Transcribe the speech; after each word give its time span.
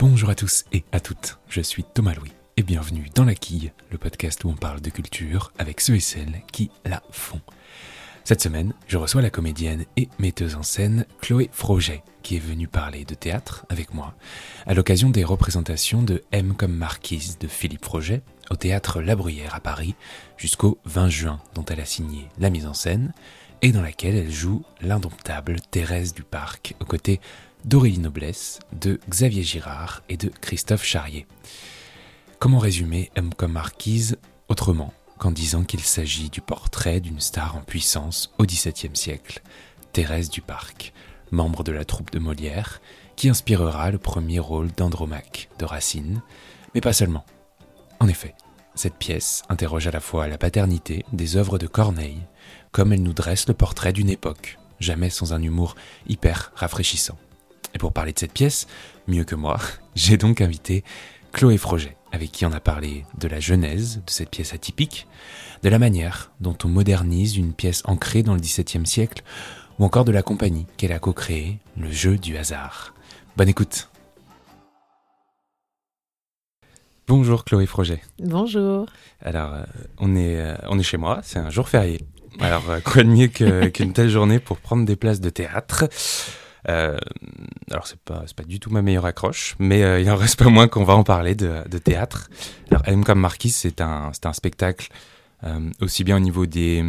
Bonjour 0.00 0.30
à 0.30 0.34
tous 0.34 0.64
et 0.72 0.82
à 0.92 1.00
toutes, 1.00 1.36
je 1.50 1.60
suis 1.60 1.84
Thomas 1.84 2.14
Louis 2.14 2.32
et 2.56 2.62
bienvenue 2.62 3.10
dans 3.14 3.26
La 3.26 3.34
Quille, 3.34 3.70
le 3.90 3.98
podcast 3.98 4.42
où 4.44 4.48
on 4.48 4.54
parle 4.54 4.80
de 4.80 4.88
culture 4.88 5.52
avec 5.58 5.82
ceux 5.82 5.96
et 5.96 6.00
celles 6.00 6.40
qui 6.52 6.70
la 6.86 7.02
font. 7.10 7.42
Cette 8.24 8.40
semaine, 8.40 8.72
je 8.88 8.96
reçois 8.96 9.20
la 9.20 9.28
comédienne 9.28 9.84
et 9.98 10.08
metteuse 10.18 10.54
en 10.54 10.62
scène 10.62 11.04
Chloé 11.20 11.50
Froget, 11.52 12.02
qui 12.22 12.36
est 12.36 12.38
venue 12.38 12.66
parler 12.66 13.04
de 13.04 13.12
théâtre 13.14 13.66
avec 13.68 13.92
moi, 13.92 14.14
à 14.64 14.72
l'occasion 14.72 15.10
des 15.10 15.22
représentations 15.22 16.02
de 16.02 16.22
M 16.32 16.54
comme 16.56 16.72
Marquise 16.72 17.36
de 17.38 17.46
Philippe 17.46 17.84
Froget 17.84 18.22
au 18.50 18.56
théâtre 18.56 19.02
La 19.02 19.16
Bruyère 19.16 19.54
à 19.54 19.60
Paris 19.60 19.96
jusqu'au 20.38 20.78
20 20.86 21.10
juin, 21.10 21.40
dont 21.54 21.64
elle 21.66 21.80
a 21.80 21.84
signé 21.84 22.30
la 22.38 22.48
mise 22.48 22.66
en 22.66 22.72
scène 22.72 23.12
et 23.60 23.70
dans 23.70 23.82
laquelle 23.82 24.16
elle 24.16 24.32
joue 24.32 24.62
l'indomptable 24.80 25.56
Thérèse 25.70 26.14
du 26.14 26.22
Parc 26.22 26.74
aux 26.80 26.86
côtés 26.86 27.20
d'Aurélie 27.64 27.98
Noblesse, 27.98 28.58
de 28.72 28.98
Xavier 29.08 29.42
Girard 29.42 30.02
et 30.08 30.16
de 30.16 30.28
Christophe 30.28 30.84
Charrier. 30.84 31.26
Comment 32.38 32.58
résumer 32.58 33.10
M 33.16 33.30
comme 33.34 33.52
Marquise 33.52 34.16
autrement 34.48 34.94
qu'en 35.18 35.30
disant 35.30 35.64
qu'il 35.64 35.80
s'agit 35.80 36.30
du 36.30 36.40
portrait 36.40 37.00
d'une 37.00 37.20
star 37.20 37.56
en 37.56 37.60
puissance 37.60 38.32
au 38.38 38.44
XVIIe 38.44 38.94
siècle, 38.96 39.42
Thérèse 39.92 40.30
du 40.30 40.40
Parc, 40.40 40.94
membre 41.30 41.62
de 41.62 41.72
la 41.72 41.84
troupe 41.84 42.10
de 42.10 42.18
Molière, 42.18 42.80
qui 43.16 43.28
inspirera 43.28 43.90
le 43.90 43.98
premier 43.98 44.38
rôle 44.38 44.72
d'Andromaque 44.72 45.50
de 45.58 45.66
Racine, 45.66 46.22
mais 46.74 46.80
pas 46.80 46.94
seulement. 46.94 47.26
En 48.00 48.08
effet, 48.08 48.34
cette 48.74 48.96
pièce 48.96 49.42
interroge 49.50 49.86
à 49.86 49.90
la 49.90 50.00
fois 50.00 50.26
la 50.26 50.38
paternité 50.38 51.04
des 51.12 51.36
œuvres 51.36 51.58
de 51.58 51.66
Corneille, 51.66 52.22
comme 52.72 52.94
elle 52.94 53.02
nous 53.02 53.12
dresse 53.12 53.46
le 53.46 53.54
portrait 53.54 53.92
d'une 53.92 54.08
époque, 54.08 54.58
jamais 54.78 55.10
sans 55.10 55.34
un 55.34 55.42
humour 55.42 55.74
hyper 56.08 56.52
rafraîchissant. 56.54 57.18
Et 57.74 57.78
pour 57.78 57.92
parler 57.92 58.12
de 58.12 58.18
cette 58.18 58.32
pièce, 58.32 58.66
mieux 59.06 59.24
que 59.24 59.34
moi, 59.34 59.58
j'ai 59.94 60.16
donc 60.16 60.40
invité 60.40 60.84
Chloé 61.32 61.56
Froget, 61.56 61.96
avec 62.12 62.32
qui 62.32 62.44
on 62.46 62.52
a 62.52 62.60
parlé 62.60 63.04
de 63.18 63.28
la 63.28 63.40
genèse 63.40 63.96
de 63.98 64.10
cette 64.10 64.30
pièce 64.30 64.52
atypique, 64.52 65.06
de 65.62 65.68
la 65.68 65.78
manière 65.78 66.32
dont 66.40 66.56
on 66.64 66.68
modernise 66.68 67.36
une 67.36 67.52
pièce 67.52 67.82
ancrée 67.84 68.22
dans 68.22 68.34
le 68.34 68.40
XVIIe 68.40 68.86
siècle, 68.86 69.22
ou 69.78 69.84
encore 69.84 70.04
de 70.04 70.12
la 70.12 70.22
compagnie 70.22 70.66
qu'elle 70.76 70.92
a 70.92 70.98
co-créée, 70.98 71.58
le 71.76 71.90
jeu 71.90 72.18
du 72.18 72.36
hasard. 72.36 72.94
Bonne 73.36 73.48
écoute 73.48 73.90
Bonjour 77.10 77.44
Chloé 77.44 77.66
Froget. 77.66 78.00
Bonjour. 78.20 78.86
Alors, 79.20 79.52
euh, 79.52 79.64
on, 79.98 80.14
est, 80.14 80.36
euh, 80.36 80.54
on 80.68 80.78
est 80.78 80.84
chez 80.84 80.96
moi, 80.96 81.18
c'est 81.24 81.40
un 81.40 81.50
jour 81.50 81.68
férié. 81.68 82.00
Alors, 82.38 82.70
euh, 82.70 82.78
quoi 82.78 83.02
de 83.02 83.08
mieux 83.08 83.26
qu'une 83.70 83.92
telle 83.92 84.08
journée 84.08 84.38
pour 84.38 84.58
prendre 84.58 84.84
des 84.84 84.94
places 84.94 85.20
de 85.20 85.28
théâtre? 85.28 85.86
Euh, 86.68 86.98
alors 87.70 87.86
c'est 87.86 87.98
pas 88.00 88.24
pas 88.36 88.42
du 88.44 88.60
tout 88.60 88.70
ma 88.70 88.82
meilleure 88.82 89.06
accroche, 89.06 89.56
mais 89.58 89.82
euh, 89.82 90.00
il 90.00 90.10
en 90.10 90.16
reste 90.16 90.38
pas 90.38 90.50
moins 90.50 90.68
qu'on 90.68 90.84
va 90.84 90.94
en 90.94 91.04
parler 91.04 91.34
de, 91.34 91.66
de 91.68 91.78
théâtre. 91.78 92.28
Alors 92.70 92.82
M 92.86 93.04
comme 93.04 93.20
Marquis, 93.20 93.50
c'est 93.50 93.80
un 93.80 94.12
un 94.24 94.32
spectacle 94.32 94.88
euh, 95.44 95.70
aussi 95.80 96.04
bien 96.04 96.16
au 96.16 96.20
niveau 96.20 96.46
des 96.46 96.84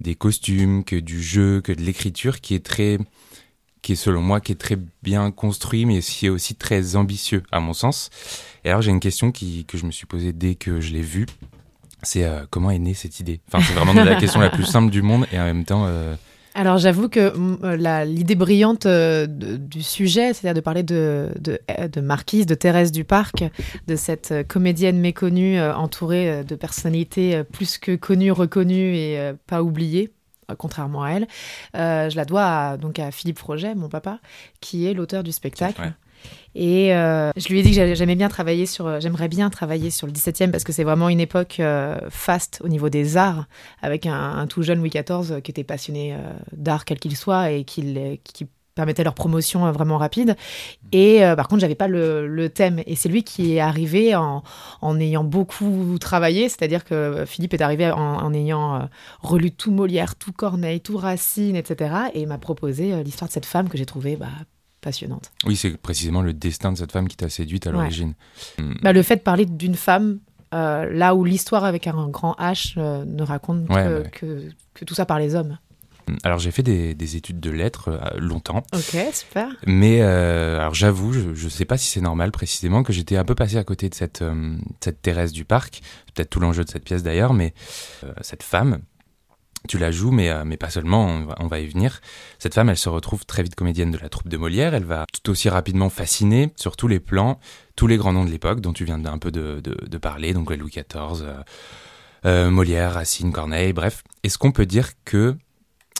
des 0.00 0.14
costumes 0.14 0.82
que 0.84 0.96
du 0.96 1.22
jeu 1.22 1.60
que 1.60 1.72
de 1.72 1.82
l'écriture 1.82 2.40
qui 2.40 2.54
est 2.54 2.64
très 2.64 2.98
qui 3.82 3.92
est 3.92 3.96
selon 3.96 4.22
moi 4.22 4.40
qui 4.40 4.52
est 4.52 4.60
très 4.60 4.78
bien 5.02 5.30
construit 5.30 5.84
mais 5.84 6.00
qui 6.00 6.26
est 6.26 6.30
aussi 6.30 6.54
très 6.54 6.96
ambitieux 6.96 7.42
à 7.52 7.60
mon 7.60 7.74
sens. 7.74 8.08
Et 8.64 8.70
alors 8.70 8.80
j'ai 8.82 8.90
une 8.90 9.00
question 9.00 9.30
qui, 9.30 9.64
que 9.66 9.76
je 9.76 9.84
me 9.84 9.90
suis 9.90 10.06
posée 10.06 10.32
dès 10.32 10.54
que 10.54 10.80
je 10.80 10.92
l'ai 10.92 11.02
vu, 11.02 11.26
c'est 12.02 12.26
comment 12.50 12.70
est 12.70 12.78
née 12.78 12.94
cette 12.94 13.20
idée? 13.20 13.40
Enfin 13.48 13.62
c'est 13.62 13.74
vraiment 13.74 13.92
la 13.92 14.16
question 14.16 14.40
la 14.40 14.50
plus 14.50 14.64
simple 14.64 14.90
du 14.90 15.02
monde 15.02 15.26
et 15.32 15.38
en 15.38 15.44
même 15.44 15.64
temps 15.64 15.86
alors 16.54 16.78
j'avoue 16.78 17.08
que 17.08 17.32
euh, 17.64 18.04
l'idée 18.04 18.34
brillante 18.34 18.86
euh, 18.86 19.26
du 19.26 19.82
sujet, 19.82 20.32
c'est-à-dire 20.32 20.54
de 20.54 20.60
parler 20.60 20.82
de, 20.82 21.28
de, 21.38 21.60
de, 21.86 22.00
Marquise, 22.00 22.46
de 22.46 22.54
Thérèse 22.54 22.92
du 22.92 23.04
Parc, 23.04 23.44
de 23.86 23.96
cette 23.96 24.32
euh, 24.32 24.42
comédienne 24.42 24.98
méconnue 24.98 25.60
entourée 25.60 26.44
de 26.44 26.54
personnalités 26.54 27.44
plus 27.44 27.78
que 27.78 27.94
connues, 27.94 28.32
reconnues 28.32 28.94
et 28.96 29.32
pas 29.46 29.62
oubliées, 29.62 30.12
contrairement 30.58 31.04
à 31.04 31.10
elle, 31.10 31.26
je 31.74 32.16
la 32.16 32.24
dois 32.24 32.76
donc 32.76 32.98
à 32.98 33.10
Philippe 33.10 33.38
Froget, 33.38 33.74
mon 33.74 33.88
papa, 33.88 34.18
qui 34.60 34.86
est 34.86 34.94
l'auteur 34.94 35.22
du 35.22 35.32
spectacle. 35.32 35.92
Et 36.54 36.94
euh, 36.94 37.30
je 37.36 37.48
lui 37.48 37.60
ai 37.60 37.62
dit 37.62 37.74
que 37.74 38.14
bien 38.14 38.66
sur, 38.66 38.86
euh, 38.86 39.00
j'aimerais 39.00 39.28
bien 39.28 39.50
travailler 39.50 39.90
sur 39.90 40.06
le 40.06 40.12
17e 40.12 40.50
parce 40.50 40.64
que 40.64 40.72
c'est 40.72 40.84
vraiment 40.84 41.08
une 41.08 41.20
époque 41.20 41.60
euh, 41.60 41.96
faste 42.10 42.60
au 42.64 42.68
niveau 42.68 42.88
des 42.88 43.16
arts, 43.16 43.46
avec 43.82 44.06
un, 44.06 44.46
tout 44.48 44.62
jeune 44.62 44.78
Louis 44.78 44.90
XIV 44.90 45.42
qui 45.42 45.50
était 45.50 45.64
passionné 45.64 46.16
d'art 46.52 46.84
quel 46.84 46.98
qu'il 46.98 47.16
soit 47.16 47.52
et 47.52 47.64
qui, 47.64 47.84
permettait 48.76 49.04
leur 49.04 49.14
promotion 49.14 49.70
vraiment 49.72 49.98
rapide. 49.98 50.36
Et 50.92 51.20
par 51.36 51.48
contre, 51.48 51.60
j'avais 51.60 51.74
pas 51.74 51.88
le, 51.88 52.26
le, 52.26 52.48
thème. 52.48 52.82
Et 52.86 52.94
c'est 52.94 53.08
lui 53.10 53.24
qui 53.24 53.56
est 53.56 53.60
arrivé 53.60 54.14
en, 54.14 54.42
en 54.80 55.00
ayant 55.00 55.24
beaucoup 55.24 55.98
travaillé, 56.00 56.48
c'est-à-dire 56.48 56.84
que 56.84 57.24
Philippe 57.26 57.52
est 57.52 57.60
arrivé 57.60 57.90
en, 57.90 58.32
ayant 58.32 58.88
relu 59.20 59.50
tout 59.50 59.70
Molière, 59.70 60.14
tout 60.16 60.32
Corneille, 60.32 60.80
tout 60.80 60.96
Racine, 60.96 61.56
etc. 61.56 61.94
Et 62.14 62.24
m'a 62.26 62.38
proposé 62.38 63.02
l'histoire 63.02 63.28
de 63.28 63.32
cette 63.32 63.44
femme 63.44 63.68
que 63.68 63.76
j'ai 63.76 63.86
trouvée 63.86 64.16
bah, 64.16 64.28
passionnante. 64.80 65.32
Oui, 65.46 65.56
c'est 65.56 65.76
précisément 65.76 66.22
le 66.22 66.32
destin 66.32 66.72
de 66.72 66.78
cette 66.78 66.92
femme 66.92 67.08
qui 67.08 67.16
t'a 67.16 67.28
séduite 67.28 67.66
à 67.66 67.70
l'origine. 67.70 68.14
Ouais. 68.58 68.64
Bah, 68.82 68.92
le 68.92 69.02
fait 69.02 69.16
de 69.16 69.20
parler 69.22 69.46
d'une 69.46 69.74
femme, 69.74 70.18
euh, 70.54 70.88
là 70.90 71.14
où 71.14 71.24
l'histoire 71.24 71.64
avec 71.64 71.86
un 71.86 72.08
grand 72.08 72.34
H 72.38 72.74
euh, 72.76 73.04
ne 73.04 73.22
raconte 73.22 73.68
Ouais, 73.68 73.84
que, 73.84 74.02
ouais. 74.02 74.10
que, 74.10 74.42
que 74.74 74.84
tout 74.84 74.94
ça 74.94 75.06
par 75.06 75.18
les 75.18 75.34
hommes. 75.34 75.58
Alors 76.24 76.40
j'ai 76.40 76.50
fait 76.50 76.64
des, 76.64 76.94
des, 76.94 77.14
études 77.14 77.38
de 77.38 77.50
lettres 77.50 77.88
euh, 77.88 78.18
longtemps. 78.18 78.64
Ok, 78.74 78.96
super. 79.12 79.48
Mais 79.66 80.00
alors 80.02 80.74
j'avoue, 80.74 81.12
je 81.12 81.44
ne 81.44 81.50
sais 81.50 81.64
pas 81.64 81.76
si 81.76 81.86
c'est 81.86 82.00
normal 82.00 82.32
précisément 82.32 82.82
que 82.82 82.92
j'étais 82.92 83.16
un 83.16 83.24
peu 83.24 83.36
passé 83.36 83.58
à 83.58 83.64
côté 83.64 83.88
de 83.88 83.94
cette, 83.94 84.24
cette 84.80 85.02
Thérèse 85.02 85.30
du 85.30 85.44
Parc. 85.44 85.82
Peut-être 86.12 86.30
tout 86.30 86.40
l'enjeu 86.40 86.64
de 86.64 86.70
cette 86.70 86.82
pièce 86.84 87.04
d'ailleurs, 87.04 87.32
mais 87.32 87.54
cette 88.22 88.42
femme, 88.42 88.80
tu 89.68 89.78
la 89.78 89.90
joues, 89.90 90.10
mais, 90.10 90.30
euh, 90.30 90.44
mais 90.44 90.56
pas 90.56 90.70
seulement, 90.70 91.06
on 91.06 91.24
va, 91.24 91.34
on 91.38 91.46
va 91.46 91.60
y 91.60 91.66
venir. 91.66 92.00
Cette 92.38 92.54
femme, 92.54 92.68
elle 92.68 92.78
se 92.78 92.88
retrouve 92.88 93.26
très 93.26 93.42
vite 93.42 93.54
comédienne 93.54 93.90
de 93.90 93.98
la 93.98 94.08
troupe 94.08 94.28
de 94.28 94.36
Molière. 94.36 94.74
Elle 94.74 94.84
va 94.84 95.04
tout 95.12 95.30
aussi 95.30 95.48
rapidement 95.48 95.90
fasciner 95.90 96.52
sur 96.56 96.76
tous 96.76 96.88
les 96.88 97.00
plans, 97.00 97.38
tous 97.76 97.86
les 97.86 97.96
grands 97.96 98.12
noms 98.12 98.24
de 98.24 98.30
l'époque 98.30 98.60
dont 98.60 98.72
tu 98.72 98.84
viens 98.84 98.98
d'un 98.98 99.18
peu 99.18 99.30
de, 99.30 99.60
de, 99.60 99.76
de, 99.86 99.98
parler, 99.98 100.32
donc 100.32 100.50
Louis 100.50 100.70
XIV, 100.70 101.22
euh, 101.22 101.42
euh, 102.26 102.50
Molière, 102.50 102.94
Racine, 102.94 103.32
Corneille, 103.32 103.72
bref. 103.72 104.02
Est-ce 104.22 104.38
qu'on 104.38 104.52
peut 104.52 104.66
dire 104.66 104.90
que 105.04 105.36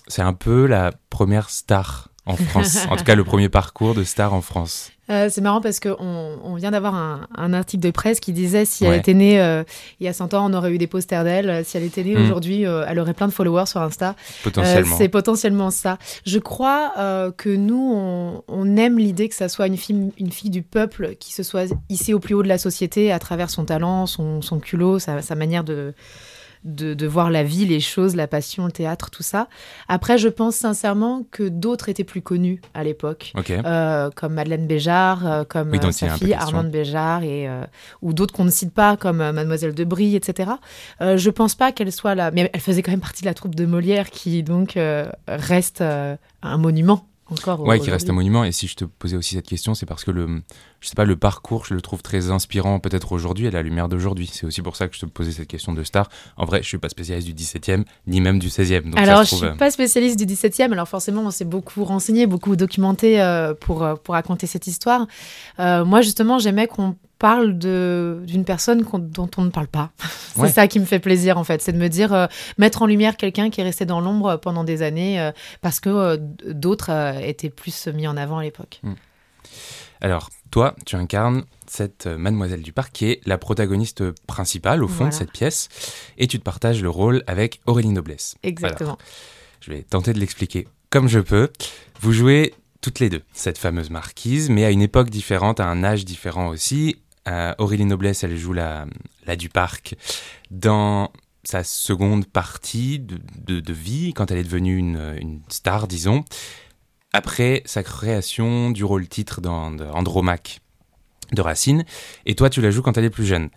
c'est 0.07 0.23
un 0.23 0.35
peu 0.35 0.67
la 0.67 0.93
première 1.11 1.51
star 1.51 2.09
en 2.27 2.37
France, 2.37 2.87
en 2.91 2.97
tout 2.97 3.05
cas 3.05 3.15
le 3.15 3.25
premier 3.25 3.49
parcours 3.49 3.95
de 3.95 4.05
star 4.05 4.35
en 4.35 4.41
France. 4.41 4.91
Euh, 5.11 5.29
c'est 5.31 5.41
marrant 5.41 5.61
parce 5.61 5.81
qu'on 5.81 5.97
on 5.99 6.55
vient 6.55 6.71
d'avoir 6.71 6.95
un, 6.95 7.27
un, 7.37 7.53
article 7.53 7.83
de 7.83 7.91
presse 7.91 8.21
qui 8.21 8.33
disait 8.33 8.65
si 8.65 8.85
ouais. 8.85 8.91
elle 8.91 9.01
était 9.01 9.15
née 9.15 9.41
euh, 9.41 9.65
il 9.99 10.07
y 10.07 10.09
a 10.09 10.13
100 10.13 10.35
ans, 10.35 10.51
on 10.51 10.55
aurait 10.55 10.73
eu 10.73 10.79
des 10.79 10.87
posters 10.87 11.25
d'elle. 11.25 11.65
Si 11.65 11.77
elle 11.77 11.83
était 11.83 12.05
née 12.05 12.15
mmh. 12.15 12.23
aujourd'hui, 12.23 12.67
euh, 12.67 12.85
elle 12.87 12.99
aurait 12.99 13.15
plein 13.15 13.27
de 13.27 13.33
followers 13.33 13.67
sur 13.67 13.81
Insta. 13.81 14.15
Potentiellement. 14.43 14.97
c'est 14.97 15.09
potentiellement 15.09 15.71
ça. 15.71 15.99
Je 16.25 16.39
crois 16.39 16.93
que 17.37 17.51
nous, 17.51 17.93
on, 17.95 18.43
on 18.49 18.77
aime 18.77 18.99
l'idée 18.99 19.29
que 19.29 19.35
ça 19.35 19.49
soit 19.49 19.67
une 19.67 19.77
fille, 19.77 20.13
une 20.19 20.31
fille 20.31 20.51
du 20.51 20.63
peuple 20.63 21.17
qui 21.19 21.33
se 21.33 21.43
soit 21.43 21.73
hissée 21.89 22.15
au 22.15 22.21
plus 22.21 22.35
haut 22.35 22.43
de 22.43 22.49
la 22.49 22.59
société 22.59 23.13
à 23.13 23.19
travers 23.19 23.51
son 23.51 23.65
talent, 23.65 24.07
son, 24.07 24.43
son 24.43 24.61
culot, 24.61 24.99
sa, 24.99 25.23
sa 25.23 25.35
manière 25.35 25.65
de 25.65 25.95
de, 26.65 26.95
de, 26.95 27.07
voir 27.07 27.31
la 27.31 27.43
vie, 27.43 27.65
les 27.65 27.81
choses, 27.81 28.17
la 28.17 28.27
passion, 28.27 28.67
le 28.67 28.73
théâtre, 28.73 29.11
tout 29.11 29.23
ça. 29.23 29.49
Après, 29.89 30.19
je 30.19 30.29
pense 30.29 30.57
sincèrement 30.57 31.25
que 31.31 31.49
d'autres 31.49 31.89
étaient 31.89 32.05
plus 32.05 32.23
connus 32.23 32.61
à 32.75 32.85
l'époque, 32.85 33.33
okay. 33.37 33.61
euh, 33.65 34.11
comme 34.15 34.35
Madeleine 34.35 34.67
Béjart, 34.67 35.27
euh, 35.27 35.45
comme 35.45 35.71
oui, 35.71 35.79
euh, 35.83 35.91
sa 35.91 36.11
fille 36.11 36.35
Armande 36.35 36.71
Béjart, 36.71 37.23
et, 37.23 37.49
euh, 37.49 37.65
ou 38.03 38.13
d'autres 38.13 38.35
qu'on 38.35 38.45
ne 38.45 38.51
cite 38.51 38.75
pas, 38.75 38.97
comme 38.97 39.21
euh, 39.21 39.33
Mademoiselle 39.33 39.75
de 39.75 39.85
Brie, 39.85 40.17
etc. 40.17 40.51
Euh, 41.01 41.17
je 41.17 41.31
pense 41.31 41.55
pas 41.55 41.73
qu'elle 41.73 41.93
soit 41.93 42.15
là, 42.15 42.31
mais 42.31 42.51
elle 42.53 42.61
faisait 42.61 42.83
quand 42.83 42.91
même 42.91 43.01
partie 43.01 43.23
de 43.23 43.27
la 43.27 43.35
troupe 43.35 43.55
de 43.55 43.65
Molière, 43.65 44.11
qui 44.11 44.43
donc 44.43 44.79
reste 45.27 45.83
un 45.83 46.59
monument 46.59 47.07
encore. 47.31 47.61
Ouais, 47.61 47.79
qui 47.79 47.91
reste 47.91 48.09
un 48.11 48.13
monument. 48.13 48.45
Et 48.45 48.53
si 48.53 48.67
je 48.67 48.77
te 48.77 48.85
posais 48.85 49.17
aussi 49.17 49.35
cette 49.35 49.47
question, 49.47 49.75
c'est 49.75 49.87
parce 49.87 50.05
que 50.05 50.11
le, 50.11 50.43
je 50.81 50.89
sais 50.89 50.95
pas, 50.95 51.05
le 51.05 51.17
parcours, 51.17 51.65
je 51.67 51.75
le 51.75 51.81
trouve 51.81 52.03
très 52.03 52.31
inspirant 52.31 52.79
peut-être 52.81 53.13
aujourd'hui, 53.13 53.47
à 53.47 53.51
la 53.51 53.63
lumière 53.63 53.89
d'aujourd'hui. 53.89 54.31
C'est 54.33 54.47
aussi 54.47 54.63
pour 54.63 54.77
ça 54.77 54.89
que 54.89 54.95
je 54.95 55.01
te 55.01 55.07
posais 55.07 55.33
cette 55.33 55.49
question 55.49 55.73
de 55.73 55.83
star. 55.83 56.09
En 56.37 56.45
vrai, 56.45 56.63
je 56.63 56.69
suis 56.69 56.79
pas 56.79 56.89
spécialiste 56.89 57.29
du 57.29 57.35
17e, 57.35 57.85
ni 58.07 58.21
même 58.21 58.39
du 58.39 58.49
16e. 58.49 58.91
Donc 58.91 58.99
alors, 58.99 59.25
trouve... 59.25 59.41
je 59.41 59.47
suis 59.49 59.57
pas 59.57 59.71
spécialiste 59.71 60.19
du 60.19 60.27
17e. 60.27 60.73
Alors 60.73 60.89
forcément, 60.89 61.23
on 61.23 61.31
s'est 61.31 61.45
beaucoup 61.45 61.85
renseigné, 61.85 62.27
beaucoup 62.27 62.57
documenté 62.57 63.21
euh, 63.21 63.55
pour, 63.55 63.87
pour 64.03 64.15
raconter 64.15 64.47
cette 64.47 64.67
histoire. 64.67 65.07
Euh, 65.59 65.85
moi, 65.85 66.03
justement, 66.03 66.39
j'aimais 66.39 66.67
qu'on 66.67 66.97
parle 67.21 67.59
d'une 67.59 68.45
personne 68.45 68.85
dont 68.95 69.31
on 69.37 69.43
ne 69.43 69.51
parle 69.51 69.69
pas. 69.69 69.91
c'est 70.35 70.41
ouais. 70.41 70.51
ça 70.51 70.67
qui 70.67 70.81
me 70.81 70.87
fait 70.87 70.99
plaisir 70.99 71.37
en 71.39 71.45
fait, 71.45 71.61
c'est 71.63 71.73
de 71.73 71.79
me 71.79 71.89
dire 71.89 72.13
euh, 72.13 72.27
mettre 72.59 72.83
en 72.83 72.87
lumière 72.87 73.17
quelqu'un 73.17 73.51
qui 73.51 73.61
est 73.61 73.65
resté 73.65 73.85
dans 73.85 74.01
l'ombre 74.01 74.39
pendant 74.39 74.65
des 74.65 74.83
années 74.83 75.21
euh, 75.21 75.31
parce 75.61 75.79
que 75.79 75.91
euh, 75.91 76.17
d'autres 76.19 76.91
étaient 77.23 77.51
plus 77.51 77.87
mis 77.89 78.09
en 78.09 78.17
avant 78.17 78.39
à 78.39 78.43
l'époque. 78.43 78.81
Mmh. 78.83 78.95
Alors, 80.01 80.31
toi, 80.51 80.75
tu 80.87 80.97
incarnes 80.97 81.45
cette 81.67 82.07
mademoiselle 82.07 82.63
du 82.63 82.73
parc 82.73 82.93
qui 82.93 83.11
est 83.11 83.21
la 83.27 83.37
protagoniste 83.37 84.11
principale 84.27 84.83
au 84.83 84.89
fond 84.89 85.05
voilà. 85.05 85.11
de 85.11 85.15
cette 85.15 85.31
pièce 85.31 85.69
et 86.17 86.27
tu 86.27 86.39
te 86.39 86.43
partages 86.43 86.83
le 86.83 86.89
rôle 86.89 87.23
avec 87.27 87.61
Aurélie 87.67 87.91
Noblesse. 87.91 88.37
Exactement. 88.43 88.95
Alors, 88.95 88.99
je 89.61 89.71
vais 89.71 89.83
tenter 89.83 90.15
de 90.15 90.19
l'expliquer 90.19 90.67
comme 90.89 91.07
je 91.07 91.21
peux. 91.21 91.51
Vous 92.01 92.13
jouez 92.13 92.55
toutes 92.81 92.99
les 92.99 93.11
deux, 93.11 93.23
cette 93.35 93.59
fameuse 93.59 93.91
marquise, 93.91 94.49
mais 94.49 94.65
à 94.65 94.71
une 94.71 94.81
époque 94.81 95.11
différente, 95.11 95.61
à 95.61 95.67
un 95.67 95.85
âge 95.85 96.07
différent 96.07 96.49
aussi. 96.49 96.97
Euh, 97.29 97.55
Aurélie 97.59 97.85
Noblesse, 97.85 98.25
elle 98.25 98.37
joue 98.37 98.53
la, 98.53 98.87
la 99.27 99.37
du 99.37 99.49
parc 99.49 99.95
dans 100.51 101.11
sa 101.43 101.65
seconde 101.65 102.27
partie 102.27 102.99
de, 102.99 103.73
vie, 103.73 104.13
quand 104.15 104.31
elle 104.31 104.39
est 104.39 104.45
devenue 104.45 104.77
une, 104.77 105.41
star, 105.49 105.89
disons, 105.89 106.25
après 107.13 107.63
sa 107.65 107.83
création 107.83 108.71
du 108.71 108.85
rôle-titre 108.85 109.41
dans 109.41 109.79
Andromaque 109.93 110.61
de 111.33 111.41
Racine, 111.41 111.85
et 112.27 112.35
toi 112.35 112.51
tu 112.51 112.61
la 112.61 112.71
joues 112.71 112.83
quand 112.83 112.99
elle 112.99 113.05
est 113.05 113.11
plus 113.11 113.27
jeune. 113.27 113.51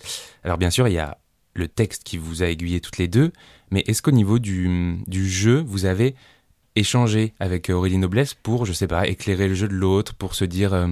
Alors 0.43 0.57
bien 0.57 0.69
sûr, 0.69 0.87
il 0.87 0.93
y 0.93 0.99
a 0.99 1.17
le 1.55 1.67
texte 1.67 2.03
qui 2.03 2.17
vous 2.17 2.41
a 2.41 2.47
aiguillé 2.47 2.79
toutes 2.79 2.97
les 2.97 3.07
deux, 3.07 3.31
mais 3.69 3.83
est-ce 3.87 4.01
qu'au 4.01 4.11
niveau 4.11 4.39
du, 4.39 4.97
du 5.07 5.29
jeu, 5.29 5.63
vous 5.65 5.85
avez 5.85 6.15
échanger 6.75 7.33
avec 7.39 7.69
euh, 7.69 7.73
Aurélie 7.73 7.97
Noblesse 7.97 8.33
pour, 8.33 8.65
je 8.65 8.73
sais 8.73 8.87
pas, 8.87 9.07
éclairer 9.07 9.47
le 9.47 9.53
jeu 9.53 9.67
de 9.67 9.73
l'autre, 9.73 10.13
pour 10.15 10.35
se 10.35 10.45
dire 10.45 10.73
euh, 10.73 10.87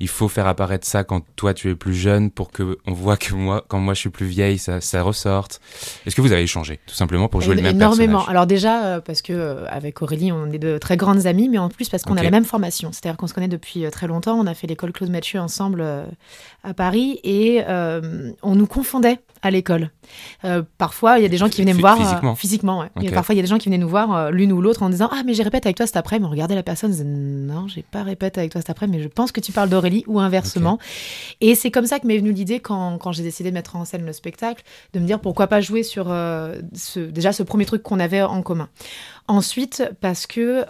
il 0.00 0.08
faut 0.08 0.28
faire 0.28 0.46
apparaître 0.46 0.86
ça 0.86 1.04
quand 1.04 1.22
toi 1.36 1.54
tu 1.54 1.70
es 1.70 1.74
plus 1.74 1.94
jeune 1.94 2.30
pour 2.30 2.50
que 2.50 2.78
on 2.86 2.92
voit 2.92 3.16
que 3.16 3.34
moi, 3.34 3.64
quand 3.68 3.78
moi 3.78 3.94
je 3.94 4.00
suis 4.00 4.10
plus 4.10 4.26
vieille, 4.26 4.58
ça, 4.58 4.80
ça 4.80 5.02
ressorte. 5.02 5.60
Est-ce 6.06 6.16
que 6.16 6.20
vous 6.20 6.32
avez 6.32 6.42
échangé 6.42 6.80
tout 6.86 6.94
simplement 6.94 7.28
pour 7.28 7.40
jouer 7.40 7.54
le 7.54 7.62
même 7.62 7.76
Énormément. 7.76 8.24
Alors 8.26 8.46
déjà 8.46 8.84
euh, 8.84 9.00
parce 9.00 9.22
que 9.22 9.64
avec 9.68 10.00
Aurélie 10.02 10.32
on 10.32 10.50
est 10.50 10.58
de 10.58 10.78
très 10.78 10.96
grandes 10.96 11.26
amies, 11.26 11.48
mais 11.48 11.58
en 11.58 11.68
plus 11.68 11.88
parce 11.88 12.02
qu'on 12.02 12.16
a 12.16 12.22
la 12.22 12.30
même 12.30 12.44
formation. 12.44 12.90
C'est-à-dire 12.92 13.16
qu'on 13.16 13.26
se 13.26 13.34
connaît 13.34 13.48
depuis 13.48 13.84
très 13.90 14.06
longtemps. 14.06 14.38
On 14.38 14.46
a 14.46 14.54
fait 14.54 14.66
l'école 14.66 14.92
Claude 14.92 15.10
Mathieu 15.10 15.40
ensemble 15.40 15.84
à 16.64 16.74
Paris 16.74 17.20
et 17.24 17.62
on 18.42 18.54
nous 18.54 18.66
confondait 18.66 19.18
à 19.42 19.50
l'école. 19.50 19.90
Euh, 20.44 20.62
parfois, 20.78 21.18
il 21.18 21.22
y 21.22 21.24
a 21.24 21.28
des 21.28 21.36
gens 21.36 21.48
qui 21.48 21.60
venaient 21.60 21.74
me 21.74 21.80
voir 21.80 21.96
physiquement. 21.96 22.32
Euh, 22.32 22.36
physiquement 22.36 22.80
ouais. 22.80 23.10
Parfois, 23.10 23.34
il 23.34 23.38
y 23.38 23.40
a 23.40 23.42
des 23.42 23.48
gens 23.48 23.58
qui 23.58 23.68
venaient 23.68 23.78
nous 23.78 23.88
voir 23.88 24.14
euh, 24.14 24.30
l'une 24.30 24.52
ou 24.52 24.60
l'autre 24.60 24.82
en 24.82 24.88
disant 24.88 25.08
ah 25.12 25.22
mais 25.24 25.34
j'ai 25.34 25.42
répète 25.42 25.66
avec 25.66 25.76
toi 25.76 25.86
cet 25.86 25.96
après. 25.96 26.18
Mais 26.18 26.26
on 26.26 26.30
regardait 26.30 26.54
la 26.54 26.62
personne, 26.62 26.90
on 26.90 26.92
disait 26.92 27.04
non 27.04 27.68
j'ai 27.68 27.82
pas 27.82 28.02
répète 28.02 28.38
avec 28.38 28.52
toi 28.52 28.60
cet 28.60 28.70
après, 28.70 28.86
mais 28.86 29.00
je 29.00 29.08
pense 29.08 29.32
que 29.32 29.40
tu 29.40 29.52
parles 29.52 29.68
d'Aurélie 29.68 30.04
ou 30.06 30.20
inversement. 30.20 30.78
Et 31.40 31.54
c'est 31.54 31.70
comme 31.70 31.86
ça 31.86 31.98
que 31.98 32.06
m'est 32.06 32.18
venue 32.18 32.32
l'idée 32.32 32.60
quand, 32.60 32.98
quand 32.98 33.12
j'ai 33.12 33.22
décidé 33.22 33.50
de 33.50 33.54
mettre 33.54 33.76
en 33.76 33.84
scène 33.84 34.04
le 34.04 34.12
spectacle, 34.12 34.62
de 34.92 35.00
me 35.00 35.06
dire 35.06 35.20
pourquoi 35.20 35.46
pas 35.46 35.60
jouer 35.60 35.82
sur 35.82 36.06
ce, 36.06 37.00
déjà 37.00 37.32
ce 37.32 37.42
premier 37.42 37.64
truc 37.64 37.82
qu'on 37.82 38.00
avait 38.00 38.22
en 38.22 38.42
commun. 38.42 38.68
Ensuite, 39.28 39.82
parce 40.00 40.26
que 40.26 40.64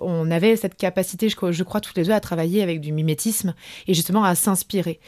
on 0.00 0.30
avait 0.30 0.56
cette 0.56 0.76
capacité, 0.76 1.28
je, 1.28 1.36
je, 1.50 1.62
crois, 1.64 1.80
toutes 1.80 1.96
les 1.96 2.04
deux 2.04 2.12
à 2.12 2.20
travailler 2.20 2.62
avec 2.62 2.80
du 2.80 2.92
mimétisme 2.92 3.54
et 3.86 3.94
justement 3.94 4.24
à 4.24 4.34
s'inspirer. 4.34 5.00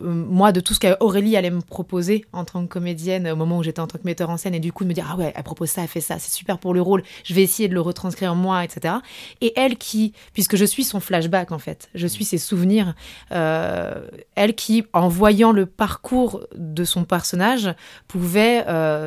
Moi, 0.00 0.52
de 0.52 0.60
tout 0.60 0.74
ce 0.74 0.80
qu'Aurélie 0.80 1.36
allait 1.36 1.50
me 1.50 1.60
proposer 1.60 2.17
en 2.32 2.44
tant 2.44 2.62
que 2.62 2.68
comédienne 2.68 3.28
au 3.28 3.36
moment 3.36 3.58
où 3.58 3.62
j'étais 3.62 3.80
en 3.80 3.86
tant 3.86 3.98
que 3.98 4.04
metteur 4.04 4.30
en 4.30 4.36
scène 4.36 4.54
et 4.54 4.60
du 4.60 4.72
coup 4.72 4.84
de 4.84 4.88
me 4.88 4.94
dire 4.94 5.08
ah 5.10 5.16
ouais, 5.16 5.32
elle 5.34 5.42
propose 5.42 5.70
ça, 5.70 5.82
elle 5.82 5.88
fait 5.88 6.00
ça, 6.00 6.18
c'est 6.18 6.32
super 6.32 6.58
pour 6.58 6.74
le 6.74 6.82
rôle, 6.82 7.02
je 7.24 7.34
vais 7.34 7.42
essayer 7.42 7.68
de 7.68 7.74
le 7.74 7.80
retranscrire 7.80 8.34
moi, 8.34 8.64
etc. 8.64 8.94
Et 9.40 9.52
elle 9.56 9.76
qui, 9.76 10.12
puisque 10.32 10.56
je 10.56 10.64
suis 10.64 10.84
son 10.84 11.00
flashback 11.00 11.52
en 11.52 11.58
fait, 11.58 11.88
je 11.94 12.06
suis 12.06 12.24
ses 12.24 12.38
souvenirs, 12.38 12.94
euh, 13.32 14.06
elle 14.34 14.54
qui, 14.54 14.84
en 14.92 15.08
voyant 15.08 15.52
le 15.52 15.66
parcours 15.66 16.46
de 16.54 16.84
son 16.84 17.04
personnage, 17.04 17.74
pouvait 18.06 18.64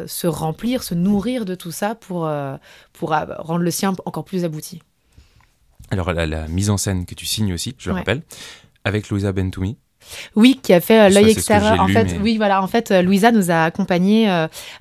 se 0.07 0.27
remplir, 0.27 0.83
se 0.83 0.93
nourrir 0.93 1.45
de 1.45 1.55
tout 1.55 1.71
ça 1.71 1.95
pour 1.95 2.25
euh, 2.25 2.57
pour 2.93 3.13
euh, 3.13 3.25
rendre 3.37 3.63
le 3.63 3.71
sien 3.71 3.93
encore 4.05 4.25
plus 4.25 4.45
abouti. 4.45 4.81
Alors 5.89 6.13
la, 6.13 6.47
mise 6.47 6.69
en 6.69 6.77
scène 6.77 7.05
que 7.05 7.15
tu 7.15 7.25
signes 7.25 7.53
aussi, 7.53 7.75
je 7.77 7.89
le 7.89 7.95
rappelle, 7.95 8.21
avec 8.83 9.09
Louisa 9.09 9.31
Bentoumi, 9.31 9.77
oui, 10.36 10.59
qui 10.62 10.74
a 10.74 10.80
fait 10.80 11.00
euh, 11.00 11.09
l'œil 11.09 11.30
extérieur. 11.30 11.80
En 11.80 11.88
fait, 11.88 12.18
oui, 12.21 12.38
voilà. 12.38 12.62
En 12.62 12.68
fait, 12.68 12.92
euh, 12.92 13.01
Louisa 13.01 13.31
nous 13.31 13.51
a 13.51 13.63
accompagnés, 13.63 14.30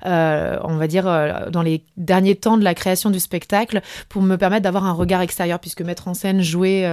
euh, 0.05 0.57
on 0.63 0.75
va 0.75 0.87
dire, 0.87 1.03
dans 1.49 1.61
les 1.61 1.83
derniers 1.97 2.35
temps 2.35 2.57
de 2.57 2.63
la 2.63 2.73
création 2.73 3.09
du 3.09 3.19
spectacle, 3.19 3.81
pour 4.09 4.21
me 4.21 4.35
permettre 4.37 4.63
d'avoir 4.63 4.85
un 4.85 4.91
regard 4.91 5.21
extérieur, 5.21 5.59
puisque 5.59 5.81
mettre 5.81 6.07
en 6.07 6.13
scène, 6.13 6.41
jouer 6.41 6.87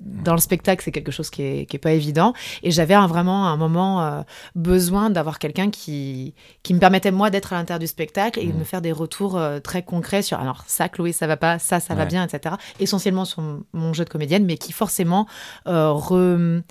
dans 0.00 0.34
le 0.34 0.40
spectacle, 0.40 0.82
c'est 0.84 0.92
quelque 0.92 1.12
chose 1.12 1.30
qui 1.30 1.42
est, 1.42 1.66
qui 1.66 1.76
est 1.76 1.80
pas 1.80 1.92
évident. 1.92 2.32
Et 2.62 2.70
j'avais 2.70 2.94
vraiment 2.94 3.48
un 3.48 3.56
moment 3.56 4.24
besoin 4.54 5.10
d'avoir 5.10 5.38
quelqu'un 5.38 5.70
qui 5.70 6.34
qui 6.62 6.74
me 6.74 6.78
permettait 6.78 7.10
moi 7.10 7.30
d'être 7.30 7.52
à 7.52 7.56
l'intérieur 7.56 7.80
du 7.80 7.86
spectacle 7.86 8.38
et 8.38 8.46
de 8.46 8.52
mmh. 8.52 8.58
me 8.58 8.64
faire 8.64 8.80
des 8.80 8.92
retours 8.92 9.40
très 9.62 9.82
concrets 9.82 10.22
sur 10.22 10.38
alors 10.38 10.64
ça, 10.66 10.88
Chloé, 10.88 11.12
ça 11.12 11.26
va 11.26 11.36
pas, 11.36 11.58
ça, 11.58 11.80
ça 11.80 11.94
va 11.94 12.04
bien, 12.04 12.24
etc. 12.24 12.54
Essentiellement 12.78 13.24
sur 13.24 13.42
mon 13.72 13.92
jeu 13.92 14.04
de 14.04 14.10
comédienne, 14.10 14.44
mais 14.44 14.56
qui 14.56 14.72
forcément 14.72 15.26
re 15.66 16.62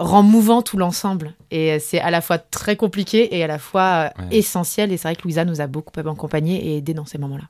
rend 0.00 0.22
mouvant 0.22 0.62
tout 0.62 0.78
l'ensemble. 0.78 1.34
Et 1.50 1.78
c'est 1.78 2.00
à 2.00 2.10
la 2.10 2.20
fois 2.20 2.38
très 2.38 2.76
compliqué 2.76 3.36
et 3.36 3.44
à 3.44 3.46
la 3.46 3.58
fois 3.58 4.10
euh, 4.18 4.22
essentiel. 4.30 4.92
Et 4.92 4.96
c'est 4.96 5.08
vrai 5.08 5.16
que 5.16 5.22
Louisa 5.22 5.44
nous 5.44 5.60
a 5.60 5.66
beaucoup 5.66 5.92
accompagnés 6.00 6.66
et 6.66 6.78
aidés 6.78 6.94
dans 6.94 7.04
ces 7.04 7.18
moments-là. 7.18 7.44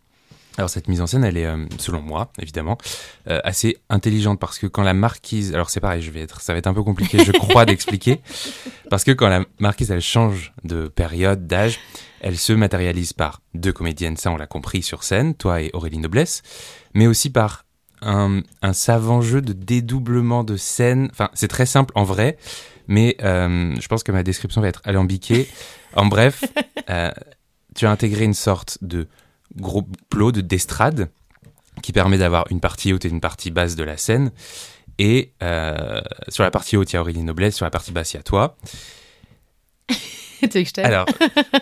Alors 0.58 0.68
cette 0.68 0.88
mise 0.88 1.00
en 1.00 1.06
scène, 1.06 1.24
elle 1.24 1.36
est, 1.36 1.46
euh, 1.46 1.64
selon 1.78 2.02
moi, 2.02 2.32
évidemment, 2.40 2.76
euh, 3.28 3.40
assez 3.44 3.78
intelligente 3.88 4.40
parce 4.40 4.58
que 4.58 4.66
quand 4.66 4.82
la 4.82 4.94
marquise, 4.94 5.54
alors 5.54 5.70
c'est 5.70 5.80
pareil, 5.80 6.02
je 6.02 6.10
vais 6.10 6.20
être, 6.20 6.40
ça 6.40 6.52
va 6.52 6.58
être 6.58 6.66
un 6.66 6.74
peu 6.74 6.82
compliqué, 6.82 7.24
je 7.24 7.30
crois, 7.30 7.64
d'expliquer, 7.66 8.20
parce 8.90 9.04
que 9.04 9.12
quand 9.12 9.28
la 9.28 9.44
marquise, 9.60 9.92
elle 9.92 10.02
change 10.02 10.52
de 10.64 10.88
période, 10.88 11.46
d'âge, 11.46 11.78
elle 12.20 12.36
se 12.36 12.52
matérialise 12.52 13.12
par 13.12 13.40
deux 13.54 13.72
comédiennes, 13.72 14.16
ça 14.16 14.32
on 14.32 14.36
l'a 14.36 14.48
compris 14.48 14.82
sur 14.82 15.04
scène, 15.04 15.34
toi 15.34 15.62
et 15.62 15.70
Aurélie 15.72 15.98
Noblesse, 15.98 16.42
mais 16.94 17.06
aussi 17.06 17.30
par 17.30 17.64
un, 18.02 18.42
savant 18.72 19.20
jeu 19.20 19.42
de 19.42 19.52
dédoublement 19.52 20.44
de 20.44 20.56
scène. 20.56 21.08
Enfin, 21.12 21.30
c'est 21.34 21.48
très 21.48 21.66
simple 21.66 21.92
en 21.94 22.04
vrai, 22.04 22.36
mais 22.88 23.16
euh, 23.22 23.74
je 23.78 23.88
pense 23.88 24.02
que 24.02 24.12
ma 24.12 24.22
description 24.22 24.60
va 24.60 24.68
être 24.68 24.82
alambiquée. 24.84 25.48
En 25.94 26.06
bref, 26.06 26.44
euh, 26.90 27.10
tu 27.74 27.86
as 27.86 27.90
intégré 27.90 28.24
une 28.24 28.34
sorte 28.34 28.78
de 28.82 29.08
gros 29.56 29.86
plot 30.08 30.32
de 30.32 30.40
d'estrade 30.40 31.10
qui 31.82 31.92
permet 31.92 32.18
d'avoir 32.18 32.44
une 32.50 32.60
partie 32.60 32.92
haute 32.92 33.04
et 33.04 33.08
une 33.08 33.20
partie 33.20 33.50
basse 33.50 33.76
de 33.76 33.84
la 33.84 33.96
scène. 33.96 34.32
Et 34.98 35.32
euh, 35.42 36.00
sur 36.28 36.42
la 36.42 36.50
partie 36.50 36.76
haute, 36.76 36.92
il 36.92 36.96
y 36.96 36.98
a 36.98 37.00
Aurélie 37.00 37.22
Noblesse, 37.22 37.56
sur 37.56 37.64
la 37.64 37.70
partie 37.70 37.92
basse, 37.92 38.12
il 38.12 38.16
y 38.18 38.20
a 38.20 38.22
toi. 38.22 38.56
Alors, 40.84 41.06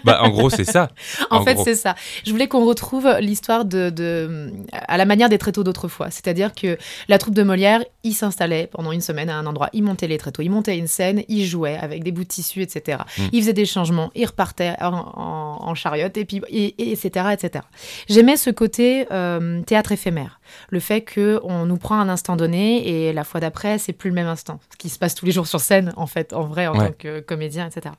bah, 0.04 0.20
en 0.22 0.30
gros, 0.30 0.50
c'est 0.50 0.64
ça. 0.64 0.90
en, 1.30 1.44
fait, 1.44 1.56
c'est 1.64 1.74
ça. 1.74 1.94
Je 2.24 2.30
voulais 2.30 2.48
qu'on 2.48 2.64
retrouve 2.64 3.08
l'histoire 3.20 3.64
de, 3.64 3.90
de, 3.90 4.52
à 4.72 4.96
la 4.96 5.04
manière 5.04 5.28
des 5.28 5.38
tréteaux 5.38 5.64
d'autrefois. 5.64 6.10
C'est-à-dire 6.10 6.52
que 6.54 6.78
la 7.08 7.18
troupe 7.18 7.34
de 7.34 7.42
Molière, 7.42 7.84
ils 8.04 8.14
s'installaient 8.14 8.68
pendant 8.70 8.92
une 8.92 9.00
semaine 9.00 9.30
à 9.30 9.36
un 9.36 9.46
endroit, 9.46 9.68
ils 9.72 9.82
montaient 9.82 10.06
les 10.06 10.18
tréteaux, 10.18 10.42
ils 10.42 10.50
montaient 10.50 10.78
une 10.78 10.86
scène, 10.86 11.22
ils 11.28 11.44
jouaient 11.44 11.76
avec 11.76 12.04
des 12.04 12.12
bouts 12.12 12.24
de 12.24 12.28
tissu, 12.28 12.62
etc. 12.62 12.98
Mm. 13.16 13.22
Ils 13.32 13.40
faisaient 13.42 13.52
des 13.52 13.66
changements, 13.66 14.10
ils 14.14 14.26
repartaient 14.26 14.74
en, 14.80 15.58
en, 15.60 15.74
chariote, 15.74 16.16
et 16.16 16.24
puis, 16.24 16.42
et, 16.48 16.92
etc., 16.92 17.26
etc. 17.32 17.64
J'aimais 18.08 18.36
ce 18.36 18.50
côté 18.50 19.06
euh, 19.12 19.62
théâtre 19.62 19.92
éphémère. 19.92 20.37
Le 20.68 20.80
fait 20.80 21.02
qu'on 21.02 21.66
nous 21.66 21.76
prend 21.76 22.00
un 22.00 22.08
instant 22.08 22.36
donné 22.36 22.88
et 22.88 23.12
la 23.12 23.24
fois 23.24 23.40
d'après, 23.40 23.78
c'est 23.78 23.92
plus 23.92 24.10
le 24.10 24.14
même 24.14 24.26
instant. 24.26 24.60
Ce 24.72 24.76
qui 24.76 24.88
se 24.88 24.98
passe 24.98 25.14
tous 25.14 25.26
les 25.26 25.32
jours 25.32 25.46
sur 25.46 25.60
scène, 25.60 25.92
en 25.96 26.06
fait, 26.06 26.32
en 26.32 26.42
vrai, 26.42 26.66
en 26.66 26.74
tant 26.74 26.92
que 26.92 27.20
comédien, 27.20 27.68
etc. 27.68 27.94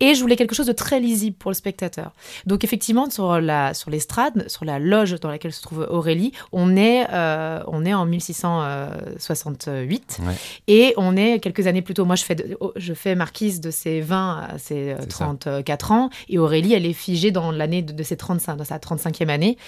Et 0.00 0.14
je 0.14 0.20
voulais 0.20 0.36
quelque 0.36 0.54
chose 0.54 0.66
de 0.66 0.72
très 0.72 1.00
lisible 1.00 1.36
pour 1.36 1.50
le 1.50 1.56
spectateur. 1.56 2.12
Donc 2.46 2.62
effectivement, 2.62 3.10
sur 3.10 3.40
la 3.40 3.74
sur 3.74 3.90
l'estrade, 3.90 4.48
sur 4.48 4.64
la 4.64 4.78
loge 4.78 5.18
dans 5.18 5.28
laquelle 5.28 5.52
se 5.52 5.60
trouve 5.60 5.88
Aurélie, 5.90 6.30
on 6.52 6.76
est 6.76 7.04
euh, 7.12 7.60
on 7.66 7.84
est 7.84 7.94
en 7.94 8.06
1668 8.06 10.20
et 10.68 10.94
on 10.96 11.16
est 11.16 11.40
quelques 11.40 11.66
années 11.66 11.82
plus 11.82 11.94
tôt. 11.94 12.04
Moi, 12.04 12.14
je 12.14 12.22
fais 12.22 12.36
oh, 12.60 12.72
je 12.76 12.94
fais 12.94 13.16
marquise 13.16 13.60
de 13.60 13.72
ses 13.72 14.00
20 14.00 14.46
à 14.52 14.58
ses 14.58 14.94
34 15.08 15.92
ans 15.92 16.10
et 16.28 16.38
Aurélie, 16.38 16.74
elle 16.74 16.86
est 16.86 16.92
figée 16.92 17.32
dans 17.32 17.50
l'année 17.50 17.82
de, 17.82 18.02
ses 18.02 18.16
35, 18.16 18.56
dans 18.56 18.64
sa 18.64 18.78
35e 18.78 19.28
année, 19.28 19.58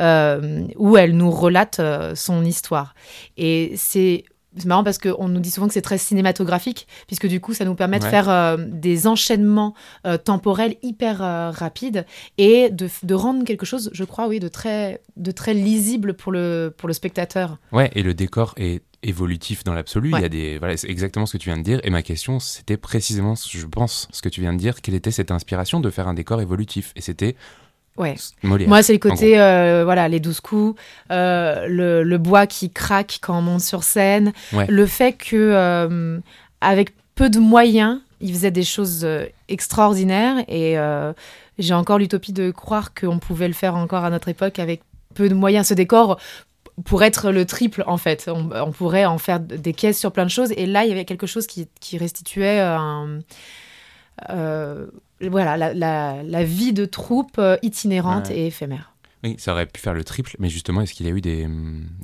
euh, 0.00 0.66
où 0.76 0.96
elle 0.96 1.16
nous 1.16 1.30
relate 1.30 1.53
euh, 1.80 2.14
son 2.14 2.44
histoire. 2.44 2.94
Et 3.36 3.72
c'est 3.76 4.24
c'est 4.56 4.66
marrant 4.66 4.84
parce 4.84 4.98
qu'on 4.98 5.28
nous 5.28 5.40
dit 5.40 5.50
souvent 5.50 5.66
que 5.66 5.72
c'est 5.72 5.82
très 5.82 5.98
cinématographique, 5.98 6.86
puisque 7.06 7.26
du 7.26 7.40
coup, 7.40 7.54
ça 7.54 7.64
nous 7.64 7.74
permet 7.74 7.98
de 7.98 8.04
faire 8.04 8.28
euh, 8.28 8.56
des 8.58 9.06
enchaînements 9.06 9.74
euh, 10.06 10.16
temporels 10.16 10.76
hyper 10.82 11.22
euh, 11.22 11.50
rapides 11.50 12.06
et 12.38 12.70
de, 12.70 12.88
de, 13.02 13.14
rendre 13.14 13.44
quelque 13.44 13.66
chose, 13.66 13.90
je 13.92 14.04
crois, 14.04 14.28
oui, 14.28 14.38
de 14.38 14.48
très, 14.48 15.00
de 15.16 15.30
très 15.30 15.54
lisible 15.54 16.14
pour 16.14 16.32
le, 16.32 16.72
pour 16.76 16.86
le 16.86 16.94
spectateur. 16.94 17.58
Ouais, 17.72 17.90
et 17.94 18.02
le 18.02 18.14
décor 18.14 18.54
est 18.56 18.82
évolutif 19.02 19.64
dans 19.64 19.74
l'absolu. 19.74 20.12
Il 20.14 20.20
y 20.20 20.24
a 20.24 20.28
des, 20.28 20.58
voilà, 20.58 20.76
c'est 20.76 20.88
exactement 20.88 21.26
ce 21.26 21.32
que 21.32 21.38
tu 21.38 21.48
viens 21.48 21.58
de 21.58 21.62
dire. 21.62 21.80
Et 21.82 21.90
ma 21.90 22.02
question, 22.02 22.40
c'était 22.40 22.76
précisément, 22.76 23.34
je 23.34 23.66
pense, 23.66 24.08
ce 24.12 24.22
que 24.22 24.28
tu 24.28 24.40
viens 24.40 24.52
de 24.52 24.58
dire. 24.58 24.80
Quelle 24.80 24.94
était 24.94 25.10
cette 25.10 25.30
inspiration 25.30 25.80
de 25.80 25.90
faire 25.90 26.08
un 26.08 26.14
décor 26.14 26.40
évolutif? 26.40 26.92
Et 26.96 27.00
c'était 27.00 27.36
Ouais. 27.96 28.16
Moi, 28.42 28.82
c'est 28.82 28.92
le 28.92 28.98
côté, 28.98 29.40
euh, 29.40 29.82
voilà, 29.84 30.08
les 30.08 30.18
douze 30.18 30.40
coups, 30.40 30.80
euh, 31.12 31.66
le, 31.68 32.18
bois 32.18 32.46
qui 32.46 32.70
craque 32.70 33.18
quand 33.22 33.38
on 33.38 33.42
monte 33.42 33.60
sur 33.60 33.84
scène, 33.84 34.32
le 34.52 34.86
fait 34.86 35.12
que, 35.12 35.36
euh, 35.36 36.18
avec 36.60 36.92
peu 37.14 37.30
de 37.30 37.38
moyens, 37.38 38.00
il 38.20 38.32
faisait 38.32 38.50
des 38.50 38.64
choses 38.64 39.06
extraordinaires 39.48 40.44
et 40.48 40.76
j'ai 41.58 41.74
encore 41.74 41.98
l'utopie 41.98 42.32
de 42.32 42.50
croire 42.50 42.94
qu'on 42.94 43.18
pouvait 43.18 43.48
le 43.48 43.54
faire 43.54 43.76
encore 43.76 44.04
à 44.04 44.10
notre 44.10 44.28
époque 44.28 44.58
avec 44.58 44.82
peu 45.14 45.28
de 45.28 45.34
moyens. 45.34 45.68
Ce 45.68 45.74
décor 45.74 46.18
pour 46.84 47.04
être 47.04 47.30
le 47.30 47.44
triple 47.44 47.84
en 47.86 47.98
fait. 47.98 48.28
On, 48.28 48.72
pourrait 48.72 49.04
en 49.04 49.18
faire 49.18 49.38
des 49.38 49.72
caisses 49.72 50.00
sur 50.00 50.10
plein 50.10 50.24
de 50.24 50.30
choses 50.30 50.52
et 50.56 50.66
là, 50.66 50.84
il 50.84 50.88
y 50.88 50.92
avait 50.92 51.04
quelque 51.04 51.28
chose 51.28 51.46
qui, 51.46 51.68
qui 51.80 51.96
restituait 51.96 52.58
un 52.58 53.20
voilà, 55.20 55.56
la, 55.74 56.44
vie 56.44 56.72
de 56.72 56.84
troupe 56.84 57.38
euh, 57.38 57.56
itinérante 57.62 58.30
et 58.30 58.46
éphémère. 58.46 58.94
Oui, 59.24 59.36
ça 59.38 59.52
aurait 59.52 59.66
pu 59.66 59.80
faire 59.80 59.94
le 59.94 60.04
triple, 60.04 60.36
mais 60.38 60.50
justement, 60.50 60.82
est-ce 60.82 60.92
qu'il 60.92 61.06
y 61.06 61.08
a 61.08 61.12
eu 61.12 61.22
des, 61.22 61.48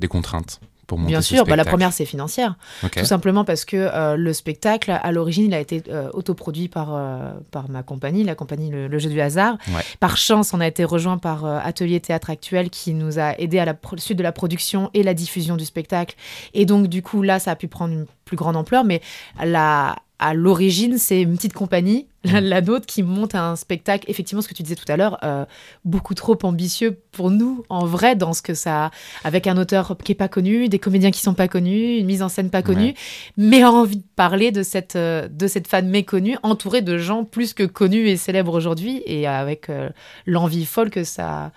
contraintes 0.09 0.59
pour 0.87 0.97
monter 0.97 1.11
Bien 1.11 1.21
ce 1.21 1.35
sûr, 1.35 1.45
bah, 1.45 1.55
la 1.55 1.63
première 1.63 1.93
c'est 1.93 2.05
financière. 2.05 2.55
Tout 2.81 3.05
simplement 3.05 3.45
parce 3.45 3.63
que 3.63 3.77
euh, 3.77 4.17
le 4.17 4.33
spectacle, 4.33 4.91
à 4.91 5.11
l'origine, 5.11 5.45
il 5.45 5.53
a 5.53 5.59
été 5.59 5.83
euh, 5.89 6.09
autoproduit 6.13 6.67
par, 6.67 6.95
euh, 6.95 7.31
par 7.51 7.69
ma 7.69 7.83
compagnie, 7.83 8.23
la 8.23 8.33
compagnie 8.33 8.71
le, 8.71 8.87
Le 8.87 8.99
Jeu 8.99 9.11
du 9.11 9.21
Hasard. 9.21 9.57
Ouais. 9.67 9.83
Par 9.99 10.17
chance, 10.17 10.51
on 10.55 10.59
a 10.59 10.67
été 10.67 10.83
rejoint 10.83 11.19
par 11.19 11.45
Atelier 11.45 11.99
Théâtre 11.99 12.31
Actuel 12.31 12.71
qui 12.71 12.95
nous 12.95 13.19
a 13.19 13.37
aidé 13.39 13.59
à 13.59 13.65
la 13.65 13.75
suite 13.97 14.17
de 14.17 14.23
la 14.23 14.31
production 14.31 14.89
et 14.95 15.03
la 15.03 15.13
diffusion 15.13 15.57
du 15.57 15.65
spectacle. 15.65 16.15
Et 16.55 16.65
donc, 16.65 16.87
du 16.87 17.03
coup, 17.03 17.21
là, 17.21 17.37
ça 17.37 17.51
a 17.51 17.55
pu 17.55 17.67
prendre 17.67 17.93
une 17.93 18.07
plus 18.25 18.35
grande 18.35 18.55
ampleur. 18.55 18.83
Mais 18.83 18.99
la, 19.43 19.95
à 20.17 20.33
l'origine, 20.33 20.97
c'est 20.97 21.21
une 21.21 21.35
petite 21.35 21.53
compagnie, 21.53 22.07
la, 22.23 22.39
la 22.41 22.61
nôtre, 22.61 22.85
qui 22.85 23.01
monte 23.03 23.33
un 23.35 23.55
spectacle, 23.55 24.09
effectivement, 24.09 24.41
ce 24.41 24.47
que 24.47 24.53
tu 24.53 24.61
disais 24.63 24.75
tout 24.75 24.89
à 24.91 24.95
l'heure, 24.97 25.17
euh, 25.23 25.45
beaucoup 25.85 26.13
trop 26.13 26.37
ambitieux 26.43 26.99
pour 27.11 27.31
nous, 27.31 27.63
en 27.69 27.85
vrai, 27.85 28.15
dans 28.15 28.33
ce 28.33 28.41
que 28.41 28.53
ça 28.53 28.91
avec 29.23 29.47
un 29.47 29.57
auteur 29.57 29.97
qui 30.03 30.11
est 30.11 30.15
pas 30.15 30.27
connu, 30.27 30.69
des 30.69 30.79
comédiens 30.79 31.11
qui 31.11 31.19
sont 31.21 31.33
pas 31.33 31.47
connus, 31.47 31.97
une 31.97 32.05
mise 32.05 32.21
en 32.21 32.29
scène 32.29 32.49
pas 32.49 32.61
connue, 32.61 32.81
Ouais. 32.81 32.95
mais 33.37 33.63
a 33.63 33.71
envie 33.71 33.97
de 33.97 34.03
parler 34.15 34.51
de 34.51 34.61
cette 34.63 34.95
euh, 34.95 35.27
de 35.27 35.47
cette 35.47 35.67
femme 35.67 35.87
méconnue, 35.87 36.37
entourée 36.43 36.81
de 36.81 36.97
gens 36.97 37.23
plus 37.25 37.53
que 37.53 37.63
connus 37.63 38.07
et 38.07 38.17
célèbres 38.17 38.53
aujourd'hui, 38.53 39.01
et 39.05 39.25
avec 39.27 39.69
euh, 39.69 39.89
l'envie 40.27 40.65
folle 40.65 40.89
que 40.91 41.03
ça 41.03 41.51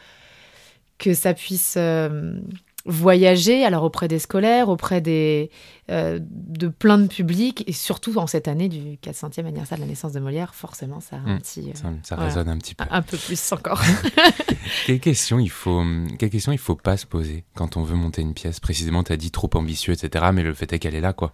que 0.99 1.13
ça 1.13 1.35
puisse 1.35 1.75
euh, 1.77 2.39
voyager, 2.87 3.65
alors 3.65 3.83
auprès 3.85 4.09
des 4.09 4.19
scolaires, 4.19 4.69
auprès 4.69 5.01
des 5.01 5.51
euh, 5.91 6.19
de 6.23 6.69
plein 6.69 6.99
de 6.99 7.07
publics, 7.07 7.65
et 7.67 7.73
surtout 7.73 8.17
en 8.19 8.27
cette 8.27 8.47
année 8.49 8.69
du 8.69 8.97
400e 9.03 9.41
anniversaire 9.47 9.79
de 9.79 9.83
la 9.83 9.89
naissance 9.89 10.13
de 10.13 10.21
Molière, 10.21 10.55
forcément, 10.55 11.01
ça 11.01 11.17
a 11.17 11.19
un 11.21 11.37
Mm. 11.37 11.39
petit 11.41 11.61
euh, 11.71 11.73
Ça, 11.75 11.83
ça 12.03 12.15
Voilà. 12.17 12.31
résonne 12.31 12.49
un 12.49 12.59
petit 12.59 12.75
peu. 12.75 12.85
un 12.91 13.03
peu 13.03 13.17
plus 13.17 13.53
encore. 13.53 13.83
Quelles 14.87 15.01
questions 15.01 15.39
il 15.39 15.51
faut, 15.51 15.79
hum, 15.79 16.09
quelles 16.19 16.31
questions 16.31 16.53
il 16.53 16.59
faut 16.59 16.75
pas 16.77 16.97
se 16.97 17.07
poser 17.07 17.45
quand 17.55 17.77
on 17.77 17.83
veut 17.83 17.97
monter 17.97 18.23
une 18.23 18.35
pièce? 18.35 18.61
Précisément, 18.61 19.03
tu 19.03 19.13
as 19.13 19.17
dit 19.17 19.31
trop 19.31 19.51
ambitieux, 19.55 19.93
etc. 19.95 20.27
Mais 20.33 20.43
le 20.43 20.53
fait 20.55 20.73
est 20.73 20.79
qu'elle 20.79 20.95
est 20.95 21.01
là, 21.01 21.13
quoi. 21.13 21.33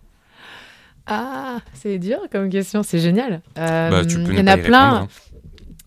Ah, 1.06 1.58
c'est 1.74 1.98
dur 1.98 2.18
comme 2.30 2.48
question, 2.50 2.82
c'est 2.82 3.00
génial. 3.00 3.42
Euh, 3.58 3.90
Bah, 3.90 4.04
tu 4.04 4.16
peux 4.22 4.32
Il 4.32 4.38
y 4.38 4.42
en 4.42 4.46
a 4.46 4.56
plein. 4.56 4.90
répondre, 4.90 5.08
hein. 5.10 5.29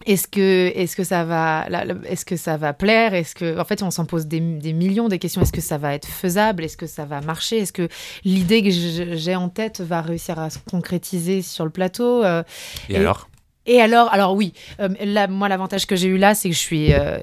Est-ce 0.06 0.28
que, 0.28 1.04
ça 1.04 1.24
va, 1.24 1.66
là, 1.70 1.86
là, 1.86 1.96
est-ce 2.08 2.26
que 2.26 2.36
ça 2.36 2.58
va 2.58 2.74
plaire? 2.74 3.14
Est-ce 3.14 3.36
que, 3.36 3.60
en 3.60 3.66
fait, 3.66 3.82
on 3.84 3.92
s'en 3.92 4.06
pose 4.06 4.26
des, 4.28 4.40
des 4.40 4.74
millions 4.74 5.08
des 5.08 5.20
questions. 5.20 5.42
Est-ce 5.42 5.54
que 5.54 5.62
ça 5.62 5.78
va 5.78 5.94
être 5.94 6.08
faisable? 6.08 6.64
Est-ce 6.64 6.78
que 6.78 6.88
ça 6.88 7.06
va 7.06 7.22
marcher? 7.22 7.60
Est-ce 7.60 7.74
que 7.74 7.88
l'idée 8.26 8.62
que 8.64 8.70
j'ai 9.16 9.36
en 9.36 9.50
tête 9.50 9.82
va 9.82 10.02
réussir 10.02 10.40
à 10.40 10.50
se 10.50 10.60
concrétiser 10.70 11.42
sur 11.42 11.64
le 11.66 11.72
plateau? 11.72 12.24
Euh, 12.24 12.44
Et, 12.90 12.94
Et- 12.94 12.98
alors? 12.98 13.30
Et 13.66 13.80
alors, 13.80 14.12
alors 14.14 14.36
oui, 14.36 14.52
euh, 14.82 14.90
là, 15.06 15.28
moi, 15.28 15.48
l'avantage 15.48 15.86
que 15.88 15.96
j'ai 15.96 16.10
eu 16.10 16.18
là, 16.18 16.36
c'est 16.36 16.50
que 16.50 16.56
je 16.56 16.60
suis, 16.60 16.94
euh, 16.94 17.18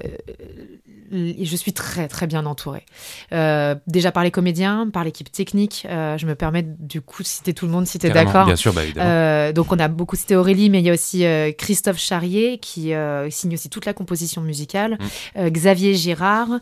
je 1.11 1.55
suis 1.55 1.73
très, 1.73 2.07
très 2.07 2.27
bien 2.27 2.45
entourée. 2.45 2.85
Euh, 3.33 3.75
déjà 3.87 4.11
par 4.11 4.23
les 4.23 4.31
comédiens, 4.31 4.89
par 4.91 5.03
l'équipe 5.03 5.31
technique. 5.31 5.85
euh, 5.89 6.17
je 6.17 6.25
me 6.25 6.35
permets 6.35 6.63
du 6.63 7.01
coup 7.01 7.23
de 7.23 7.27
citer 7.27 7.53
tout 7.53 7.65
le 7.65 7.71
monde 7.71 7.85
si 7.87 7.99
tu 7.99 8.07
es 8.07 8.09
d'accord. 8.09 8.45
Bien 8.45 8.55
sûr, 8.55 8.73
bah, 8.73 8.83
évidemment. 8.83 9.09
Euh, 9.09 9.51
donc 9.51 9.71
on 9.71 9.79
a 9.79 9.87
beaucoup 9.87 10.15
cité 10.15 10.35
Aurélie, 10.35 10.69
mais 10.69 10.79
il 10.79 10.85
y 10.85 10.89
a 10.89 10.93
aussi 10.93 11.25
Christophe 11.57 11.97
Charrier 11.99 12.57
qui 12.59 12.93
signe 13.29 13.53
aussi 13.53 13.69
toute 13.69 13.85
la 13.85 13.93
composition 13.93 14.41
musicale, 14.41 14.97
Mm. 15.35 15.49
Xavier 15.49 15.95
Girard 15.95 16.59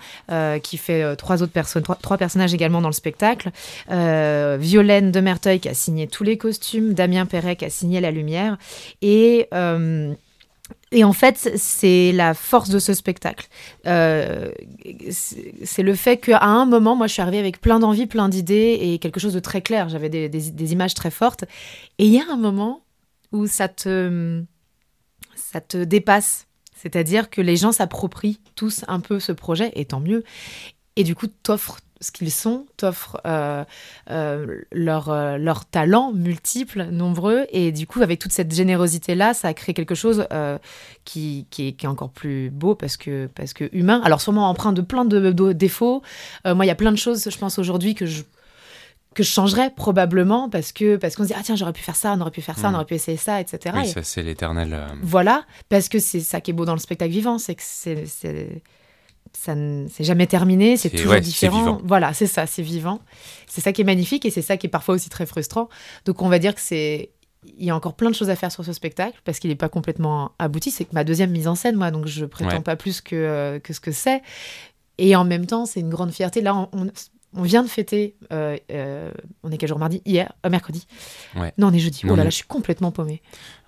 qui 0.63 0.77
fait 0.77 1.15
trois 1.15 1.41
autres 1.43 1.51
personnes, 1.51 1.83
trois, 1.83 1.95
trois 1.95 2.17
personnages 2.17 2.53
également 2.53 2.81
dans 2.81 2.89
le 2.89 2.93
spectacle, 2.93 3.51
Violaine 3.89 5.11
de 5.11 5.19
Merteuil 5.19 5.59
qui 5.59 5.69
a 5.69 5.73
signé 5.73 6.07
tous 6.07 6.23
les 6.23 6.37
costumes, 6.37 6.93
Damien 6.93 7.25
Perret 7.25 7.55
qui 7.55 7.65
a 7.65 7.69
signé 7.69 8.01
la 8.01 8.11
lumière 8.11 8.57
et 9.01 9.47
et 10.91 11.03
en 11.03 11.13
fait, 11.13 11.51
c'est 11.55 12.11
la 12.11 12.33
force 12.33 12.69
de 12.69 12.79
ce 12.79 12.93
spectacle. 12.93 13.47
Euh, 13.85 14.51
c'est 15.63 15.83
le 15.83 15.93
fait 15.95 16.17
qu'à 16.17 16.41
un 16.41 16.65
moment, 16.65 16.95
moi, 16.95 17.07
je 17.07 17.13
suis 17.13 17.21
arrivée 17.21 17.39
avec 17.39 17.61
plein 17.61 17.79
d'envies, 17.79 18.07
plein 18.07 18.27
d'idées 18.29 18.77
et 18.81 18.99
quelque 18.99 19.19
chose 19.19 19.33
de 19.33 19.39
très 19.39 19.61
clair. 19.61 19.89
J'avais 19.89 20.09
des, 20.09 20.29
des- 20.29 20.49
des 20.51 20.71
images 20.73 20.93
très 20.95 21.11
fortes. 21.11 21.43
Et 21.99 22.05
il 22.05 22.13
y 22.13 22.19
a 22.19 22.25
un 22.31 22.37
moment 22.37 22.83
où 23.31 23.45
ça 23.45 23.67
te, 23.67 24.41
ça 25.35 25.61
te 25.61 25.83
dépasse. 25.83 26.47
C'est-à-dire 26.75 27.29
que 27.29 27.41
les 27.41 27.55
gens 27.57 27.71
s'approprient 27.71 28.39
tous 28.55 28.85
un 28.87 28.99
peu 28.99 29.19
ce 29.19 29.31
projet, 29.31 29.71
et 29.75 29.85
tant 29.85 29.99
mieux. 29.99 30.23
Et 30.95 31.03
du 31.03 31.13
coup, 31.13 31.27
t'offres 31.27 31.79
ce 32.01 32.11
qu'ils 32.11 32.31
sont, 32.31 32.65
t'offres 32.77 33.19
euh, 33.25 33.63
euh, 34.09 34.61
leurs 34.71 35.09
euh, 35.09 35.53
talents 35.71 36.13
multiples, 36.13 36.83
nombreux. 36.91 37.45
Et 37.51 37.71
du 37.71 37.87
coup, 37.87 38.01
avec 38.01 38.19
toute 38.19 38.31
cette 38.31 38.53
générosité-là, 38.53 39.33
ça 39.33 39.49
a 39.49 39.53
créé 39.53 39.73
quelque 39.73 39.95
chose 39.95 40.25
euh, 40.31 40.57
qui, 41.05 41.45
qui, 41.49 41.67
est, 41.69 41.71
qui 41.73 41.85
est 41.85 41.89
encore 41.89 42.09
plus 42.11 42.49
beau 42.51 42.73
parce 42.75 42.95
que, 42.97 43.27
parce 43.35 43.53
que 43.53 43.69
humain. 43.73 44.01
Alors, 44.05 44.21
sûrement 44.21 44.49
empreint 44.49 44.71
de 44.73 44.81
plein 44.81 45.03
de, 45.05 45.31
de 45.31 45.51
défauts. 45.53 46.01
Moi, 46.45 46.63
il 46.65 46.67
y 46.67 46.71
a 46.71 46.75
plein 46.75 46.91
de 46.91 46.97
choses, 46.97 47.29
je 47.29 47.37
pense, 47.37 47.59
aujourd'hui 47.59 47.95
que 47.95 48.05
je 48.05 48.23
que 49.15 49.23
je 49.23 49.29
changerais 49.31 49.71
probablement 49.71 50.49
parce 50.51 50.71
que 50.71 50.95
parce 50.95 51.15
qu'on 51.15 51.23
se 51.23 51.29
dit 51.29 51.33
ah 51.35 51.41
tiens 51.43 51.55
j'aurais 51.55 51.73
pu 51.73 51.81
faire 51.81 51.95
ça 51.95 52.13
on 52.15 52.21
aurait 52.21 52.29
pu 52.29 52.43
faire 52.43 52.57
ça 52.59 52.69
Mm. 52.69 52.71
on 52.71 52.75
aurait 52.75 52.85
pu 52.85 52.93
essayer 52.93 53.17
ça 53.17 53.41
etc 53.41 53.75
oui, 53.75 53.85
Et- 53.85 53.91
ça, 53.91 54.03
c'est 54.03 54.21
l'éternel. 54.21 54.71
euh, 54.71 54.85
voilà, 55.01 55.45
parce 55.67 55.89
que 55.89 55.97
c'est 55.97 56.19
ça 56.19 56.41
qui 56.41 56.51
est 56.51 56.53
beau 56.53 56.63
dans 56.63 56.75
le 56.75 56.79
spectacle 56.79 57.11
vivant, 57.11 57.39
c'est 57.39 57.55
que 57.55 57.63
c'est- 57.65 58.05
ça 59.33 59.55
ne 59.55 59.87
c'est 59.89 60.03
jamais 60.03 60.27
terminé, 60.27 60.77
c'est 60.77 60.89
toujours 60.89 61.11
ouais, 61.11 61.21
différent. 61.21 61.57
vivant. 61.59 61.81
Voilà, 61.83 62.13
c'est 62.13 62.27
ça, 62.27 62.45
c'est 62.45 62.61
vivant. 62.61 62.99
C'est 63.47 63.61
ça 63.61 63.71
qui 63.73 63.81
est 63.81 63.85
magnifique 63.85 64.25
et 64.25 64.29
c'est 64.31 64.41
ça 64.41 64.57
qui 64.57 64.67
est 64.67 64.69
parfois 64.69 64.95
aussi 64.95 65.09
très 65.09 65.25
frustrant. 65.25 65.69
Donc 66.05 66.21
on 66.21 66.29
va 66.29 66.39
dire 66.39 66.55
que 66.55 66.61
c'est 66.61 67.11
il 67.57 67.63
y 67.63 67.69
a 67.69 67.75
encore 67.75 67.93
plein 67.93 68.09
de 68.09 68.15
choses 68.15 68.29
à 68.29 68.35
faire 68.35 68.51
sur 68.51 68.65
ce 68.65 68.73
spectacle 68.73 69.21
parce 69.23 69.39
qu'il 69.39 69.49
n'est 69.49 69.55
pas 69.55 69.69
complètement 69.69 70.31
abouti. 70.39 70.71
C'est 70.71 70.83
que 70.83 70.93
ma 70.93 71.05
deuxième 71.05 71.31
mise 71.31 71.47
en 71.47 71.55
scène, 71.55 71.75
moi, 71.77 71.89
donc 71.89 72.05
je 72.05 72.25
prétends 72.25 72.57
Ouais. 72.57 72.61
pas 72.61 72.75
plus 72.75 72.99
que, 72.99 73.15
euh, 73.15 73.59
que 73.59 73.71
ce 73.71 73.79
que 73.79 73.91
c'est. 73.93 74.21
Et 74.97 75.15
en 75.15 75.23
même 75.23 75.45
temps, 75.45 75.65
c'est 75.65 75.79
une 75.79 75.89
grande 75.89 76.11
fierté. 76.11 76.41
Là, 76.41 76.67
on, 77.33 77.41
vient 77.41 77.63
de 77.63 77.69
fêter. 77.69 78.15
euh, 78.33 78.57
euh, 78.71 79.09
on 79.43 79.51
est 79.51 79.57
quel 79.57 79.69
jour? 79.69 79.79
Mardi? 79.79 80.01
Hier, 80.05 80.33
mercredi? 80.49 80.85
Ouais. 81.37 81.53
Non, 81.57 81.67
on 81.67 81.73
est 81.73 81.79
jeudi. 81.79 82.01
Non, 82.03 82.13
oh 82.13 82.15
là 82.17 82.25
là, 82.25 82.29
je 82.29 82.35
suis 82.35 82.45
complètement 82.47 82.91
paumée. 82.91 83.21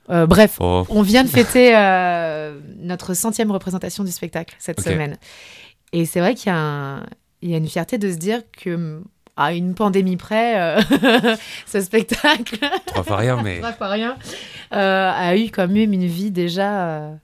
Euh, 0.09 0.25
bref, 0.25 0.57
Oh, 0.59 0.85
on 0.89 1.01
vient 1.01 1.23
de 1.23 1.29
fêter 1.29 1.75
euh, 1.75 2.59
notre 2.79 3.13
centième 3.13 3.51
représentation 3.51 4.03
du 4.03 4.11
spectacle 4.11 4.55
cette 4.59 4.81
semaine. 4.81 5.17
Et 5.93 6.05
c'est 6.05 6.19
vrai 6.19 6.35
qu'il 6.35 6.51
y, 6.51 6.55
a 6.55 7.03
y 7.41 7.53
une 7.53 7.67
fierté 7.67 7.97
de 7.97 8.11
se 8.11 8.17
dire 8.17 8.41
que 8.51 9.01
à 9.37 9.53
une 9.53 9.73
pandémie 9.73 10.17
près, 10.17 10.59
euh, 10.59 10.81
ce 11.65 11.81
spectacle, 11.81 12.57
trois 12.87 13.03
fois 13.03 13.17
rien, 13.17 13.41
mais 13.41 13.61
pas 13.79 13.89
rien, 13.89 14.17
euh, 14.73 15.11
a 15.13 15.37
eu 15.37 15.45
quand 15.45 15.67
même 15.67 15.93
une 15.93 16.05
vie 16.05 16.31
déjà 16.31 17.17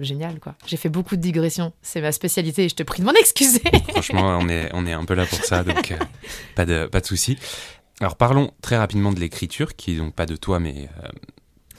géniale. 0.00 0.38
quoi. 0.38 0.54
J'ai 0.66 0.76
fait 0.76 0.88
beaucoup 0.88 1.16
de 1.16 1.20
digressions. 1.20 1.72
C'est 1.82 2.00
ma 2.00 2.12
spécialité 2.12 2.64
et 2.64 2.68
je 2.68 2.76
te 2.76 2.84
prie 2.84 3.00
de 3.00 3.06
m'en 3.06 3.12
excuser. 3.12 3.60
franchement, 3.88 4.38
on 4.40 4.48
est, 4.48 4.70
on 4.72 4.86
est 4.86 4.92
un 4.92 5.04
peu 5.04 5.14
là 5.14 5.26
pour 5.26 5.42
ça, 5.44 5.64
donc 5.64 5.92
pas 6.54 6.64
de, 6.64 6.86
pas 6.86 7.00
de 7.00 7.06
souci. 7.06 7.36
Alors 8.00 8.16
parlons 8.16 8.50
très 8.60 8.76
rapidement 8.76 9.12
de 9.12 9.20
l'écriture, 9.20 9.76
qui 9.76 9.92
est 9.92 9.96
donc 9.96 10.14
pas 10.14 10.26
de 10.26 10.36
toi, 10.36 10.58
mais 10.58 10.88
euh, 11.02 11.08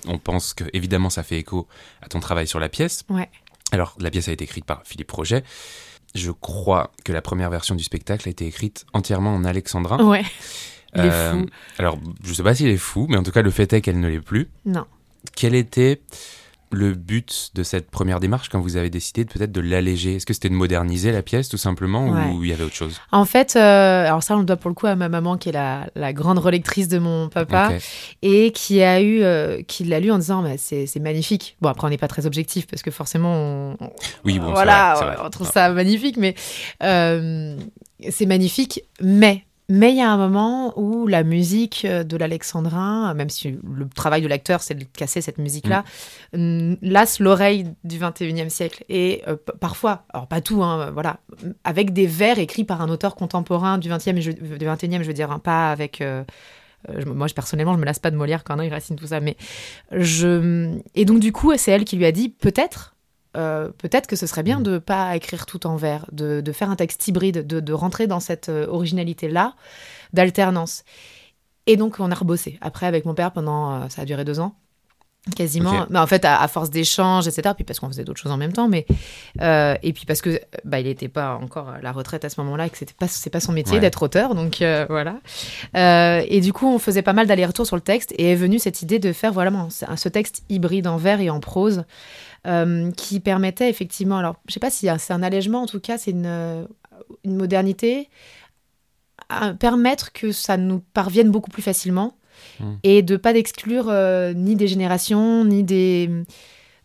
on 0.07 0.17
pense 0.17 0.53
que 0.53 0.63
évidemment 0.73 1.09
ça 1.09 1.23
fait 1.23 1.37
écho 1.37 1.67
à 2.01 2.07
ton 2.07 2.19
travail 2.19 2.47
sur 2.47 2.59
la 2.59 2.69
pièce. 2.69 3.03
Ouais. 3.09 3.29
Alors 3.71 3.95
la 3.99 4.09
pièce 4.11 4.27
a 4.27 4.31
été 4.31 4.43
écrite 4.43 4.65
par 4.65 4.81
Philippe 4.85 5.11
Roget. 5.11 5.43
Je 6.13 6.31
crois 6.31 6.91
que 7.03 7.11
la 7.11 7.21
première 7.21 7.49
version 7.49 7.75
du 7.75 7.83
spectacle 7.83 8.27
a 8.27 8.31
été 8.31 8.45
écrite 8.47 8.85
entièrement 8.93 9.35
en 9.35 9.43
alexandrin. 9.43 10.03
Ouais. 10.05 10.23
Il 10.95 11.01
est 11.01 11.09
Euh, 11.11 11.31
fou. 11.33 11.45
Alors, 11.77 11.99
je 12.23 12.33
sais 12.33 12.43
pas 12.43 12.55
s'il 12.55 12.67
est 12.69 12.77
fou, 12.77 13.05
mais 13.09 13.17
en 13.17 13.23
tout 13.23 13.31
cas, 13.31 13.41
le 13.41 13.51
fait 13.51 13.73
est 13.73 13.81
qu'elle 13.81 13.99
ne 13.99 14.07
l'est 14.07 14.21
plus. 14.21 14.49
Non. 14.65 14.85
Quel 15.35 15.53
était 15.55 16.01
le 16.75 16.93
but 16.93 17.51
de 17.55 17.63
cette 17.63 17.89
première 17.89 18.19
démarche 18.19 18.49
quand 18.49 18.59
vous 18.59 18.77
avez 18.77 18.89
décidé 18.89 19.23
de 19.25 19.31
peut-être 19.31 19.51
de 19.51 19.61
l'alléger? 19.61 20.15
Est-ce 20.15 20.25
que 20.25 20.33
c'était 20.33 20.49
de 20.49 20.53
moderniser 20.53 21.11
la 21.11 21.21
pièce 21.21 21.49
tout 21.49 21.57
simplement 21.57 22.07
Ouais. 22.09 22.31
ou 22.31 22.43
il 22.43 22.49
y 22.49 22.53
avait 22.53 22.63
autre 22.63 22.75
chose? 22.75 22.99
En 23.11 23.25
fait, 23.25 23.55
euh, 23.55 24.05
alors 24.05 24.21
ça, 24.23 24.35
on 24.35 24.39
le 24.39 24.45
doit 24.45 24.57
pour 24.57 24.69
le 24.69 24.75
coup 24.75 24.87
à 24.87 24.95
ma 24.95 25.09
maman 25.09 25.37
qui 25.37 25.49
est 25.49 25.53
la, 25.53 25.87
la 25.95 26.13
grande 26.13 26.37
relectrice 26.39 26.87
de 26.87 26.99
mon 26.99 27.29
papa. 27.29 27.71
Et 28.21 28.51
qui 28.51 28.81
a 28.83 29.01
eu 29.01 29.21
euh, 29.23 29.61
qui 29.67 29.83
l'a 29.85 29.99
lu 29.99 30.11
en 30.11 30.17
disant 30.19 30.43
bah, 30.43 30.57
c'est 30.57 30.99
magnifique. 30.99 31.55
Bon 31.61 31.69
après 31.69 31.87
on 31.87 31.89
n'est 31.89 31.97
pas 31.97 32.07
très 32.07 32.25
objectif 32.25 32.67
parce 32.67 32.81
que 32.81 32.91
forcément 32.91 33.33
on, 33.33 33.77
on- 33.79 33.89
Oui, 34.25 34.39
bon, 34.39 34.47
c'est 34.47 34.51
voilà 34.53 34.93
vrai, 34.95 35.15
on 35.23 35.29
trouve 35.29 35.49
ça 35.49 35.69
magnifique 35.69 36.17
mais 36.17 36.35
euh, 36.83 37.57
c'est 38.09 38.25
magnifique 38.25 38.81
mais 39.01 39.43
mais 39.67 39.91
il 39.91 39.97
y 39.97 40.01
a 40.01 40.11
un 40.11 40.17
moment 40.17 40.73
où 40.79 41.07
la 41.07 41.23
musique 41.23 41.85
euh, 41.85 42.03
de 42.03 42.17
l'alexandrin, 42.17 43.13
même 43.13 43.29
si 43.29 43.51
le 43.51 43.87
travail 43.89 44.21
de 44.21 44.27
l'acteur 44.27 44.61
c'est 44.61 44.75
de 44.75 44.83
casser 44.83 45.21
cette 45.21 45.37
musique-là, 45.39 45.83
lasse 46.33 47.19
l'oreille 47.19 47.65
du 47.83 47.97
21e 47.99 48.49
siècle. 48.49 48.83
Et 48.89 49.23
euh, 49.27 49.35
parfois, 49.59 50.03
alors 50.13 50.27
pas 50.27 50.41
tout, 50.41 50.63
hein, 50.63 50.91
voilà, 50.91 51.17
avec 51.63 51.93
des 51.93 52.07
vers 52.07 52.39
écrits 52.39 52.63
par 52.63 52.81
un 52.81 52.89
auteur 52.89 53.15
contemporain 53.15 53.77
du 53.77 53.89
20e, 53.89 54.17
et 54.17 54.21
je- 54.21 54.31
du 54.31 54.65
21e, 54.65 55.01
je 55.01 55.07
veux 55.07 55.13
dire, 55.13 55.31
hein, 55.31 55.39
pas 55.39 55.71
avec 55.71 56.01
euh, 56.01 56.23
euh, 56.89 57.01
moi, 57.05 57.27
personnellement, 57.33 57.73
je 57.73 57.79
me 57.79 57.85
lasse 57.85 57.99
pas 57.99 58.11
de 58.11 58.15
Molière, 58.15 58.43
Corneille, 58.43 58.69
Racine, 58.69 58.95
tout 58.95 59.07
ça. 59.07 59.19
Mais 59.19 59.35
je 59.91 60.77
et 60.93 61.05
donc 61.05 61.19
du 61.19 61.31
coup, 61.31 61.51
c'est 61.57 61.71
elle 61.71 61.85
qui 61.85 61.95
lui 61.97 62.05
a 62.05 62.11
dit 62.11 62.29
peut-être. 62.29 62.94
Euh, 63.35 63.69
peut-être 63.77 64.07
que 64.07 64.15
ce 64.15 64.27
serait 64.27 64.43
bien 64.43 64.57
Mhm. 64.57 64.63
de 64.63 64.77
pas 64.77 65.15
écrire 65.15 65.45
tout 65.45 65.67
en 65.67 65.75
vers, 65.75 66.05
de, 66.11 66.41
de 66.41 66.51
faire 66.51 66.69
un 66.69 66.75
texte 66.75 67.07
hybride, 67.07 67.45
de, 67.45 67.59
de 67.59 67.73
rentrer 67.73 68.07
dans 68.07 68.19
cette 68.19 68.49
euh, 68.49 68.67
originalité-là, 68.67 69.53
d'alternance. 70.13 70.83
Et 71.67 71.77
donc, 71.77 71.99
on 71.99 72.11
a 72.11 72.15
rebossé. 72.15 72.57
Après, 72.61 72.85
avec 72.85 73.05
mon 73.05 73.13
père, 73.15 73.31
pendant, 73.31 73.73
euh, 73.73 73.89
ça 73.89 74.03
a 74.03 74.05
duré 74.05 74.23
deux 74.23 74.39
ans, 74.39 74.55
quasiment. 75.35 75.87
Mais 75.89 75.99
en 75.99 76.07
fait, 76.07 76.23
à, 76.25 76.47
force 76.47 76.69
d'échanges, 76.69 77.27
etc. 77.27 77.53
Puis 77.55 77.63
parce 77.63 77.79
qu'on 77.79 77.87
faisait 77.87 78.03
d'autres 78.03 78.21
choses 78.21 78.31
en 78.31 78.37
même 78.37 78.53
temps, 78.53 78.67
mais 78.67 78.85
euh, 79.41 79.75
et 79.81 79.93
puis 79.93 80.05
parce 80.05 80.21
que 80.21 80.39
bah, 80.63 80.79
il 80.79 80.85
n'était 80.85 81.07
pas 81.07 81.35
encore 81.35 81.69
à 81.69 81.81
la 81.81 81.91
retraite 81.91 82.25
à 82.25 82.29
ce 82.29 82.39
moment-là, 82.41 82.67
et 82.67 82.69
que 82.69 82.77
c'était 82.77 82.93
pas 82.93 83.07
c'est 83.07 83.29
pas 83.29 83.39
son 83.39 83.51
métier 83.51 83.79
d'être 83.79 84.03
auteur, 84.03 84.35
donc 84.35 84.61
euh, 84.61 84.85
voilà. 84.87 85.17
Euh, 85.75 86.23
et 86.27 86.41
du 86.41 86.53
coup, 86.53 86.67
on 86.67 86.79
faisait 86.79 87.01
pas 87.01 87.13
mal 87.13 87.25
d'allers-retours 87.27 87.65
sur 87.65 87.75
le 87.75 87.81
texte, 87.81 88.13
et 88.17 88.31
est 88.31 88.35
venue 88.35 88.59
cette 88.59 88.81
idée 88.81 88.99
de 88.99 89.11
faire 89.13 89.33
voilà 89.33 89.51
ce 89.69 90.09
texte 90.09 90.43
hybride 90.49 90.87
en 90.87 90.97
vers 90.97 91.19
et 91.19 91.29
en 91.29 91.39
prose. 91.39 91.85
Qui 92.95 93.19
permettait 93.19 93.69
effectivement, 93.69 94.17
alors 94.17 94.35
je 94.47 94.53
sais 94.53 94.59
pas 94.59 94.69
si 94.69 94.87
c'est 94.97 95.13
un 95.13 95.23
allègement, 95.23 95.63
en 95.63 95.65
tout 95.65 95.79
cas 95.79 95.97
c'est 95.97 96.11
une, 96.11 96.67
une 97.23 97.35
modernité, 97.35 98.09
à 99.29 99.53
permettre 99.53 100.13
que 100.13 100.31
ça 100.31 100.57
nous 100.57 100.79
parvienne 100.93 101.31
beaucoup 101.31 101.49
plus 101.49 101.63
facilement 101.63 102.15
Mm. 102.59 102.73
et 102.83 103.01
de 103.01 103.17
pas 103.17 103.33
d'exclure 103.33 103.89
euh, 103.89 104.33
ni 104.33 104.55
des 104.55 104.67
générations, 104.67 105.45
ni 105.45 105.63
des. 105.63 106.09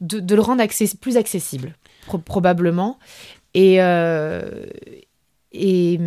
de, 0.01 0.35
le 0.35 0.41
rendre 0.41 0.65
plus 1.01 1.17
accessible, 1.17 1.75
probablement. 2.25 2.99
Et. 3.55 3.81
Euh, 3.81 4.67
et, 5.53 5.99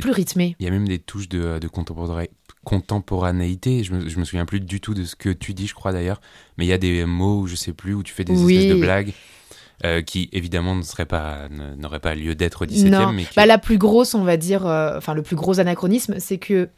plus 0.00 0.12
rythmé. 0.12 0.56
Il 0.58 0.64
y 0.64 0.68
a 0.68 0.70
même 0.70 0.88
des 0.88 0.98
touches 0.98 1.28
de, 1.28 1.58
de 1.58 1.68
contemporanéité. 2.64 3.84
Je 3.84 3.94
me, 3.94 4.08
je 4.08 4.18
me 4.18 4.24
souviens 4.24 4.46
plus 4.46 4.60
du 4.60 4.80
tout 4.80 4.94
de 4.94 5.04
ce 5.04 5.16
que 5.16 5.30
tu 5.30 5.54
dis, 5.54 5.66
je 5.66 5.74
crois 5.74 5.92
d'ailleurs. 5.92 6.20
Mais 6.58 6.66
il 6.66 6.68
y 6.68 6.72
a 6.72 6.78
des 6.78 7.04
mots, 7.04 7.46
je 7.46 7.54
sais 7.54 7.72
plus, 7.72 7.94
où 7.94 8.02
tu 8.02 8.12
fais 8.12 8.24
des 8.24 8.40
espèces 8.40 8.74
de 8.74 8.80
blagues. 8.80 9.12
Euh, 9.82 10.02
qui 10.02 10.28
évidemment 10.32 10.74
ne 10.74 10.82
serait 10.82 11.06
pas 11.06 11.48
n'aurait 11.48 12.00
pas 12.00 12.14
lieu 12.14 12.34
d'être 12.34 12.64
au 12.64 12.66
17e 12.66 13.14
mais 13.14 13.24
bah, 13.34 13.46
la 13.46 13.56
plus 13.56 13.78
grosse 13.78 14.12
on 14.12 14.24
va 14.24 14.36
dire 14.36 14.66
enfin 14.66 15.14
le 15.14 15.22
plus 15.22 15.36
gros 15.36 15.58
anachronisme 15.58 16.16
c'est 16.18 16.36
que 16.36 16.68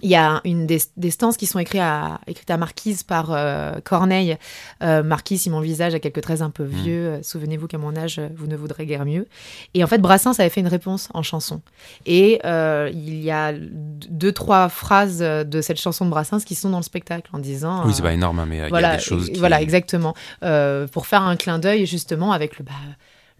il 0.00 0.08
y 0.08 0.14
a 0.14 0.40
une 0.44 0.66
des, 0.66 1.10
stances 1.10 1.36
qui 1.36 1.44
sont 1.44 1.58
écrites 1.58 1.82
à, 1.82 2.20
écrites 2.26 2.50
à 2.50 2.56
Marquise 2.56 3.02
par 3.02 3.30
euh, 3.30 3.74
Corneille. 3.84 4.38
Euh, 4.82 5.02
Marquise, 5.02 5.42
si 5.42 5.50
mon 5.50 5.60
visage 5.60 5.94
a 5.94 6.00
quelques 6.00 6.22
traits 6.22 6.40
un 6.40 6.48
peu 6.48 6.64
mm. 6.64 6.68
vieux, 6.68 7.06
euh, 7.06 7.22
souvenez-vous 7.22 7.66
qu'à 7.66 7.76
mon 7.76 7.94
âge, 7.94 8.20
vous 8.34 8.46
ne 8.46 8.56
voudrez 8.56 8.86
guère 8.86 9.04
mieux. 9.04 9.28
Et 9.74 9.84
en 9.84 9.86
fait, 9.86 9.98
Brassens 9.98 10.40
avait 10.40 10.48
fait 10.48 10.62
une 10.62 10.68
réponse 10.68 11.10
en 11.12 11.22
chanson. 11.22 11.60
Et 12.06 12.40
il 12.44 13.22
y 13.22 13.30
a 13.30 13.52
deux, 13.52 14.32
trois 14.32 14.70
phrases 14.70 15.18
de 15.18 15.60
cette 15.60 15.80
chanson 15.80 16.06
de 16.06 16.10
Brassens 16.10 16.44
qui 16.44 16.54
sont 16.54 16.70
dans 16.70 16.78
le 16.78 16.84
spectacle 16.84 17.28
en 17.34 17.38
disant. 17.38 17.82
Oui, 17.84 17.92
c'est 17.92 18.02
pas 18.02 18.14
énorme, 18.14 18.38
hein, 18.38 18.46
mais 18.48 18.68
il 18.68 18.72
y 18.72 18.84
a 18.84 18.96
des 18.96 19.02
choses. 19.02 19.30
Voilà, 19.36 19.60
exactement. 19.60 20.14
pour 20.40 21.06
faire 21.06 21.22
un 21.22 21.36
clin 21.36 21.58
d'œil, 21.58 21.86
justement, 21.86 22.32
avec 22.32 22.58
le. 22.58 22.64
Bah, 22.64 22.72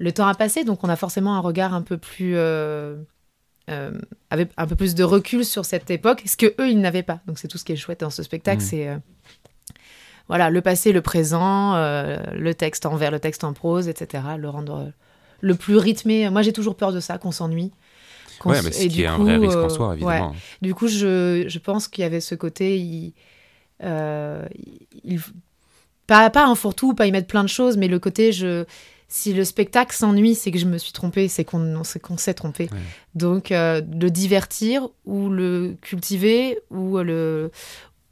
le 0.02 0.12
temps 0.12 0.26
a 0.26 0.35
passé, 0.35 0.64
donc 0.64 0.82
on 0.82 0.88
a 0.88 0.97
forcément 0.97 1.37
un 1.37 1.40
regard 1.40 1.75
un 1.75 1.82
peu 1.82 1.97
plus 1.97 2.35
euh, 2.37 2.97
avait 4.31 4.49
un 4.57 4.67
peu 4.67 4.76
plus 4.76 4.95
de 4.95 5.05
recul 5.05 5.45
sur 5.45 5.64
cette 5.64 5.91
époque, 5.91 6.23
ce 6.26 6.37
que 6.37 6.47
eux 6.61 6.69
ils 6.69 6.81
n'avaient 6.81 7.02
pas. 7.02 7.21
Donc 7.26 7.38
c'est 7.38 7.49
tout 7.49 7.59
ce 7.59 7.64
qui 7.64 7.73
est 7.73 7.76
chouette 7.76 8.00
dans 8.00 8.11
ce 8.11 8.23
spectacle, 8.23 8.62
mmh. 8.62 8.67
c'est 8.67 8.88
euh, 8.88 8.97
voilà 10.29 10.50
le 10.50 10.61
passé, 10.61 10.93
le 10.93 11.02
présent, 11.02 11.75
euh, 11.75 12.19
le 12.35 12.55
texte 12.55 12.87
en 12.87 12.97
vers, 12.97 13.11
le 13.11 13.21
texte 13.21 13.45
en 13.45 13.52
prose, 13.52 13.88
etc. 13.88 14.25
Le 14.38 14.49
rendre 14.49 14.93
le 15.41 15.55
plus 15.55 15.76
rythmé. 15.76 16.29
Moi 16.31 16.43
j'ai 16.43 16.52
toujours 16.52 16.76
peur 16.76 16.93
de 16.93 17.00
ça, 17.00 17.19
qu'on 17.19 17.33
s'ennuie. 17.33 17.73
Ouais, 18.45 18.61
mais 18.62 18.73
ce 18.73 18.87
qui 18.88 19.02
est 19.02 19.07
un 19.07 19.19
vrai 19.19 19.37
risque 19.37 19.57
en 19.57 19.69
soi, 19.69 19.95
évidemment. 19.95 20.35
Du 20.62 20.75
coup, 20.75 20.88
je, 20.88 21.45
je 21.47 21.59
pense 21.61 21.87
qu'il 21.87 22.02
y 22.02 22.05
avait 22.05 22.21
ce 22.21 22.35
côté, 22.35 22.76
il, 22.76 23.12
il 23.81 25.21
pas, 26.07 26.29
pas 26.31 26.47
un 26.47 26.55
fourre-tout, 26.55 26.95
pas 26.95 27.07
y 27.07 27.12
mettre 27.12 27.29
plein 27.29 27.45
de 27.45 27.49
choses, 27.49 27.76
mais 27.76 27.88
le 27.88 27.99
côté, 27.99 28.33
je, 28.33 28.64
si 29.12 29.35
le 29.35 29.45
spectacle 29.45 29.95
s'ennuie, 29.95 30.35
c'est 30.35 30.50
que 30.50 30.59
je 30.59 30.64
me 30.64 30.78
suis 30.78 30.92
trompée, 30.92 31.28
c'est 31.28 31.45
qu'on 31.45 31.83
qu'on 32.02 32.16
s'est 32.16 32.33
trompé. 32.33 32.71
Donc, 33.14 33.52
euh, 33.52 33.83
le 33.83 34.11
divertir 34.11 34.88
ou 35.04 35.28
le 35.28 35.76
cultiver 35.83 36.59
ou 36.71 36.97
le 36.97 37.50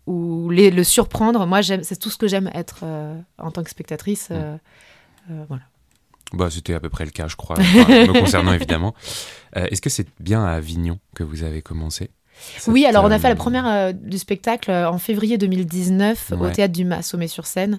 ou 0.06 0.50
les, 0.50 0.70
le 0.70 0.84
surprendre, 0.84 1.46
moi, 1.46 1.62
c'est 1.62 1.98
tout 1.98 2.10
ce 2.10 2.18
que 2.18 2.28
j'aime 2.28 2.50
être 2.52 2.80
euh, 2.82 3.18
en 3.38 3.50
tant 3.50 3.64
que 3.64 3.70
spectatrice. 3.70 4.28
Euh, 4.30 4.58
voilà. 5.48 5.62
Bah, 6.34 6.50
c'était 6.50 6.74
à 6.74 6.80
peu 6.80 6.90
près 6.90 7.06
le 7.06 7.12
cas, 7.12 7.28
je 7.28 7.36
crois, 7.36 7.56
me 7.58 8.20
concernant 8.20 8.52
évidemment. 8.60 8.94
Est-ce 9.54 9.80
que 9.80 9.90
c'est 9.90 10.06
bien 10.20 10.44
à 10.44 10.50
Avignon 10.50 10.98
que 11.14 11.24
vous 11.24 11.44
avez 11.44 11.62
commencé? 11.62 12.10
Oui, 12.66 12.86
alors 12.86 13.04
on 13.04 13.10
a 13.10 13.18
fait 13.18 13.28
la 13.28 13.36
première 13.36 13.66
euh, 13.66 13.92
du 13.92 14.18
spectacle 14.18 14.70
euh, 14.70 14.90
en 14.90 14.98
février 14.98 15.38
2019 15.38 16.32
au 16.38 16.48
théâtre 16.48 16.72
du 16.72 16.84
Mas, 16.84 17.14
sur 17.26 17.46
scène. 17.46 17.78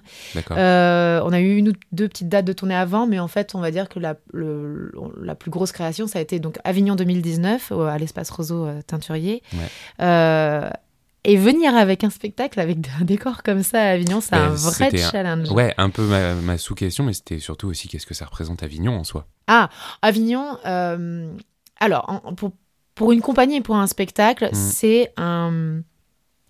Euh, 0.50 1.20
on 1.24 1.32
a 1.32 1.40
eu 1.40 1.56
une 1.56 1.70
ou 1.70 1.72
deux 1.92 2.08
petites 2.08 2.28
dates 2.28 2.44
de 2.44 2.52
tournée 2.52 2.74
avant, 2.74 3.06
mais 3.06 3.18
en 3.18 3.28
fait, 3.28 3.54
on 3.54 3.60
va 3.60 3.70
dire 3.70 3.88
que 3.88 3.98
la, 3.98 4.16
la 4.32 5.34
plus 5.34 5.50
grosse 5.50 5.72
création, 5.72 6.06
ça 6.06 6.18
a 6.18 6.22
été 6.22 6.38
donc 6.38 6.58
Avignon 6.64 6.94
2019 6.94 7.72
à 7.72 7.98
l'espace 7.98 8.30
Roseau 8.30 8.68
Teinturier. 8.86 9.42
et 11.24 11.36
venir 11.36 11.76
avec 11.76 12.02
un 12.02 12.10
spectacle 12.10 12.58
avec 12.58 12.78
un 13.00 13.04
décor 13.04 13.42
comme 13.42 13.62
ça 13.62 13.80
à 13.80 13.88
Avignon, 13.90 14.20
c'est 14.20 14.34
un 14.34 14.50
vrai 14.50 14.90
challenge. 14.96 15.50
Ouais, 15.50 15.74
un 15.78 15.90
peu 15.90 16.02
ma, 16.04 16.58
sous-question, 16.58 17.04
mais 17.04 17.12
c'était 17.12 17.38
surtout 17.38 17.68
aussi 17.68 17.88
qu'est-ce 17.88 18.06
que 18.06 18.14
ça 18.14 18.26
représente 18.26 18.62
Avignon 18.62 18.96
en 18.96 19.04
soi? 19.04 19.26
Ah, 19.46 19.68
Avignon. 20.02 20.56
alors, 21.80 22.22
pour, 22.36 22.52
pour 22.94 23.12
une 23.12 23.20
compagnie 23.20 23.56
et 23.56 23.60
pour 23.60 23.76
un 23.76 23.86
spectacle, 23.86 24.50
mm. 24.52 24.54
c'est 24.54 25.12
un, 25.16 25.80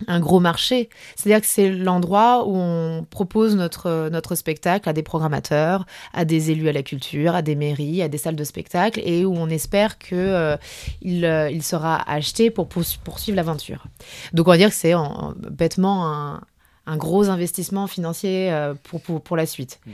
un, 0.07 0.20
gros 0.20 0.40
marché. 0.40 0.88
C'est-à-dire 1.16 1.40
que 1.40 1.46
c'est 1.46 1.70
l'endroit 1.70 2.46
où 2.46 2.57
on 2.57 3.07
propose 3.09 3.55
notre, 3.57 4.09
notre 4.11 4.35
spectacle 4.35 4.88
à 4.88 4.92
des 4.92 5.02
programmateurs, 5.02 5.87
à 6.12 6.24
des 6.24 6.50
élus 6.50 6.68
à 6.68 6.72
la 6.72 6.83
culture, 6.83 7.35
à 7.35 7.42
des 7.42 7.55
mairies, 7.55 8.02
à 8.02 8.09
des 8.09 8.18
salles 8.18 8.37
de 8.37 8.44
spectacle, 8.44 9.00
et 9.05 9.24
où 9.24 9.35
on 9.35 9.48
espère 9.48 9.98
qu'il 9.98 10.18
euh, 10.18 10.57
euh, 11.05 11.50
il 11.50 11.62
sera 11.62 12.02
acheté 12.11 12.50
pour 12.50 12.68
poursuivre 12.68 13.37
l'aventure. 13.37 13.85
Donc 14.33 14.48
on 14.48 14.50
va 14.50 14.57
dire 14.57 14.70
que 14.70 14.74
c'est 14.74 14.94
bêtement 15.50 16.09
un, 16.12 16.40
un, 16.87 16.96
gros 16.96 17.28
investissement 17.28 17.87
financier 17.87 18.52
euh, 18.52 18.74
pour, 18.83 19.00
pour, 19.00 19.22
pour, 19.22 19.37
la 19.37 19.46
suite. 19.46 19.81
Mm. 19.87 19.90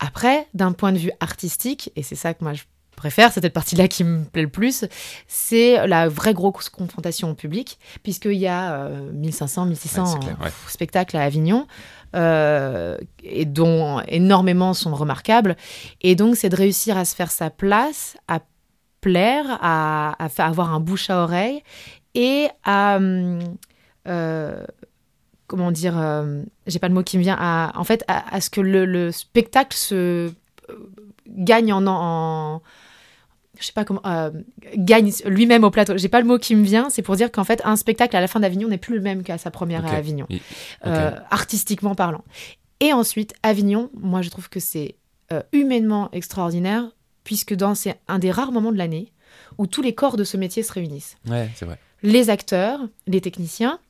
Après, 0.00 0.46
d'un 0.54 0.72
point 0.72 0.92
de 0.92 0.98
vue 0.98 1.10
artistique, 1.18 1.90
et 1.96 2.04
c'est 2.04 2.14
ça 2.14 2.32
que 2.32 2.44
moi 2.44 2.54
je 2.54 2.62
préfère, 2.98 3.32
c'est 3.32 3.40
cette 3.40 3.52
partie-là 3.52 3.88
qui 3.88 4.04
me 4.04 4.24
plaît 4.24 4.42
le 4.42 4.48
plus, 4.48 4.84
c'est 5.26 5.86
la 5.86 6.08
vraie 6.08 6.34
grosse 6.34 6.68
confrontation 6.68 7.30
au 7.30 7.34
public, 7.34 7.78
puisqu'il 8.02 8.34
y 8.34 8.46
a 8.46 8.88
1500, 9.12 9.62
euh, 9.62 9.68
1600 9.70 10.20
spectacles 10.66 11.16
à 11.16 11.22
Avignon, 11.22 11.66
euh, 12.14 12.98
et 13.22 13.44
dont 13.44 14.00
énormément 14.08 14.74
sont 14.74 14.94
remarquables. 14.94 15.56
Et 16.00 16.14
donc, 16.14 16.36
c'est 16.36 16.48
de 16.48 16.56
réussir 16.56 16.96
à 16.96 17.04
se 17.04 17.14
faire 17.14 17.30
sa 17.30 17.50
place, 17.50 18.16
à 18.28 18.40
plaire, 19.00 19.58
à, 19.62 20.16
avoir 20.38 20.74
un 20.74 20.80
bouche 20.80 21.10
à 21.10 21.22
oreille, 21.22 21.62
et 22.14 22.48
à... 22.64 22.98
Euh, 24.06 24.64
comment 25.46 25.70
dire, 25.70 25.94
j'ai 26.66 26.78
pas 26.78 26.88
le 26.88 26.94
mot 26.94 27.02
qui 27.02 27.16
me 27.16 27.22
vient, 27.22 27.36
à, 27.38 27.72
en 27.74 27.84
fait, 27.84 28.04
à, 28.06 28.40
ce 28.40 28.50
que 28.50 28.60
le, 28.60 29.10
spectacle 29.12 29.76
se 29.76 30.30
gagne 31.26 31.72
en, 31.72 31.86
en, 31.86 32.62
je 33.60 33.66
sais 33.66 33.72
pas 33.72 33.84
comment, 33.84 34.00
euh, 34.06 34.30
gagne 34.76 35.12
lui-même 35.26 35.64
au 35.64 35.70
plateau. 35.70 35.96
J'ai 35.96 36.08
pas 36.08 36.20
le 36.20 36.26
mot 36.26 36.38
qui 36.38 36.54
me 36.54 36.64
vient, 36.64 36.90
c'est 36.90 37.02
pour 37.02 37.16
dire 37.16 37.30
qu'en 37.30 37.44
fait, 37.44 37.60
un 37.64 37.76
spectacle 37.76 38.16
à 38.16 38.20
la 38.20 38.28
fin 38.28 38.40
d'Avignon 38.40 38.68
n'est 38.68 38.78
plus 38.78 38.96
le 38.96 39.02
même 39.02 39.22
qu'à 39.22 39.38
sa 39.38 39.50
première 39.50 39.84
à 39.86 39.90
Avignon, 39.90 40.26
euh, 40.86 41.10
artistiquement 41.30 41.94
parlant. 41.94 42.24
Et 42.80 42.92
ensuite, 42.92 43.34
Avignon, 43.42 43.90
moi 43.94 44.22
je 44.22 44.30
trouve 44.30 44.48
que 44.48 44.60
c'est 44.60 44.96
euh, 45.32 45.42
humainement 45.52 46.10
extraordinaire, 46.12 46.84
puisque 47.24 47.54
dans 47.54 47.74
c'est 47.74 47.98
un 48.08 48.18
des 48.18 48.30
rares 48.30 48.52
moments 48.52 48.72
de 48.72 48.78
l'année 48.78 49.12
où 49.58 49.66
tous 49.66 49.82
les 49.82 49.94
corps 49.94 50.16
de 50.16 50.24
ce 50.24 50.36
métier 50.36 50.62
se 50.62 50.72
réunissent. 50.72 51.16
Ouais, 51.28 51.50
c'est 51.54 51.64
vrai. 51.64 51.78
Les 52.02 52.30
acteurs, 52.30 52.80
les 53.06 53.20
techniciens, 53.20 53.80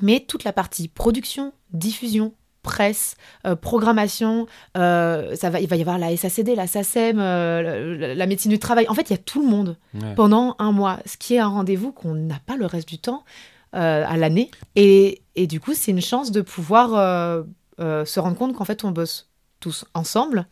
mais 0.00 0.20
toute 0.20 0.44
la 0.44 0.52
partie 0.52 0.88
production, 0.88 1.52
diffusion, 1.72 2.32
presse, 2.68 3.16
euh, 3.46 3.56
programmation, 3.56 4.46
euh, 4.76 5.34
ça 5.34 5.48
va, 5.48 5.58
il 5.58 5.66
va 5.66 5.76
y 5.76 5.80
avoir 5.80 5.96
la 5.96 6.14
SACD, 6.14 6.54
la 6.54 6.66
SACEM, 6.66 7.18
euh, 7.18 8.14
la, 8.14 8.26
médecine 8.26 8.50
du 8.50 8.58
travail. 8.58 8.86
En 8.90 8.94
fait, 8.94 9.08
il 9.08 9.14
y 9.14 9.16
a 9.16 9.22
tout 9.22 9.40
le 9.40 9.48
monde 9.48 9.78
pendant 10.16 10.54
un 10.58 10.70
mois, 10.70 10.98
ce 11.06 11.16
qui 11.16 11.34
est 11.34 11.38
un 11.38 11.48
rendez-vous 11.48 11.92
qu'on 11.92 12.14
n'a 12.14 12.38
pas 12.44 12.56
le 12.56 12.66
reste 12.66 12.86
du 12.88 12.98
temps 12.98 13.24
à 13.72 14.16
l'année. 14.16 14.50
Et, 14.76 15.22
et, 15.34 15.46
du 15.46 15.60
coup, 15.60 15.72
c'est 15.72 15.92
une 15.92 16.02
chance 16.02 16.30
de 16.30 16.42
pouvoir 16.42 16.90
se 17.78 18.20
rendre 18.20 18.36
compte 18.36 18.54
qu'en 18.54 18.64
fait, 18.66 18.84
on 18.84 18.90
bosse 18.90 19.30
tous 19.60 19.86
ensemble 19.94 20.46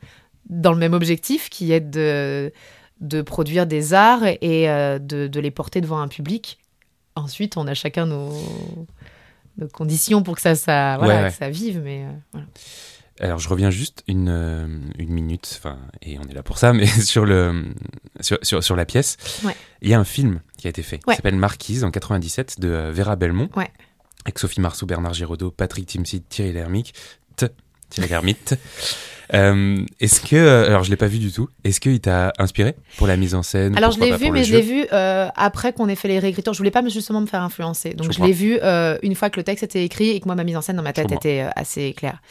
dans 0.48 0.72
le 0.72 0.78
même 0.78 0.94
objectif 0.94 1.50
qui 1.50 1.72
est 1.72 1.80
de, 1.80 2.52
de 3.00 3.20
produire 3.20 3.66
des 3.66 3.92
arts 3.92 4.24
et 4.24 4.66
de, 4.66 5.26
de 5.26 5.40
les 5.40 5.50
porter 5.50 5.82
devant 5.82 5.98
un 5.98 6.08
public. 6.08 6.58
Ensuite, 7.14 7.56
on 7.56 7.66
a 7.66 7.74
chacun 7.74 8.06
nos, 8.06 8.32
de 9.58 9.66
conditions 9.66 10.22
pour 10.22 10.36
que 10.36 10.40
ça, 10.40 10.54
ça, 10.54 10.96
voilà, 10.98 11.30
ça 11.30 11.50
vive. 11.50 11.80
Mais 11.82 12.04
euh, 12.04 12.10
voilà. 12.32 12.46
Alors 13.20 13.38
je 13.38 13.48
reviens 13.48 13.70
juste 13.70 14.04
une, 14.08 14.28
euh, 14.28 14.66
une 14.98 15.10
minute, 15.10 15.60
et 16.02 16.18
on 16.18 16.24
est 16.24 16.34
là 16.34 16.42
pour 16.42 16.58
ça, 16.58 16.72
mais 16.72 16.86
sur, 16.86 17.24
le, 17.24 17.64
sur, 18.20 18.38
sur, 18.42 18.62
sur 18.62 18.76
la 18.76 18.84
pièce, 18.84 19.16
il 19.80 19.88
y 19.88 19.94
a 19.94 19.98
un 19.98 20.04
film 20.04 20.40
qui 20.58 20.66
a 20.66 20.70
été 20.70 20.82
fait, 20.82 20.98
qui 20.98 21.14
s'appelle 21.14 21.36
Marquise 21.36 21.84
en 21.84 21.90
97 21.90 22.60
de 22.60 22.68
euh, 22.68 22.92
Vera 22.92 23.16
Belmont, 23.16 23.48
avec 24.24 24.38
Sophie 24.38 24.60
Marceau, 24.60 24.84
Bernard 24.86 25.14
Giraudot, 25.14 25.50
Patrick 25.50 25.86
Timsit, 25.86 26.22
Thierry 26.28 26.52
Lhermitte. 26.52 26.92
Thierry 27.90 28.08
Lhermitte. 28.08 28.54
Euh, 29.34 29.84
est-ce 29.98 30.20
que, 30.20 30.36
euh, 30.36 30.66
alors 30.68 30.84
je 30.84 30.90
l'ai 30.90 30.96
pas 30.96 31.08
vu 31.08 31.18
du 31.18 31.32
tout, 31.32 31.48
est-ce 31.64 31.80
qu'il 31.80 31.98
t'a 32.00 32.32
inspiré 32.38 32.76
pour 32.96 33.08
la 33.08 33.16
mise 33.16 33.34
en 33.34 33.42
scène 33.42 33.76
Alors 33.76 33.90
je 33.90 33.98
l'ai 33.98 34.16
vu, 34.16 34.30
mais 34.30 34.44
je 34.44 34.52
l'ai 34.54 34.62
vu 34.62 34.86
euh, 34.92 35.28
après 35.34 35.72
qu'on 35.72 35.88
ait 35.88 35.96
fait 35.96 36.06
les 36.06 36.20
réécritures. 36.20 36.52
Je 36.52 36.58
voulais 36.58 36.70
pas 36.70 36.82
me- 36.82 36.90
justement 36.90 37.20
me 37.20 37.26
faire 37.26 37.42
influencer. 37.42 37.94
Donc 37.94 38.06
Je 38.12 38.18
je, 38.18 38.22
l'ai 38.22 38.32
vu 38.32 38.56
euh, 38.62 38.96
une 39.02 39.16
fois 39.16 39.28
que 39.30 39.40
le 39.40 39.44
texte 39.44 39.64
était 39.64 39.84
écrit 39.84 40.10
et 40.10 40.20
que 40.20 40.26
moi 40.26 40.36
ma 40.36 40.44
mise 40.44 40.56
en 40.56 40.60
scène 40.62 40.76
dans 40.76 40.82
ma 40.84 40.92
tête 40.92 41.10
était 41.10 41.44
assez 41.56 41.92
claire. 41.92 42.22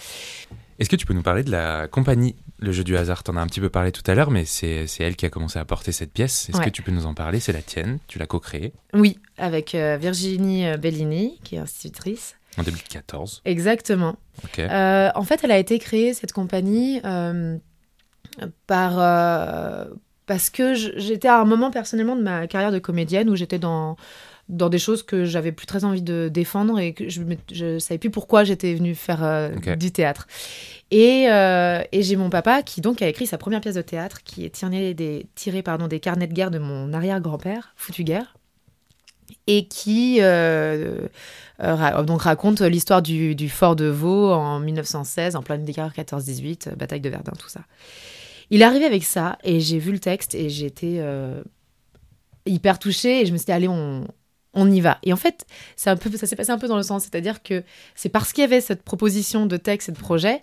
Est-ce 0.80 0.90
que 0.90 0.96
tu 0.96 1.06
peux 1.06 1.14
nous 1.14 1.22
parler 1.22 1.44
de 1.44 1.52
la 1.52 1.88
compagnie 1.90 2.36
Le 2.60 2.72
Jeu 2.72 2.84
du 2.86 2.96
hasard? 2.96 3.24
T'en 3.24 3.36
as 3.36 3.42
un 3.42 3.48
petit 3.48 3.60
peu 3.62 3.70
parlé 3.70 3.92
tout 3.92 4.04
à 4.10 4.14
l'heure, 4.16 4.32
mais 4.32 4.46
c'est 4.46 4.88
c'est 4.88 5.04
elle 5.04 5.18
qui 5.18 5.26
a 5.26 5.30
commencé 5.30 5.60
à 5.60 5.66
porter 5.66 5.92
cette 5.92 6.14
pièce. 6.14 6.48
Est-ce 6.50 6.58
Ouais. 6.60 6.66
que 6.66 6.70
tu 6.70 6.82
peux 6.82 6.92
nous 6.92 7.06
en 7.06 7.14
parler? 7.14 7.42
C'est 7.42 7.52
la 7.54 7.62
tienne, 7.62 8.00
tu 8.08 8.20
l'as 8.20 8.26
co-créée 8.28 8.72
Oui, 8.94 9.20
avec 9.38 9.74
Virginie 9.76 10.66
Bellini, 10.78 11.40
qui 11.44 11.56
est 11.56 11.60
institutrice. 11.60 12.36
En 12.58 12.64
2014. 12.64 13.42
Exactement. 13.46 14.16
Euh, 14.60 15.10
en 15.14 15.24
fait, 15.24 15.44
elle 15.44 15.52
a 15.52 15.58
été 15.58 15.80
créée, 15.80 16.14
cette 16.14 16.34
compagnie, 16.34 17.02
euh, 17.06 17.58
par, 18.68 19.00
euh, 19.00 19.86
parce 20.26 20.50
que 20.50 20.74
j'étais 20.74 21.28
à 21.28 21.40
un 21.40 21.46
moment 21.46 21.72
personnellement 21.72 22.16
de 22.16 22.22
ma 22.22 22.48
carrière 22.48 22.72
de 22.72 22.80
comédienne 22.80 23.30
où 23.30 23.36
j'étais 23.36 23.60
dans, 23.60 23.96
dans 24.50 24.70
des 24.70 24.80
choses 24.80 25.04
que 25.04 25.26
j'avais 25.26 25.52
plus 25.52 25.68
très 25.68 25.86
envie 25.86 26.02
de 26.02 26.30
défendre 26.32 26.80
et 26.80 26.94
que 26.94 27.10
je 27.10 27.22
ne 27.22 27.80
savais 27.80 27.98
plus 27.98 28.10
pourquoi 28.10 28.44
j'étais 28.44 28.74
venue 28.74 28.96
faire 28.96 29.52
du 29.78 29.92
théâtre. 29.92 30.28
Et, 30.92 31.26
et 31.26 32.02
j'ai 32.02 32.16
mon 32.16 32.30
papa 32.30 32.64
qui 32.64 32.82
donc 32.82 33.02
a 33.02 33.08
écrit 33.08 33.28
sa 33.28 33.38
première 33.38 33.62
pièce 33.62 33.76
de 33.76 33.82
théâtre 33.82 34.24
qui 34.24 34.46
est 34.46 34.50
tirée 34.50 34.94
des, 34.94 35.28
tirée, 35.36 35.62
pardon, 35.62 35.88
des 35.88 36.00
carnets 36.00 36.28
de 36.28 36.34
guerre 36.34 36.52
de 36.52 36.60
mon 36.60 36.94
arrière-grand-père, 36.94 37.74
Foutu 37.76 38.04
Guerre, 38.04 38.36
et 39.48 39.68
qui 39.68 40.18
euh, 40.22 41.08
euh, 41.62 41.76
ra- 41.76 42.04
donc 42.04 42.24
raconte 42.24 42.62
l'histoire 42.62 43.02
du, 43.02 43.36
fort 43.50 43.76
de 43.76 43.86
Vaux 43.86 44.32
en 44.32 44.60
1916, 44.60 45.36
en 45.36 45.42
pleine 45.44 45.64
guerre 45.66 45.94
14-18, 45.96 46.70
euh, 46.70 46.76
bataille 46.76 47.02
de 47.02 47.10
Verdun, 47.10 47.34
tout 47.38 47.50
ça. 47.50 47.62
Il 48.50 48.62
est 48.62 48.66
arrivé 48.66 48.86
avec 48.86 49.04
ça 49.04 49.38
et 49.44 49.60
j'ai 49.60 49.80
vu 49.80 49.92
le 49.92 50.00
texte 50.00 50.36
et 50.36 50.50
été 50.66 50.98
euh, 51.00 51.42
hyper 52.46 52.80
touchée 52.80 53.22
et 53.22 53.26
je 53.26 53.32
me 53.34 53.38
suis 53.38 53.46
dit 53.46 53.52
allez 53.52 53.68
on 53.68 54.08
on 54.58 54.72
y 54.72 54.80
va. 54.80 55.00
Et 55.04 55.12
en 55.12 55.18
fait, 55.18 55.46
ça 55.76 55.98
s'est 55.98 56.36
passé 56.38 56.50
un 56.50 56.58
peu 56.58 56.70
dans 56.70 56.78
le 56.78 56.84
sens, 56.84 57.04
c'est-à-dire 57.04 57.44
que 57.44 57.64
c'est 57.94 58.08
parce 58.08 58.32
qu'il 58.32 58.42
y 58.42 58.46
avait 58.46 58.62
cette 58.62 58.84
proposition 58.84 59.46
de 59.48 59.58
texte 59.58 59.90
et 59.90 59.92
de 59.92 59.98
projet 59.98 60.42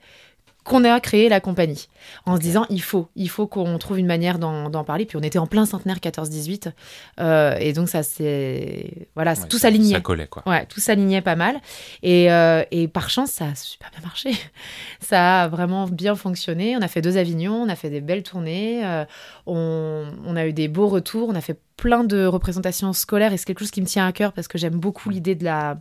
qu'on 0.65 0.85
a 0.85 1.01
créé 1.01 1.29
la 1.29 1.41
compagnie, 1.41 1.89
en 2.25 2.37
se 2.37 2.41
disant 2.41 2.67
il 2.71 2.83
faut, 2.83 3.09
il 3.17 3.29
faut 3.29 3.47
qu'on 3.47 3.79
trouve 3.79 3.99
une 3.99 4.07
manière 4.07 4.39
d'en 4.39 4.85
parler. 4.85 5.07
Puis 5.07 5.17
on 5.17 5.23
était 5.23 5.39
en 5.39 5.47
plein 5.47 5.67
centenaire 5.67 5.99
14-18, 5.99 6.73
euh, 7.21 7.57
et 7.59 7.73
donc 7.73 7.89
ça 7.89 8.03
c'est 8.03 9.09
voilà, 9.15 9.33
Ouais, 9.33 9.49
tout 9.49 9.59
s'alignait. 9.59 9.95
Ça 9.95 10.01
collait, 10.01 10.27
quoi. 10.27 10.43
Ouais, 10.47 10.67
tout 10.67 10.81
s'alignait 10.81 11.21
pas 11.23 11.37
mal. 11.37 11.61
Et, 12.03 12.31
euh, 12.31 12.63
et 12.71 12.89
par 12.89 13.11
chance, 13.11 13.31
ça 13.31 13.47
a 13.47 13.55
super 13.55 13.91
bien 13.91 14.01
marché. 14.03 14.31
Ça 15.01 15.43
a 15.43 15.49
vraiment 15.49 15.87
bien 15.87 16.15
fonctionné. 16.15 16.77
On 16.77 16.81
a 16.81 16.89
fait 16.89 17.03
deux 17.03 17.17
Avignons, 17.17 17.63
on 17.63 17.69
a 17.69 17.75
fait 17.75 17.91
des 17.91 18.01
belles 18.01 18.23
tournées, 18.23 18.85
euh, 18.85 19.05
on, 19.47 20.07
on 20.25 20.37
a 20.37 20.47
eu 20.47 20.53
des 20.53 20.69
beaux 20.69 20.87
retours, 20.89 21.29
on 21.29 21.35
a 21.35 21.41
fait 21.41 21.59
plein 21.83 22.05
de 22.05 22.27
représentations 22.27 22.93
scolaires 22.93 23.33
et 23.33 23.37
c'est 23.37 23.45
quelque 23.45 23.59
chose 23.59 23.73
qui 23.73 23.81
me 23.81 23.87
tient 23.87 24.07
à 24.07 24.13
cœur 24.13 24.33
parce 24.33 24.47
que 24.47 24.57
j'aime 24.57 24.77
beaucoup 24.79 25.11
l'idée 25.11 25.35
de 25.35 25.43
la, 25.43 25.75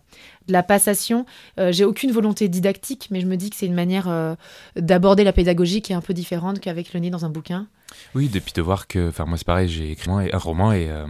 de 0.48 0.52
la 0.52 0.64
passation. 0.64 1.28
Euh, 1.60 1.72
J'ai 1.72 1.86
aucune 1.86 2.12
volonté 2.12 2.48
didactique, 2.48 3.10
mais 3.12 3.22
je 3.22 3.28
me 3.28 3.38
dis 3.38 3.52
que 3.52 3.56
c'est 3.56 3.68
une 3.68 3.76
manière 3.76 4.10
euh, 4.10 4.34
d'aborder 4.76 5.24
la 5.24 5.32
pédagogie 5.32 5.84
qui 5.84 5.92
est 5.92 5.96
un 5.96 6.02
peu 6.02 6.16
différente 6.16 6.60
qu'avec 6.60 6.92
le 6.96 7.00
nez 7.02 7.12
dans 7.12 7.24
un 7.24 7.30
bouquin. 7.30 7.68
Oui, 8.16 8.30
depuis 8.30 8.52
de 8.52 8.64
voir 8.64 8.88
que, 8.88 9.10
enfin 9.10 9.26
moi 9.26 9.38
c'est 9.38 9.46
pareil, 9.46 9.70
j'ai 9.70 9.92
écrit 9.92 10.10
un 10.10 10.38
roman 10.40 10.72
et, 10.74 10.90
euh, 10.90 11.06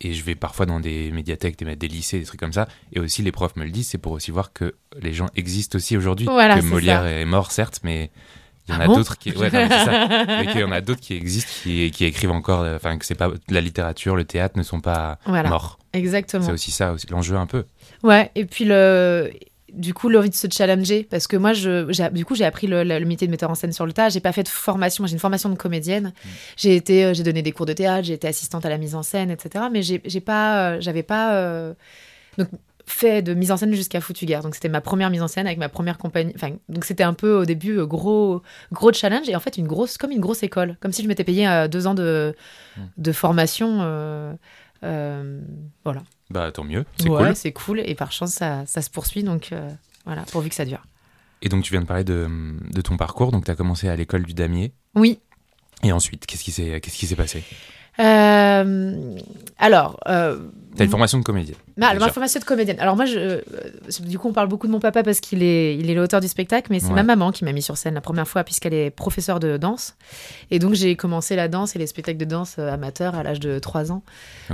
et 0.00 0.14
je 0.14 0.24
vais 0.24 0.34
parfois 0.34 0.64
dans 0.64 0.80
des 0.80 1.10
médiathèques, 1.10 1.58
des, 1.58 1.76
des 1.76 1.88
lycées, 1.88 2.18
des 2.18 2.24
trucs 2.24 2.40
comme 2.40 2.54
ça, 2.54 2.68
et 2.94 3.00
aussi 3.00 3.20
les 3.20 3.32
profs 3.32 3.56
me 3.56 3.64
le 3.64 3.70
disent, 3.70 3.88
c'est 3.88 3.98
pour 3.98 4.12
aussi 4.12 4.30
voir 4.30 4.54
que 4.54 4.74
les 4.98 5.12
gens 5.12 5.26
existent 5.36 5.76
aussi 5.76 5.94
aujourd'hui, 5.94 6.24
Voilà, 6.24 6.58
que 6.58 6.64
Molière 6.64 7.02
ça. 7.02 7.10
est 7.10 7.26
mort 7.26 7.52
certes, 7.52 7.80
mais 7.84 8.10
il 8.68 8.74
y 8.74 8.76
en 8.76 8.80
Ah 8.80 8.84
a 8.84 8.86
bon 8.86 8.96
d'autres 8.96 9.18
qui, 9.18 9.30
ouais, 9.32 9.50
non, 9.50 9.58
mais 9.58 9.68
c'est 9.68 9.84
ça. 9.84 10.08
mais 10.26 10.46
qu'il 10.46 10.60
y 10.60 10.64
en 10.64 10.72
a 10.72 10.80
d'autres 10.80 11.00
qui 11.00 11.14
existent, 11.14 11.50
qui, 11.62 11.90
qui 11.90 12.04
écrivent 12.04 12.30
encore, 12.30 12.60
euh, 12.62 12.76
enfin 12.76 12.96
que 12.98 13.04
c'est 13.04 13.14
pas 13.16 13.30
la 13.48 13.60
littérature, 13.60 14.14
le 14.16 14.24
théâtre 14.24 14.56
ne 14.56 14.62
sont 14.62 14.80
pas 14.80 15.18
Voilà. 15.26 15.48
morts. 15.48 15.78
Exactement. 15.92 16.44
C'est 16.46 16.52
aussi 16.52 16.70
ça, 16.70 16.92
aussi 16.92 17.06
l'enjeu 17.08 17.36
un 17.36 17.46
peu. 17.46 17.64
Ouais, 18.02 18.30
et 18.34 18.44
puis 18.44 18.64
le 18.64 19.30
du 19.74 19.94
coup 19.94 20.10
l'envie 20.10 20.28
de 20.28 20.34
se 20.34 20.46
challenger 20.50 21.02
parce 21.10 21.26
que 21.26 21.34
moi 21.34 21.54
je 21.54 21.90
j'ai- 21.90 22.10
du 22.10 22.26
coup 22.26 22.34
j'ai 22.34 22.44
appris 22.44 22.66
le, 22.66 22.84
le, 22.84 22.98
le 22.98 23.06
métier 23.06 23.26
de 23.26 23.30
metteur 23.30 23.48
en 23.48 23.54
scène 23.54 23.72
sur 23.72 23.86
le 23.86 23.94
tas 23.94 24.10
j'ai 24.10 24.20
pas 24.20 24.32
fait 24.32 24.42
de 24.42 24.48
formation 24.48 25.00
moi 25.02 25.06
j'ai 25.08 25.14
une 25.14 25.18
formation 25.18 25.48
de 25.48 25.54
comédienne 25.54 26.12
j'ai 26.58 26.76
été 26.76 27.06
euh, 27.06 27.14
j'ai 27.14 27.22
donné 27.22 27.40
des 27.40 27.52
cours 27.52 27.64
de 27.64 27.72
théâtre 27.72 28.04
j'ai 28.06 28.12
été 28.12 28.28
assistante 28.28 28.66
à 28.66 28.68
la 28.68 28.76
mise 28.76 28.94
en 28.94 29.02
scène 29.02 29.30
etc 29.30 29.64
mais 29.72 29.80
j'ai 29.82 29.98
pas 30.20 30.72
euh, 30.72 30.76
j'avais 30.82 31.02
pas 31.02 31.36
euh, 31.36 31.72
donc 32.36 32.48
fait 32.86 33.22
de 33.22 33.34
mise 33.34 33.50
en 33.52 33.56
scène 33.56 33.72
jusqu'à 33.74 34.00
Foutu 34.00 34.26
Guerre 34.26 34.42
donc 34.42 34.54
c'était 34.54 34.68
ma 34.68 34.80
première 34.80 35.10
mise 35.10 35.22
en 35.22 35.28
scène 35.28 35.46
avec 35.46 35.58
ma 35.58 35.68
première 35.68 35.98
compagnie 35.98 36.32
enfin 36.34 36.50
donc 36.68 36.84
c'était 36.84 37.02
un 37.04 37.14
peu 37.14 37.34
au 37.40 37.44
début 37.44 37.78
euh, 37.78 37.86
gros 37.86 38.42
gros 38.72 38.92
challenge 38.92 39.28
et 39.28 39.36
en 39.36 39.40
fait 39.40 39.56
une 39.56 39.66
grosse 39.68 39.98
comme 39.98 40.10
une 40.10 40.20
grosse 40.20 40.42
école 40.42 40.76
comme 40.80 40.92
si 40.92 41.02
je 41.02 41.08
m'étais 41.08 41.24
payé 41.24 41.48
euh, 41.48 41.68
deux 41.68 41.86
ans 41.86 41.94
de 41.94 42.34
Mm. 42.76 42.80
de 42.96 43.12
formation 43.12 43.78
euh, 43.82 45.40
voilà 45.84 46.02
Bah 46.30 46.50
tant 46.52 46.64
mieux, 46.64 46.84
c'est 46.98 47.08
ouais, 47.08 47.24
cool. 47.26 47.36
c'est 47.36 47.52
cool. 47.52 47.80
Et 47.84 47.94
par 47.94 48.12
chance, 48.12 48.30
ça, 48.32 48.64
ça 48.66 48.82
se 48.82 48.90
poursuit. 48.90 49.22
Donc 49.22 49.50
voilà, 50.06 50.22
pourvu 50.32 50.48
que 50.48 50.54
ça 50.54 50.64
dure. 50.64 50.82
Et 51.42 51.48
donc 51.48 51.62
tu 51.64 51.72
viens 51.72 51.82
de 51.82 51.86
parler 51.86 52.04
de, 52.04 52.28
de 52.72 52.80
ton 52.80 52.96
parcours, 52.96 53.32
donc 53.32 53.44
tu 53.44 53.50
as 53.50 53.54
commencé 53.56 53.88
à 53.88 53.96
l'école 53.96 54.22
du 54.24 54.32
damier, 54.34 54.72
Oui. 54.94 55.20
Et 55.82 55.92
ensuite, 55.92 56.26
qu'est-ce 56.26 56.44
qui 56.44 56.52
s'est 56.52 56.80
qu'est-ce 56.80 56.96
qui 56.98 57.06
s'est 57.06 57.16
passé? 57.16 57.42
Euh, 58.00 59.16
alors, 59.58 60.00
euh, 60.08 60.38
T'as 60.76 60.84
une 60.84 60.90
formation 60.90 61.18
de 61.18 61.24
comédienne. 61.24 61.58
ma, 61.76 61.92
ma 61.92 62.08
formation 62.08 62.40
de 62.40 62.44
comédienne. 62.46 62.80
Alors 62.80 62.96
moi, 62.96 63.04
je, 63.04 63.18
euh, 63.18 63.40
du 64.00 64.18
coup, 64.18 64.28
on 64.28 64.32
parle 64.32 64.48
beaucoup 64.48 64.66
de 64.66 64.72
mon 64.72 64.80
papa 64.80 65.02
parce 65.02 65.20
qu'il 65.20 65.42
est, 65.42 65.76
il 65.76 65.90
est 65.90 65.94
l'auteur 65.94 66.20
du 66.22 66.28
spectacle, 66.28 66.68
mais 66.70 66.80
c'est 66.80 66.86
Ouais. 66.86 66.94
ma 66.94 67.02
maman 67.02 67.30
qui 67.32 67.44
m'a 67.44 67.52
mis 67.52 67.60
sur 67.60 67.76
scène 67.76 67.92
la 67.92 68.00
première 68.00 68.26
fois 68.26 68.44
puisqu'elle 68.44 68.72
est 68.72 68.88
professeure 68.90 69.40
de 69.40 69.58
danse. 69.58 69.94
Et 70.50 70.58
donc 70.58 70.72
j'ai 70.72 70.96
commencé 70.96 71.36
la 71.36 71.48
danse 71.48 71.76
et 71.76 71.78
les 71.78 71.86
spectacles 71.86 72.16
de 72.16 72.24
danse 72.24 72.58
amateurs 72.58 73.14
à 73.14 73.22
l'âge 73.22 73.40
de 73.40 73.58
3 73.58 73.92
ans. 73.92 74.02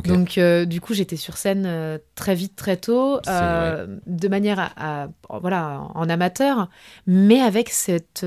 Donc 0.04 0.36
euh, 0.36 0.64
du 0.64 0.80
coup, 0.80 0.92
j'étais 0.92 1.14
sur 1.16 1.36
scène 1.36 2.00
très 2.16 2.34
vite, 2.34 2.56
très 2.56 2.76
tôt, 2.76 3.20
de 3.24 4.28
manière 4.28 4.58
à, 4.58 5.04
à- 5.04 5.08
voilà, 5.40 5.82
en 5.94 6.08
amateur, 6.08 6.68
mais 7.06 7.38
avec 7.40 7.68
cette 7.70 8.26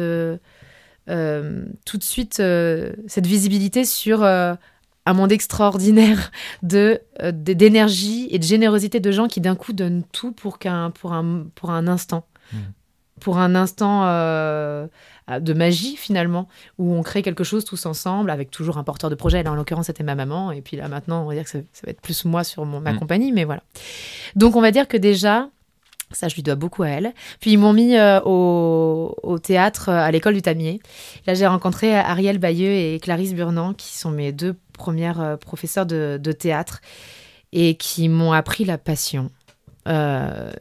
tout 1.08 1.98
de 1.98 2.04
suite 2.04 2.40
euh, 2.40 2.94
cette 3.08 3.28
visibilité 3.28 3.86
sur 3.86 4.24
euh, 4.24 4.54
un 5.06 5.14
monde 5.14 5.32
extraordinaire 5.32 6.32
de 6.64 7.02
euh, 7.22 7.32
d'énergie 7.32 8.28
et 8.32 8.40
de 8.40 8.44
générosité 8.44 9.00
de 9.00 9.12
gens 9.12 9.28
qui 9.28 9.42
d'un 9.42 9.56
coup 9.56 9.74
donnent 9.74 10.04
tout 10.12 10.32
pour 10.32 10.60
qu'un 10.60 10.92
pour 10.92 11.14
un 11.14 11.46
pour 11.56 11.72
un 11.72 11.88
instant. 11.88 12.26
Mhm. 12.54 12.60
Pour 13.20 13.38
un 13.38 13.54
instant 13.54 14.02
euh, 14.06 14.88
de 15.40 15.54
magie 15.54 15.96
finalement, 15.96 16.48
où 16.80 16.96
on 16.96 17.04
crée 17.04 17.22
quelque 17.22 17.44
chose 17.44 17.64
tous 17.66 17.86
ensemble, 17.86 18.32
avec 18.32 18.50
toujours 18.50 18.80
un 18.80 18.84
porteur 18.84 19.12
de 19.12 19.16
projet. 19.16 19.44
Là, 19.44 19.52
en 19.52 19.56
l'occurrence, 19.56 19.86
c'était 19.86 20.04
ma 20.04 20.16
maman. 20.16 20.52
Et 20.52 20.62
puis 20.62 20.76
là, 20.76 20.88
maintenant, 20.88 21.22
on 21.24 21.28
va 21.28 21.36
dire 21.36 21.44
que 21.44 21.50
ça, 21.52 21.60
ça 21.72 21.82
va 21.86 21.92
être 21.92 22.02
plus 22.02 22.26
moi 22.26 22.44
sur 22.44 22.66
mon, 22.66 22.80
ma 22.80 22.94
Mm. 22.94 22.98
compagnie, 23.00 23.32
mais 23.32 23.44
voilà. 23.44 23.62
Donc, 24.36 24.56
on 24.56 24.62
va 24.62 24.72
dire 24.72 24.88
que 24.88 24.98
déjà, 24.98 25.50
ça, 26.14 26.28
je 26.28 26.36
lui 26.36 26.44
dois 26.44 26.56
beaucoup 26.56 26.84
à 26.84 26.90
elle. 26.90 27.14
Puis, 27.40 27.52
ils 27.52 27.58
m'ont 27.58 27.74
mis 27.74 27.98
euh, 27.98 28.20
au, 28.22 29.40
théâtre 29.40 29.90
euh, 29.90 29.98
à 29.98 30.12
l'école 30.12 30.34
du 30.34 30.42
Tamier. 30.42 30.80
Là, 31.28 31.34
j'ai 31.34 31.48
rencontré 31.48 31.96
Ariel 31.96 32.38
Bayeux 32.38 32.72
et 32.72 33.00
Clarisse 33.02 33.34
Burnand, 33.34 33.74
qui 33.74 33.98
sont 33.98 34.12
mes 34.12 34.32
deux 34.32 34.56
premières 34.74 35.22
euh, 35.22 35.38
professeurs 35.38 35.86
de 35.86 36.32
théâtre 36.32 36.82
et 37.54 37.76
qui 37.76 38.10
m'ont 38.10 38.32
appris 38.32 38.66
la 38.66 38.78
passion. 38.78 39.30
Euh, 39.88 40.52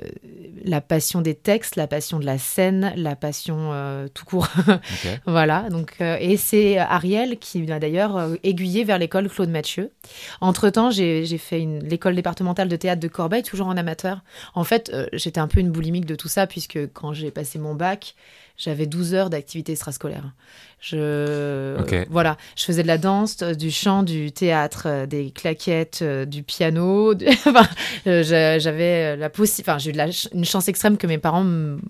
la 0.65 0.81
passion 0.81 1.21
des 1.21 1.35
textes, 1.35 1.77
la 1.77 1.87
passion 1.87 2.19
de 2.19 2.25
la 2.27 2.39
scène, 2.39 2.93
la 2.97 3.17
passion 3.17 3.71
euh, 3.73 4.09
tout 4.13 4.25
court. 4.25 4.49
Voilà, 5.27 5.69
donc, 5.71 5.95
euh, 6.01 6.17
et 6.21 6.37
c'est 6.37 6.79
Ariel 6.79 7.39
qui 7.39 7.63
m'a 7.63 7.79
d'ailleurs 7.79 8.31
aiguillé 8.43 8.85
vers 8.85 8.99
l'école 8.99 9.29
Claude 9.29 9.51
Mathieu. 9.51 9.91
Entre-temps, 10.41 10.91
j'ai 10.91 11.25
j'ai 11.25 11.39
fait 11.39 11.61
une- 11.61 11.83
l'école 11.85 12.15
départementale 12.15 12.69
de 12.69 12.77
théâtre 12.77 13.01
de 13.01 13.09
Corbeil, 13.09 13.43
toujours 13.43 13.67
en 13.69 13.77
amateur. 13.77 14.23
En 14.55 14.65
fait, 14.65 14.91
j'étais 15.13 15.41
un 15.41 15.49
peu 15.49 15.61
une 15.61 15.71
boulimique 15.71 16.07
de 16.07 16.15
tout 16.15 16.29
ça, 16.29 16.47
puisque 16.47 16.79
quand 16.93 17.13
j'ai 17.13 17.31
passé 17.31 17.59
mon 17.59 17.75
bac, 17.75 18.15
j'avais 18.63 18.85
12 18.87 19.15
heures 19.15 19.31
d'activité 19.31 19.73
extrascolaire. 19.73 20.33
Je, 20.81 21.79
Ok. 21.81 22.07
voilà, 22.11 22.37
je 22.57 22.65
faisais 22.65 22.83
de 22.83 22.87
la 22.89 22.99
danse, 22.99 23.37
euh, 23.43 23.55
du 23.55 23.71
chant, 23.71 24.03
du 24.03 24.33
théâtre, 24.33 24.85
euh, 24.87 25.07
des 25.07 25.31
claquettes, 25.31 26.01
euh, 26.03 26.25
du 26.27 26.43
piano. 26.43 27.15
du- 27.15 27.27
enfin, 27.29 27.67
euh, 28.07 28.23
j'a- 28.23 28.59
j'avais 28.59 29.17
la 29.17 29.29
possi- 29.31 29.61
enfin, 29.63 29.79
j'ai 29.79 29.91
eu 29.91 29.93
de 29.93 29.99
la 29.99 30.07
ch- 30.07 30.29
une 30.35 30.45
chance 30.45 30.69
extrême 30.69 30.97
que 30.99 31.07
mes 31.07 31.19
parents 31.19 31.45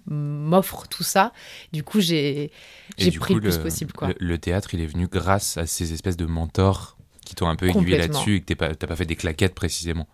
m'offrent 0.07 0.87
tout 0.89 1.03
ça. 1.05 1.33
Du 1.73 1.83
coup, 1.83 2.01
j'ai 2.01 2.51
pris 2.99 3.11
coup, 3.19 3.35
le 3.35 3.41
plus 3.41 3.59
possible, 3.59 3.93
quoi. 3.93 4.09
Le, 4.09 4.15
le 4.19 4.39
théâtre, 4.39 4.73
il 4.75 4.81
est 4.81 4.87
venu 4.87 5.07
grâce 5.09 5.57
à 5.57 5.67
ces 5.67 5.93
espèces 5.93 6.17
de 6.17 6.27
mentors 6.27 6.97
qui 7.25 7.35
t'ont 7.35 7.49
un 7.49 7.57
peu 7.57 7.69
aiguillé 7.69 7.97
là-dessus 7.99 8.37
et 8.37 8.41
que 8.41 8.47
t'es 8.47 8.55
pas- 8.57 8.75
t'as 8.75 8.87
pas 8.89 8.97
fait 8.97 9.07
des 9.07 9.17
claquettes 9.17 9.55
précisément. 9.55 10.09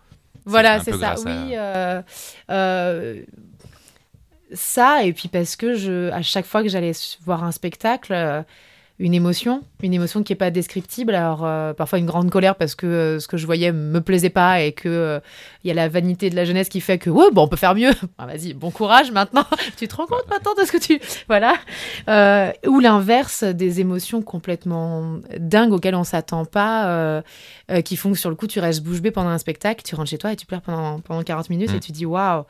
Voilà, 0.45 0.79
c'est 0.81 0.93
ça. 0.97 1.11
à- 1.13 1.19
Oui, 1.19 1.55
euh, 1.55 2.01
euh, 2.51 3.21
ça 4.53 5.03
et 5.03 5.13
puis 5.13 5.27
parce 5.27 5.55
que 5.55 5.73
je, 5.75 6.09
à 6.11 6.21
chaque 6.21 6.45
fois 6.45 6.63
que 6.63 6.69
j'allais 6.69 6.93
voir 7.25 7.43
un 7.43 7.51
spectacle, 7.51 8.13
euh, 8.13 8.41
une 8.99 9.13
émotion, 9.13 9.61
une 9.83 9.93
émotion 9.93 10.23
qui 10.23 10.33
est 10.33 10.37
pas 10.37 10.49
descriptible. 10.49 11.13
Alors 11.13 11.45
euh, 11.45 11.71
parfois 11.73 11.99
une 11.99 12.07
grande 12.07 12.31
colère 12.31 12.55
parce 12.55 12.73
que 12.73 12.87
euh, 12.87 13.19
ce 13.19 13.27
que 13.27 13.37
je 13.37 13.45
voyais 13.45 13.71
me 13.71 14.01
plaisait 14.01 14.31
pas 14.31 14.61
et 14.61 14.71
que 14.71 14.89
euh, 14.89 15.19
il 15.63 15.67
y 15.67 15.71
a 15.71 15.75
la 15.75 15.87
vanité 15.87 16.31
de 16.31 16.35
la 16.35 16.45
jeunesse 16.45 16.67
qui 16.67 16.81
fait 16.81 16.97
que 16.97 17.11
ouais 17.11 17.29
bon 17.31 17.43
on 17.43 17.47
peut 17.47 17.57
faire 17.57 17.75
mieux. 17.75 17.91
Ah, 18.17 18.25
Vas-y 18.25 18.55
bon 18.55 18.71
courage 18.71 19.11
maintenant. 19.11 19.45
tu 19.77 19.87
te 19.87 19.95
rends 19.95 20.07
compte 20.07 20.27
maintenant 20.31 20.55
de 20.59 20.65
ce 20.65 20.71
que 20.71 20.79
tu 20.79 20.99
voilà. 21.27 21.53
Ou 22.67 22.79
l'inverse 22.79 23.43
des 23.43 23.81
émotions 23.81 24.23
complètement 24.23 25.19
dingues 25.37 25.73
auxquelles 25.73 25.93
on 25.93 26.03
s'attend 26.03 26.45
pas, 26.45 27.21
qui 27.85 27.97
font 27.97 28.11
que 28.13 28.17
sur 28.17 28.31
le 28.31 28.35
coup 28.35 28.47
tu 28.47 28.59
restes 28.59 28.81
bouche 28.81 29.01
bée 29.01 29.11
pendant 29.11 29.29
un 29.29 29.37
spectacle, 29.37 29.83
tu 29.83 29.93
rentres 29.93 30.09
chez 30.09 30.17
toi 30.17 30.31
et 30.33 30.35
tu 30.35 30.47
pleures 30.47 30.61
pendant 30.61 31.01
pendant 31.01 31.21
40 31.21 31.51
minutes 31.51 31.71
Mm. 31.71 31.75
et 31.75 31.79
tu 31.81 31.91
dis 31.91 32.05
waouh. 32.07 32.45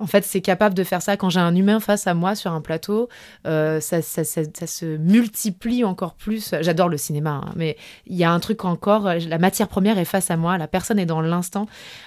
En 0.00 0.06
fait, 0.06 0.24
c'est 0.24 0.40
capable 0.40 0.74
de 0.76 0.84
faire 0.84 1.02
ça 1.02 1.16
quand 1.16 1.28
j'ai 1.28 1.40
un 1.40 1.54
humain 1.56 1.80
face 1.80 2.06
à 2.06 2.14
moi 2.14 2.34
sur 2.36 2.52
un 2.52 2.60
plateau. 2.60 3.08
euh, 3.46 3.80
ça, 3.80 4.00
ça- 4.00 4.22
ça- 4.22 4.42
ça 4.54 4.66
se 4.68 4.96
multiplie 4.96 5.82
encore 5.84 6.14
plus. 6.14 6.54
J'adore 6.60 6.88
le 6.88 6.96
cinéma, 6.96 7.42
hein, 7.44 7.52
mais 7.56 7.76
il 8.06 8.16
y 8.16 8.22
a 8.22 8.30
un 8.30 8.38
truc 8.40 8.64
encore. 8.64 9.04
La 9.04 9.38
matière 9.38 9.66
première 9.68 9.98
est 9.98 10.04
face 10.04 10.30
à 10.30 10.36
moi. 10.36 10.56
La 10.56 10.68
personne 10.68 10.98
est 11.00 11.06
dans 11.06 11.20
l'instant. 11.20 11.66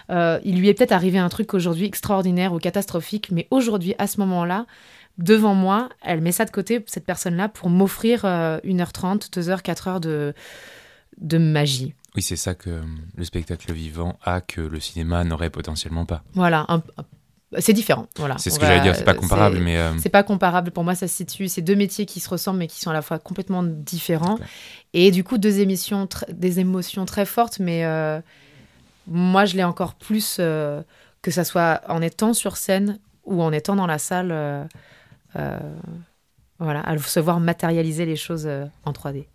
Euh, 0.10 0.40
il 0.46 0.58
lui 0.60 0.70
est 0.70 0.74
peut-être 0.74 0.94
arrivé 0.94 1.18
un 1.20 1.28
truc 1.30 1.54
aujourd'hui 1.54 1.86
extraordinaire 1.86 2.54
ou 2.54 2.60
catastrophique, 2.60 3.30
mais 3.32 3.48
aujourd'hui, 3.52 3.94
à 3.98 4.08
ce 4.08 4.20
moment-là, 4.22 4.66
devant 5.18 5.54
moi, 5.54 5.90
elle 6.02 6.22
met 6.22 6.32
ça 6.32 6.46
de 6.46 6.52
côté, 6.52 6.84
cette 6.88 7.06
personne-là, 7.06 7.50
pour 7.50 7.70
m'offrir 7.70 8.22
euh, 8.24 8.60
1h30, 8.64 9.30
2h, 9.32 9.62
4h 9.62 10.00
de, 10.00 10.34
de 11.20 11.38
magie. 11.38 11.94
Oui, 12.16 12.22
c'est 12.22 12.36
ça 12.38 12.56
que 12.56 12.70
euh, 12.70 12.82
le 13.18 13.24
spectacle 13.26 13.72
vivant 13.74 14.18
a 14.24 14.40
que 14.42 14.62
le 14.62 14.80
cinéma 14.80 15.24
n'aurait 15.26 15.50
potentiellement 15.50 16.06
pas. 16.06 16.24
Voilà. 16.34 16.66
un- 16.70 16.78
un- 16.98 17.06
c'est 17.60 17.74
différent. 17.74 18.08
Voilà. 18.16 18.38
C'est 18.38 18.50
ce 18.50 18.56
On 18.56 18.60
que 18.60 18.66
j'allais 18.66 18.82
dire, 18.82 18.96
c'est 18.96 19.04
pas 19.04 19.14
comparable, 19.14 19.60
mais 19.60 19.78
euh, 19.78 19.92
C'est 20.00 20.10
pas 20.10 20.24
comparable. 20.24 20.72
Pour 20.72 20.84
moi, 20.84 20.96
ça 20.96 21.08
se 21.08 21.16
situe. 21.16 21.50
C'est 21.50 21.62
deux 21.62 21.76
métiers 21.76 22.06
qui 22.06 22.20
se 22.20 22.30
ressemblent, 22.30 22.60
mais 22.60 22.68
qui 22.68 22.80
sont 22.80 22.92
à 22.92 22.94
la 22.94 23.02
fois 23.02 23.20
complètement 23.20 23.64
différents. 23.64 24.38
Et 24.94 25.12
du 25.12 25.24
coup, 25.24 25.38
deux 25.38 25.60
émissions, 25.60 26.08
des 26.30 26.60
émotions 26.60 27.06
très 27.06 27.26
fortes, 27.26 27.60
mais 27.60 27.84
euh, 27.86 28.22
moi, 29.08 29.46
je 29.46 29.58
l'ai 29.58 29.66
encore 29.66 29.96
plus 29.96 30.38
euh, 30.40 30.82
que 31.22 31.32
ça 31.32 31.44
soit 31.44 31.82
en 31.90 32.02
étant 32.02 32.34
sur 32.34 32.56
scène 32.56 33.00
ou 33.26 33.44
en 33.44 33.52
étant 33.52 33.76
dans 33.76 33.88
la 33.88 33.98
salle. 33.98 34.32
euh, 34.32 35.60
voilà, 36.60 36.82
à 36.82 36.98
se 36.98 37.20
voir 37.20 37.40
matérialiser 37.40 38.06
les 38.06 38.16
choses 38.16 38.48
en 38.86 38.92
3D. 38.92 39.26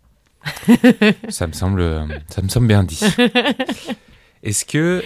ça 1.29 1.45
me 1.45 1.51
semble, 1.51 2.07
ça 2.29 2.41
me 2.41 2.47
semble 2.47 2.67
bien 2.67 2.83
dit. 2.83 3.01
Est-ce 4.43 4.63
que 4.63 5.03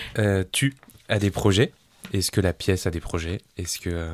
tu 0.51 0.75
as 1.09 1.17
des 1.19 1.31
projets? 1.31 1.73
Est-ce 2.11 2.31
que 2.31 2.41
la 2.41 2.53
pièce 2.53 2.85
a 2.87 2.91
des 2.91 2.99
projets? 2.99 3.39
Est-ce 3.57 3.79
que 3.79 3.89
euh, 3.89 4.09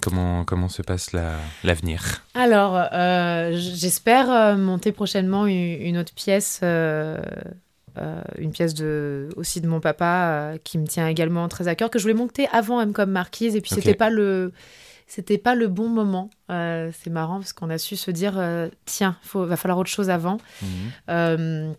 comment 0.00 0.44
comment 0.44 0.68
se 0.68 0.82
passe 0.82 1.12
la- 1.12 1.38
l'avenir? 1.62 2.22
Alors, 2.34 2.76
euh, 2.92 3.52
j'espère 3.54 4.30
euh, 4.30 4.56
monter 4.56 4.92
prochainement 4.92 5.46
une, 5.46 5.54
une 5.82 5.98
autre 5.98 6.14
pièce, 6.14 6.60
euh, 6.62 7.20
une 8.38 8.50
pièce 8.50 8.74
de, 8.74 9.28
aussi 9.36 9.60
de 9.60 9.68
mon 9.68 9.80
papa 9.80 10.54
qui 10.64 10.78
me 10.78 10.86
tient 10.86 11.06
également 11.06 11.46
très 11.48 11.68
à 11.68 11.74
cœur, 11.74 11.90
que 11.90 11.98
je 11.98 12.04
voulais 12.04 12.14
monter 12.14 12.48
avant 12.52 12.80
M 12.80 12.92
comme 12.92 13.10
Marquise, 13.10 13.54
et 13.56 13.60
puis 13.60 13.70
c'était 13.74 13.94
pas 13.94 14.10
le 14.10 14.52
c'était 15.06 15.38
pas 15.38 15.54
le 15.54 15.68
bon 15.68 15.88
moment. 15.88 16.30
C'est 16.48 17.10
marrant 17.10 17.38
parce 17.38 17.52
qu'on 17.52 17.68
a 17.70 17.76
su 17.78 17.94
se 17.96 18.10
dire 18.10 18.34
tiens, 18.86 19.16
faut 19.22 19.44
va 19.44 19.56
falloir 19.56 19.78
autre 19.78 19.90
chose 19.90 20.08
avant. 20.10 20.38
Euh, 21.10 21.72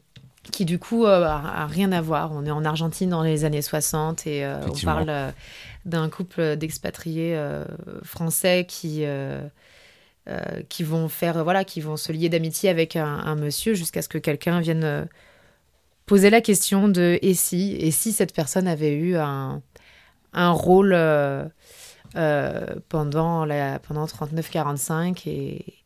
qui 0.51 0.65
du 0.65 0.79
coup 0.79 1.05
euh, 1.05 1.23
a, 1.25 1.63
a 1.63 1.65
rien 1.67 1.91
à 1.91 2.01
voir. 2.01 2.31
On 2.31 2.45
est 2.45 2.51
en 2.51 2.65
Argentine 2.65 3.09
dans 3.09 3.23
les 3.23 3.45
années 3.45 3.61
60 3.61 4.27
et 4.27 4.45
euh, 4.45 4.59
on 4.67 4.85
parle 4.85 5.09
euh, 5.09 5.31
d'un 5.85 6.09
couple 6.09 6.55
d'expatriés 6.57 7.35
euh, 7.35 7.65
français 8.03 8.65
qui 8.67 9.05
qui 10.69 10.83
vont 10.83 11.07
faire 11.07 11.43
voilà 11.43 11.63
qui 11.63 11.81
vont 11.81 11.97
se 11.97 12.11
lier 12.11 12.29
d'amitié 12.29 12.71
avec 12.71 12.95
un, 12.95 13.05
un 13.05 13.35
monsieur 13.35 13.75
jusqu'à 13.75 14.01
ce 14.01 14.09
que 14.09 14.17
quelqu'un 14.17 14.59
vienne 14.59 15.07
poser 16.07 16.31
la 16.31 16.41
question 16.41 16.87
de 16.87 17.19
et 17.21 17.35
si 17.35 17.75
et 17.75 17.91
si 17.91 18.11
cette 18.11 18.33
personne 18.33 18.67
avait 18.67 18.95
eu 18.95 19.17
un 19.17 19.61
un 20.33 20.49
rôle 20.49 20.97
pendant 22.89 23.45
la 23.45 23.77
pendant 23.77 24.05
39-45 24.05 25.29
et 25.29 25.84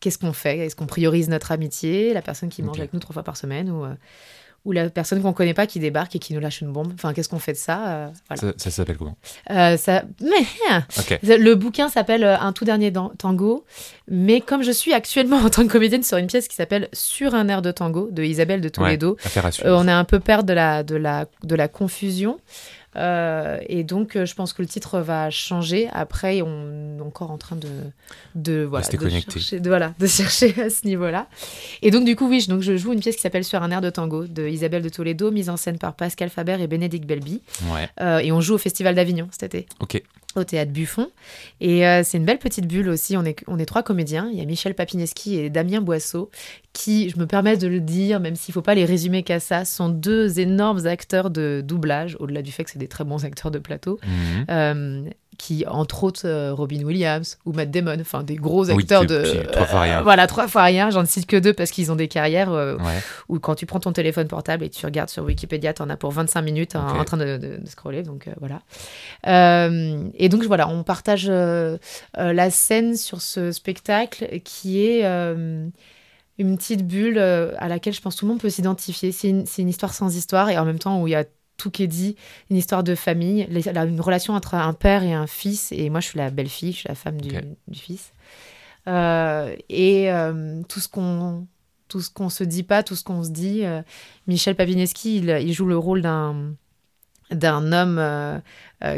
qu'est-ce 0.00 0.18
qu'on 0.18 0.32
fait? 0.32 0.58
Est-ce 0.58 0.76
qu'on 0.76 0.86
priorise 0.86 1.28
notre 1.28 1.52
amitié, 1.52 2.12
la 2.12 2.22
personne 2.22 2.48
qui 2.48 2.62
mange 2.62 2.78
avec 2.78 2.92
nous 2.92 3.00
trois 3.00 3.14
fois 3.14 3.22
par 3.22 3.36
semaine 3.36 3.70
ou, 3.70 3.84
euh, 3.84 3.94
ou 4.64 4.72
la 4.72 4.90
personne 4.90 5.22
qu'on 5.22 5.32
connaît 5.32 5.54
pas 5.54 5.66
qui 5.66 5.78
débarque 5.80 6.14
et 6.16 6.18
qui 6.18 6.34
nous 6.34 6.40
lâche 6.40 6.60
une 6.60 6.72
bombe? 6.72 6.92
Enfin, 6.94 7.12
qu'est-ce 7.12 7.28
qu'on 7.28 7.38
fait 7.38 7.52
de 7.52 7.58
ça 7.58 7.88
Euh, 7.88 8.08
voilà. 8.28 8.40
Ça, 8.40 8.58
ça 8.58 8.70
s'appelle 8.70 8.96
comment? 8.96 9.16
Euh, 9.50 9.76
ça... 9.76 10.04
Mais, 10.20 11.38
le 11.38 11.54
bouquin 11.54 11.88
s'appelle 11.88 12.24
Un 12.24 12.52
tout 12.52 12.64
dernier 12.64 12.92
tango, 12.92 13.64
mais 14.08 14.40
comme 14.40 14.62
je 14.62 14.72
suis 14.72 14.92
actuellement 14.92 15.36
en 15.44 15.50
tant 15.50 15.66
que 15.66 15.72
comédienne 15.72 16.02
sur 16.02 16.18
une 16.18 16.26
pièce 16.26 16.48
qui 16.48 16.56
s'appelle 16.56 16.88
Sur 16.92 17.34
un 17.34 17.48
air 17.48 17.62
de 17.62 17.70
tango 17.70 18.08
de 18.10 18.22
Isabelle 18.22 18.60
de 18.60 18.68
Toledo, 18.68 19.16
on 19.64 19.88
est 19.88 19.92
un 19.92 20.04
peu 20.04 20.20
peur 20.20 20.44
de 20.44 20.52
la, 20.52 20.82
de 20.82 20.96
la, 20.96 21.26
de 21.42 21.54
la 21.54 21.68
confusion. 21.68 22.38
Euh, 22.96 23.58
et 23.68 23.84
donc, 23.84 24.16
euh, 24.16 24.24
je 24.24 24.34
pense 24.34 24.52
que 24.52 24.62
le 24.62 24.68
titre 24.68 25.00
va 25.00 25.30
changer. 25.30 25.88
Après, 25.92 26.42
on 26.42 26.98
est 26.98 27.02
encore 27.02 27.30
en 27.30 27.38
train 27.38 27.56
de, 27.56 27.68
de, 28.34 28.64
voilà, 28.64 28.86
de, 28.88 29.08
chercher, 29.08 29.60
de, 29.60 29.68
voilà, 29.68 29.94
de 29.98 30.06
chercher 30.08 30.60
à 30.60 30.70
ce 30.70 30.86
niveau-là. 30.86 31.28
Et 31.82 31.90
donc, 31.90 32.04
du 32.04 32.16
coup, 32.16 32.28
oui, 32.28 32.40
je, 32.40 32.48
donc, 32.48 32.62
je 32.62 32.76
joue 32.76 32.92
une 32.92 33.00
pièce 33.00 33.16
qui 33.16 33.22
s'appelle 33.22 33.44
Sur 33.44 33.62
un 33.62 33.70
air 33.70 33.80
de 33.80 33.90
tango 33.90 34.26
de 34.26 34.48
Isabelle 34.48 34.82
de 34.82 34.88
Toledo, 34.88 35.30
mise 35.30 35.50
en 35.50 35.56
scène 35.56 35.78
par 35.78 35.94
Pascal 35.94 36.30
Faber 36.30 36.56
et 36.60 36.66
Bénédicte 36.66 37.06
Belby. 37.06 37.42
Ouais. 37.72 37.88
Euh, 38.00 38.18
et 38.18 38.32
on 38.32 38.40
joue 38.40 38.54
au 38.54 38.58
Festival 38.58 38.94
d'Avignon 38.94 39.28
cet 39.30 39.54
été 39.54 39.66
Ok. 39.80 40.02
Au 40.38 40.44
théâtre 40.44 40.72
Buffon. 40.72 41.10
Et 41.60 41.86
euh, 41.86 42.02
c'est 42.04 42.18
une 42.18 42.24
belle 42.24 42.38
petite 42.38 42.66
bulle 42.66 42.88
aussi. 42.88 43.16
On 43.16 43.24
est, 43.24 43.42
on 43.46 43.58
est 43.58 43.66
trois 43.66 43.82
comédiens. 43.82 44.28
Il 44.32 44.38
y 44.38 44.42
a 44.42 44.44
Michel 44.44 44.74
Papineski 44.74 45.36
et 45.36 45.50
Damien 45.50 45.80
Boisseau, 45.80 46.30
qui, 46.72 47.10
je 47.10 47.18
me 47.18 47.26
permets 47.26 47.56
de 47.56 47.66
le 47.66 47.80
dire, 47.80 48.20
même 48.20 48.36
s'il 48.36 48.52
ne 48.52 48.54
faut 48.54 48.62
pas 48.62 48.74
les 48.74 48.84
résumer 48.84 49.22
qu'à 49.22 49.40
ça, 49.40 49.64
sont 49.64 49.88
deux 49.88 50.40
énormes 50.40 50.86
acteurs 50.86 51.30
de 51.30 51.62
doublage, 51.64 52.16
au-delà 52.20 52.42
du 52.42 52.52
fait 52.52 52.64
que 52.64 52.70
c'est 52.70 52.78
des 52.78 52.88
très 52.88 53.04
bons 53.04 53.24
acteurs 53.24 53.50
de 53.50 53.58
plateau. 53.58 53.98
Mhm. 54.04 54.44
euh, 54.50 55.10
qui, 55.38 55.64
entre 55.66 56.04
autres, 56.04 56.26
euh, 56.26 56.52
Robin 56.52 56.82
Williams 56.82 57.38
ou 57.46 57.52
Matt 57.52 57.70
Damon, 57.70 57.96
enfin 58.00 58.22
des 58.24 58.34
gros 58.36 58.68
acteurs 58.70 59.06
de. 59.06 59.22
puis 59.22 59.46
trois 59.52 59.66
fois 59.66 59.80
rien. 59.82 60.02
voilà, 60.02 60.26
trois 60.26 60.48
fois 60.48 60.64
rien. 60.64 60.90
J'en 60.90 61.06
cite 61.06 61.26
que 61.26 61.36
deux 61.36 61.52
parce 61.54 61.70
qu'ils 61.70 61.90
ont 61.92 61.96
des 61.96 62.08
carrières 62.08 62.50
euh, 62.52 62.76
Ouais. 62.76 62.98
où 63.28 63.38
quand 63.38 63.54
tu 63.54 63.64
prends 63.64 63.80
ton 63.80 63.92
téléphone 63.92 64.26
portable 64.28 64.64
et 64.64 64.68
tu 64.68 64.84
regardes 64.84 65.08
sur 65.08 65.24
Wikipédia, 65.24 65.72
tu 65.72 65.80
en 65.82 65.88
as 65.90 65.96
pour 65.96 66.10
25 66.10 66.42
minutes 66.42 66.74
en, 66.76 67.04
train 67.04 67.16
de, 67.16 67.36
de- 67.38 67.56
de 67.58 67.66
scroller. 67.68 68.02
Donc 68.02 68.26
euh, 68.28 68.32
voilà. 68.40 68.60
Euh, 69.26 70.04
et 70.14 70.28
donc 70.28 70.42
voilà, 70.44 70.68
on 70.68 70.82
partage 70.82 71.26
euh, 71.28 71.78
euh, 72.18 72.32
la 72.32 72.50
scène 72.50 72.96
sur 72.96 73.20
ce 73.22 73.52
spectacle 73.52 74.40
qui 74.44 74.84
est 74.86 75.04
euh, 75.04 75.68
une 76.38 76.56
petite 76.56 76.86
bulle 76.86 77.18
euh, 77.18 77.52
à 77.58 77.68
laquelle 77.68 77.92
je 77.94 78.00
pense 78.00 78.16
tout 78.16 78.24
le 78.26 78.30
monde 78.32 78.40
peut 78.40 78.50
s'identifier. 78.50 79.12
C'est 79.12 79.28
une, 79.28 79.46
c'est 79.46 79.62
une 79.62 79.68
histoire 79.68 79.92
sans 79.94 80.16
histoire 80.16 80.50
et 80.50 80.58
en 80.58 80.64
même 80.64 80.78
temps 80.78 81.00
où 81.02 81.06
il 81.08 81.12
y 81.12 81.16
a 81.16 81.24
tout 81.58 81.70
qui 81.70 81.82
est 81.82 81.88
dit, 81.88 82.16
une 82.50 82.56
histoire 82.56 82.82
de 82.82 82.94
famille, 82.94 83.46
une 83.50 84.00
relation 84.00 84.32
entre 84.32 84.54
un 84.54 84.72
père 84.72 85.02
et 85.02 85.12
un 85.12 85.26
fils. 85.26 85.72
Et 85.72 85.90
moi, 85.90 86.00
je 86.00 86.06
suis 86.06 86.18
la 86.18 86.30
belle-fille, 86.30 86.72
je 86.72 86.78
suis 86.78 86.88
la 86.88 86.94
femme 86.94 87.20
du, 87.20 87.32
fils. 87.74 88.12
Euh, 88.86 89.54
et 89.68 90.10
euh, 90.10 90.62
tout 90.68 90.80
ce 90.80 90.88
qu'on 90.88 91.46
tout 91.88 92.00
ce 92.00 92.10
qu'on 92.10 92.28
se 92.28 92.44
dit 92.44 92.62
pas, 92.62 92.82
tout 92.82 92.94
ce 92.94 93.02
qu'on 93.02 93.22
se 93.24 93.30
dit. 93.30 93.64
euh, 93.64 93.82
Michel 94.26 94.54
Pavineski, 94.54 95.16
il, 95.16 95.28
il 95.28 95.52
joue 95.52 95.66
le 95.66 95.76
rôle 95.76 96.00
d'un 96.00 96.54
d'un 97.30 97.72
homme 97.72 98.40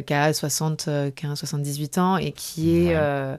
qui 0.06 0.14
a 0.14 0.32
75, 0.32 1.36
78 1.38 1.98
ans 1.98 2.16
et 2.16 2.30
qui 2.30 2.76
est 2.76 2.96
Ouais. 2.96 3.38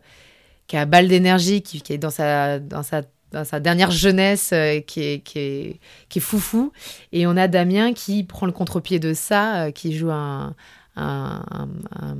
qui 0.67 0.77
a 0.77 0.85
balle 0.85 1.07
d'énergie, 1.07 1.61
qui, 1.61 1.81
qui 1.81 1.93
est 1.93 1.97
dans 1.97 2.09
sa 2.09 2.59
dans 2.59 2.83
sa 2.83 3.03
dans 3.31 3.45
sa 3.45 3.59
dernière 3.59 3.91
jeunesse, 3.91 4.51
euh, 4.53 4.79
qui 4.81 5.01
est 5.01 5.19
qui 5.23 5.39
est 5.39 5.79
qui 6.09 6.19
est 6.19 6.21
foufou. 6.21 6.71
Et 7.11 7.27
on 7.27 7.37
a 7.37 7.47
Damien 7.47 7.93
qui 7.93 8.23
prend 8.23 8.45
le 8.45 8.51
contre-pied 8.51 8.99
de 8.99 9.13
ça, 9.13 9.65
euh, 9.65 9.71
qui 9.71 9.93
joue 9.97 10.11
un 10.11 10.55
un, 10.95 11.43
un- 11.51 11.69
un- 12.01 12.17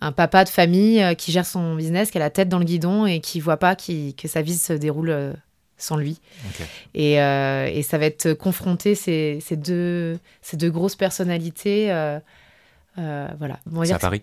un 0.00 0.12
papa 0.12 0.44
de 0.44 0.48
famille 0.48 1.02
euh, 1.02 1.14
qui 1.14 1.30
gère 1.32 1.46
son 1.46 1.76
business, 1.76 2.10
qui 2.10 2.18
a 2.18 2.20
la 2.20 2.30
tête 2.30 2.48
dans 2.48 2.58
le 2.58 2.64
guidon 2.64 3.06
et 3.06 3.20
qui 3.20 3.38
voit 3.40 3.58
pas 3.58 3.76
qui, 3.76 4.14
que 4.14 4.26
sa 4.28 4.42
vie 4.42 4.56
se 4.56 4.72
déroule 4.72 5.34
sans 5.76 5.96
lui. 5.96 6.18
Et, 6.94 7.14
et 7.14 7.82
ça 7.82 7.98
va 7.98 8.06
être 8.06 8.32
confronter 8.34 8.94
ces, 8.94 9.38
ces, 9.40 9.56
deux, 9.56 10.18
ces 10.40 10.56
deux 10.56 10.70
grosses 10.70 10.96
personnalités. 10.96 11.86
voilà. 12.96 13.60
C'est 13.84 13.94
à 13.94 13.98
Paris? 13.98 14.22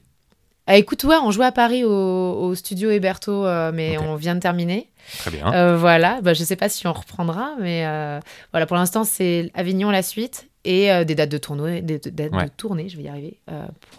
Ah, 0.71 0.77
écoute, 0.77 1.03
ouais, 1.03 1.15
on 1.23 1.31
jouait 1.31 1.47
à 1.47 1.51
Paris 1.51 1.83
au, 1.83 1.89
au 1.91 2.53
studio 2.53 2.91
Héberto, 2.91 3.43
euh, 3.45 3.71
mais 3.73 3.97
on 3.97 4.15
vient 4.15 4.35
de 4.35 4.39
terminer. 4.39 4.87
Très 5.17 5.31
bien. 5.31 5.51
Euh, 5.51 5.75
voilà, 5.75 6.21
bah, 6.21 6.35
je 6.35 6.43
sais 6.43 6.55
pas 6.55 6.69
si 6.69 6.85
on 6.85 6.93
reprendra, 6.93 7.55
mais 7.59 7.87
euh, 7.87 8.19
voilà, 8.53 8.67
pour 8.67 8.77
l'instant, 8.77 9.03
c'est 9.03 9.49
Avignon 9.55 9.89
la 9.89 10.03
suite 10.03 10.47
et 10.65 10.89
des 11.05 11.15
dates 11.15 11.29
de 11.31 11.37
tournée, 11.39 11.81
des 11.81 11.97
des 11.97 12.11
dates 12.11 12.33
Ouais. 12.33 12.43
de 12.45 12.49
tournée, 12.51 12.87
je 12.87 12.97
vais 12.97 13.03
y 13.03 13.07
arriver, 13.09 13.39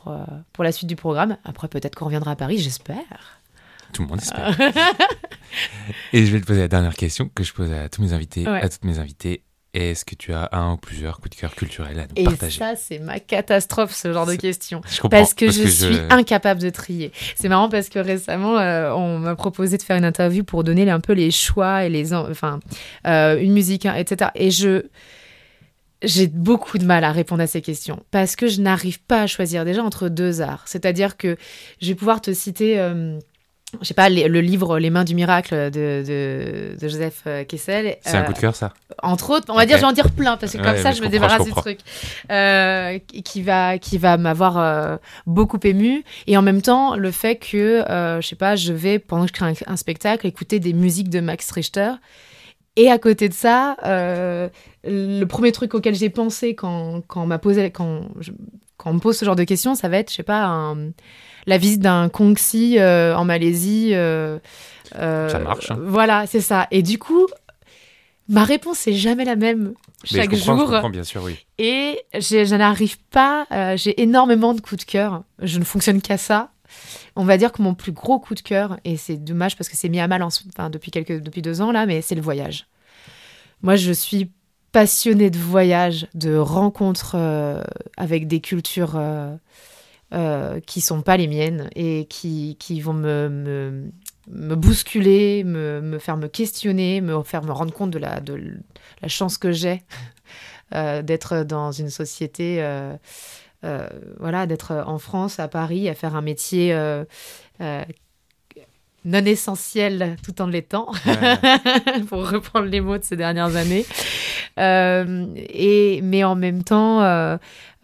pour, 0.05 0.15
pour 0.53 0.63
la 0.63 0.71
suite 0.71 0.89
du 0.89 0.95
programme. 0.95 1.37
Après, 1.45 1.67
peut-être 1.67 1.97
qu'on 1.97 2.05
reviendra 2.05 2.31
à 2.33 2.37
Paris, 2.37 2.59
j'espère. 2.59 3.41
Tout 3.93 4.03
le 4.03 4.09
monde 4.09 4.21
espère. 4.21 4.57
Et 6.13 6.25
je 6.25 6.31
vais 6.33 6.41
te 6.41 6.47
poser 6.47 6.61
la 6.61 6.69
dernière 6.69 6.95
question 6.95 7.29
que 7.35 7.43
je 7.43 7.53
pose 7.53 7.73
à 7.73 7.89
tous 7.89 8.03
mes 8.03 8.13
invités, 8.13 8.47
Ouais. 8.49 8.63
à 8.63 8.69
toutes 8.69 8.85
mes 8.85 8.99
invitées. 9.01 9.43
Est-ce 9.73 10.05
que 10.05 10.17
tu 10.17 10.33
as 10.33 10.49
un 10.53 10.73
ou 10.73 10.77
plusieurs 10.77 11.19
coups 11.21 11.31
de 11.37 11.41
cœur 11.41 11.55
culturels 11.55 11.99
à 12.01 12.03
nous 12.03 12.13
Et 12.17 12.25
partager 12.25 12.59
ça, 12.59 12.75
c'est 12.75 12.99
ma 12.99 13.21
catastrophe, 13.21 13.95
ce 13.95 14.13
genre 14.13 14.27
de 14.27 14.35
questions. 14.35 14.81
Je 14.91 14.97
comprends, 15.01 15.19
Parce 15.19 15.33
que 15.33 15.47
je 15.47 15.63
suis 15.69 15.95
je- 15.95 16.13
incapable 16.13 16.61
de 16.61 16.71
trier. 16.71 17.13
C'est 17.37 17.49
marrant 17.49 17.69
parce 17.69 17.89
que 17.89 18.01
récemment, 18.01 18.59
euh, 18.59 18.91
on 18.93 19.19
m'a 19.21 19.37
proposé 19.37 19.79
de 19.79 19.83
faire 19.85 19.97
une 19.97 20.05
interview 20.05 20.43
pour 20.43 20.65
donner 20.65 20.91
un 20.91 20.99
peu 20.99 21.13
les 21.13 21.31
choix 21.31 21.85
et 21.85 21.89
les, 21.89 22.13
en- 22.13 22.29
enfin, 22.29 22.59
euh, 23.07 23.39
une 23.41 23.53
musique, 23.53 23.87
hein, 23.87 23.95
etc. 23.95 24.33
Et 24.35 24.51
je, 24.51 24.87
j'ai 26.03 26.27
beaucoup 26.27 26.79
de 26.79 26.85
mal 26.85 27.05
à 27.05 27.13
répondre 27.13 27.43
à 27.43 27.47
ces 27.47 27.61
questions 27.61 28.03
parce 28.11 28.35
que 28.35 28.49
je 28.49 28.61
n'arrive 28.63 29.01
pas 29.03 29.23
à 29.23 29.27
choisir 29.27 29.65
déjà 29.65 29.83
entre 29.85 30.09
deux 30.09 30.41
arts. 30.41 30.65
C'est-à-dire 30.67 31.17
que 31.17 31.37
je 31.81 31.89
vais 31.89 31.95
pouvoir 31.95 32.21
te 32.21 32.33
citer. 32.33 32.81
euh, 32.81 33.19
je 33.81 33.87
sais 33.87 33.95
pas, 33.95 34.09
les- 34.09 34.27
le 34.29 34.41
livre 34.41 34.79
Les 34.79 34.91
mains 34.91 35.05
du 35.05 35.15
miracle 35.15 35.55
de, 35.71 36.03
de, 36.07 36.77
de 36.81 36.89
Joseph 36.89 37.23
euh, 37.27 37.45
Kessel. 37.45 37.97
C'est 38.03 38.17
un 38.17 38.23
Euh, 38.23 38.25
coup 38.25 38.33
de 38.33 38.39
cœur, 38.39 38.57
ça 38.57 38.73
entre 39.03 39.31
autres, 39.31 39.47
on 39.49 39.55
va 39.55 39.65
dire, 39.67 39.77
je 39.77 39.83
vais 39.83 39.87
en 39.87 39.93
dire 39.93 40.11
plein 40.11 40.37
parce 40.37 40.53
que 40.53 40.59
Ouais, 40.59 40.65
comme 40.65 40.77
ça, 40.77 40.91
je, 40.93 40.99
je 40.99 41.03
me 41.03 41.09
débarrasse 41.09 41.45
du 41.45 41.53
truc 41.53 41.79
euh, 42.31 42.99
qui 43.25 43.41
va, 43.43 43.79
qui 43.79 43.97
va 43.99 44.17
m'avoir 44.19 44.59
euh, 44.59 44.97
beaucoup 45.27 45.59
ému. 45.63 46.05
Et 46.27 46.37
en 46.37 46.43
même 46.43 46.61
temps, 46.61 46.97
le 46.97 47.11
fait 47.11 47.37
que, 47.37 47.83
je 48.21 48.27
sais 48.27 48.37
pas, 48.37 48.57
je 48.57 48.73
vais 48.73 48.99
pendant 48.99 49.23
que 49.25 49.29
je 49.29 49.33
crée 49.33 49.47
un, 49.47 49.73
un 49.73 49.77
spectacle 49.77 50.27
écouter 50.27 50.59
des 50.61 50.73
musiques 50.73 51.09
de 51.09 51.21
Max 51.21 51.51
Richter. 51.51 51.93
Et 52.77 52.91
à 52.91 52.99
côté 52.99 53.29
de 53.29 53.35
ça, 53.35 53.77
le 54.85 55.25
premier 55.25 55.53
truc 55.53 55.75
auquel 55.75 55.95
j'ai 55.95 56.11
pensé 56.11 56.55
quand, 56.55 57.03
quand 57.07 57.31
on 57.31 57.39
posé, 57.39 57.71
quand, 57.71 58.03
je- 58.21 58.33
quand 58.77 58.91
on 58.91 58.95
me 58.95 59.01
pose 59.01 59.17
ce 59.17 59.25
genre 59.25 59.37
de 59.37 59.45
questions, 59.45 59.75
ça 59.75 59.89
va 59.89 59.99
être, 59.99 60.11
je 60.11 60.17
sais 60.17 60.23
pas, 60.23 60.45
un- 60.45 60.91
la 61.47 61.59
visite 61.59 61.81
d'un 61.81 62.09
Kongsi 62.09 62.79
euh, 62.79 63.17
en 63.17 63.25
Malaisie. 63.25 63.91
euh, 63.93 64.39
euh, 64.97 65.29
Ça 65.29 65.39
marche, 65.39 65.71
hein. 65.71 65.79
Voilà, 65.81 66.27
c'est 66.27 66.41
ça. 66.41 66.67
Et 66.71 66.83
du 66.83 66.99
coup, 66.99 67.27
ma 68.29 68.45
réponse 68.45 68.87
est 68.87 68.93
jamais 68.95 69.25
la 69.25 69.37
même 69.37 69.75
Mais 70.13 70.19
chaque 70.21 70.35
je 70.35 70.45
jour. 70.45 70.59
je 70.59 70.65
comprends, 70.65 70.91
bien 70.91 71.05
sûr, 71.05 71.23
oui. 71.23 71.37
Et 71.59 72.01
je 72.15 72.55
n'arrive 72.55 72.99
pas, 73.11 73.47
euh, 73.53 73.77
j'ai 73.77 74.01
énormément 74.03 74.55
de 74.55 74.61
coups 74.61 74.85
de 74.85 74.91
cœur. 74.91 75.23
Je 75.41 75.59
ne 75.59 75.65
fonctionne 75.65 76.01
qu'à 76.01 76.17
ça. 76.19 76.51
On 77.17 77.25
va 77.25 77.37
dire 77.37 77.51
que 77.51 77.61
mon 77.63 77.75
plus 77.75 77.91
gros 77.93 78.21
coup 78.21 78.35
de 78.37 78.41
cœur, 78.41 78.79
et 78.85 78.97
c'est 78.97 79.17
dommage 79.17 79.57
parce 79.57 79.69
que 79.69 79.77
c'est 79.77 79.89
mis 79.89 79.99
à 79.99 80.07
mal 80.07 80.23
en 80.23 80.29
enfin, 80.29 80.71
depuis, 80.71 80.93
quelques, 80.93 81.21
depuis 81.21 81.43
deux 81.43 81.61
ans 81.61 81.73
là, 81.73 81.85
mais 81.87 82.01
c'est 82.03 82.15
le 82.15 82.21
voyage. 82.21 82.67
Moi, 83.63 83.75
je 83.77 83.91
suis 83.93 84.31
passionnée 84.73 85.31
de 85.31 85.39
voyage, 85.39 86.07
de 86.15 86.37
rencontres 86.37 87.15
euh, 87.17 87.63
avec 87.97 88.29
des 88.29 88.41
cultures 88.41 88.93
euh, 88.95 89.35
euh, 90.13 90.61
qui 90.61 90.81
sont 90.81 91.03
pas 91.03 91.17
les 91.17 91.29
miennes 91.29 91.71
et 91.77 92.07
qui, 92.07 92.57
qui 92.59 92.81
vont 92.81 92.93
me, 92.93 93.91
me, 94.29 94.57
bousculer, 94.57 95.45
me, 95.45 95.81
me 95.81 95.99
faire 95.99 96.17
me 96.17 96.27
questionner, 96.27 97.01
me 97.01 97.23
faire 97.23 97.45
me 97.45 97.53
rendre 97.53 97.73
compte 97.73 97.91
de 97.91 97.99
la, 97.99 98.21
de 98.21 98.59
la 99.03 99.09
chance 99.09 99.39
que 99.39 99.53
j'ai 99.53 99.83
euh, 100.75 101.03
d'être 101.03 101.45
dans 101.45 101.73
une 101.73 101.91
société, 101.91 102.63
euh, 102.63 102.97
euh, 103.65 103.89
voilà, 104.19 104.47
d'être 104.47 104.83
en 104.87 104.99
France, 104.99 105.39
à 105.39 105.49
Paris, 105.49 105.89
à 105.89 105.95
faire 105.95 106.17
un 106.17 106.23
métier 106.23 106.77
non 109.05 109.25
essentiel 109.25 110.17
tout 110.23 110.43
en 110.43 110.47
l'étant, 110.47 110.89
Ouais. 111.07 112.05
pour 112.09 112.29
reprendre 112.29 112.67
les 112.67 112.81
mots 112.81 112.99
de 112.99 113.05
ces 113.05 113.17
dernières 113.17 113.57
années. 113.57 113.87
Euh, 114.59 115.27
et, 115.37 116.01
mais 116.03 116.25
en 116.25 116.35
même 116.35 116.63
temps, 116.63 117.03
euh, 117.03 117.37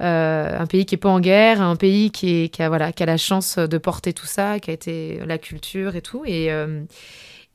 euh, 0.02 0.58
un 0.58 0.66
pays 0.66 0.84
qui 0.84 0.94
est 0.96 0.98
pas 0.98 1.08
en 1.08 1.20
guerre, 1.20 1.62
un 1.62 1.76
pays 1.76 2.10
qui, 2.10 2.42
est, 2.44 2.48
qui, 2.48 2.62
a, 2.62 2.68
voilà, 2.68 2.92
qui 2.92 3.02
a 3.02 3.06
la 3.06 3.16
chance 3.16 3.58
de 3.58 3.78
porter 3.78 4.12
tout 4.12 4.26
ça, 4.26 4.60
qui 4.60 4.70
a 4.70 4.74
été 4.74 5.20
la 5.26 5.38
culture 5.38 5.96
et 5.96 6.02
tout. 6.02 6.22
Et, 6.26 6.50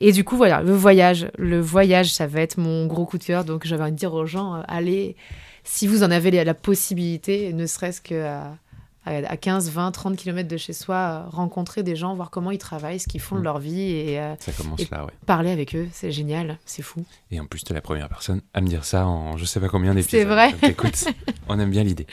et 0.00 0.12
du 0.12 0.24
coup, 0.24 0.36
voilà, 0.36 0.62
le 0.62 0.72
voyage. 0.72 1.28
Le 1.38 1.60
voyage, 1.60 2.12
ça 2.12 2.26
va 2.26 2.40
être 2.40 2.58
mon 2.58 2.86
gros 2.86 3.06
coup 3.06 3.18
de 3.18 3.24
cœur. 3.24 3.44
Donc, 3.44 3.66
j'avais 3.66 3.82
envie 3.82 3.92
de 3.92 3.96
dire 3.96 4.14
aux 4.14 4.26
gens, 4.26 4.62
allez, 4.66 5.16
si 5.62 5.86
vous 5.86 6.02
en 6.02 6.10
avez 6.10 6.30
la, 6.44 6.54
possibilité, 6.54 7.52
ne 7.52 7.66
serait-ce 7.66 8.00
qu'à 8.00 8.42
à 8.42 8.56
15, 9.04 9.70
20, 9.70 9.90
30 9.90 10.16
km 10.16 10.48
de 10.48 10.56
chez 10.56 10.72
soi, 10.72 10.96
euh, 11.26 11.28
rencontrer 11.30 11.82
des 11.82 11.96
gens, 11.96 12.14
voir 12.14 12.30
comment 12.30 12.50
ils 12.50 12.58
travaillent, 12.58 13.00
ce 13.00 13.08
qu'ils 13.08 13.20
font 13.20 13.34
de 13.36 13.40
Mm. 13.40 13.44
leur 13.44 13.58
vie 13.58 13.80
et 13.90 14.20
euh, 14.20 14.34
Ça 14.38 14.52
commence 14.52 14.80
Et- 14.80 14.88
là, 14.90 15.04
ouais. 15.04 15.10
parler 15.26 15.50
avec 15.50 15.74
eux. 15.74 15.88
C'est 15.92 16.12
génial, 16.12 16.58
c'est 16.64 16.82
fou. 16.82 17.04
Et 17.30 17.40
en 17.40 17.46
plus, 17.46 17.64
t'es 17.64 17.74
la 17.74 17.80
première 17.80 18.08
personne 18.08 18.40
à 18.54 18.60
me 18.60 18.66
dire 18.68 18.84
ça 18.84 19.06
en 19.06 19.36
je 19.36 19.44
sais 19.44 19.58
pas 19.60 19.68
combien 19.68 19.94
d'épisodes. 19.94 20.20
C'est 20.20 20.24
vrai. 20.24 20.52
Donc, 20.52 20.64
écoute, 20.70 21.04
on 21.48 21.58
aime 21.58 21.70
bien 21.70 21.82
l'idée. 21.82 22.06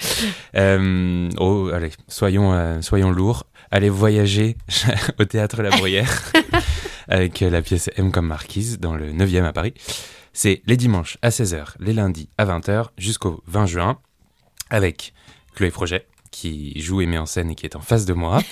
Euh, 0.56 1.30
oh, 1.38 1.69
allez, 1.73 1.91
soyons, 2.08 2.54
euh, 2.54 2.82
soyons 2.82 3.12
lourds. 3.12 3.45
Allez 3.71 3.89
voyager 3.89 4.58
au 5.19 5.25
théâtre 5.25 5.62
La 5.62 5.69
Bruyère 5.69 6.32
avec 7.08 7.39
la 7.41 7.62
pièce 7.62 7.89
M 7.97 8.12
comme 8.12 8.25
Marquise 8.28 8.80
dans 8.80 8.95
le 8.95 9.12
9e 9.13 9.43
à 9.43 9.54
Paris. 9.54 9.73
C'est 10.34 10.62
les 10.65 10.78
dimanches 10.78 11.17
à 11.21 11.30
16h, 11.30 11.75
les 11.80 11.93
lundis 11.93 12.30
à 12.38 12.45
20h 12.45 12.88
jusqu'au 12.97 13.43
20 13.47 13.65
juin 13.67 13.99
avec 14.69 15.13
Chloé 15.56 15.71
Projet 15.71 16.08
qui 16.32 16.80
joue 16.80 17.02
et 17.02 17.06
met 17.06 17.18
en 17.18 17.26
scène 17.26 17.50
et 17.52 17.56
qui 17.56 17.65
est 17.65 17.76
en 17.76 17.82
face 17.82 18.06
de 18.06 18.13
moi. 18.13 18.42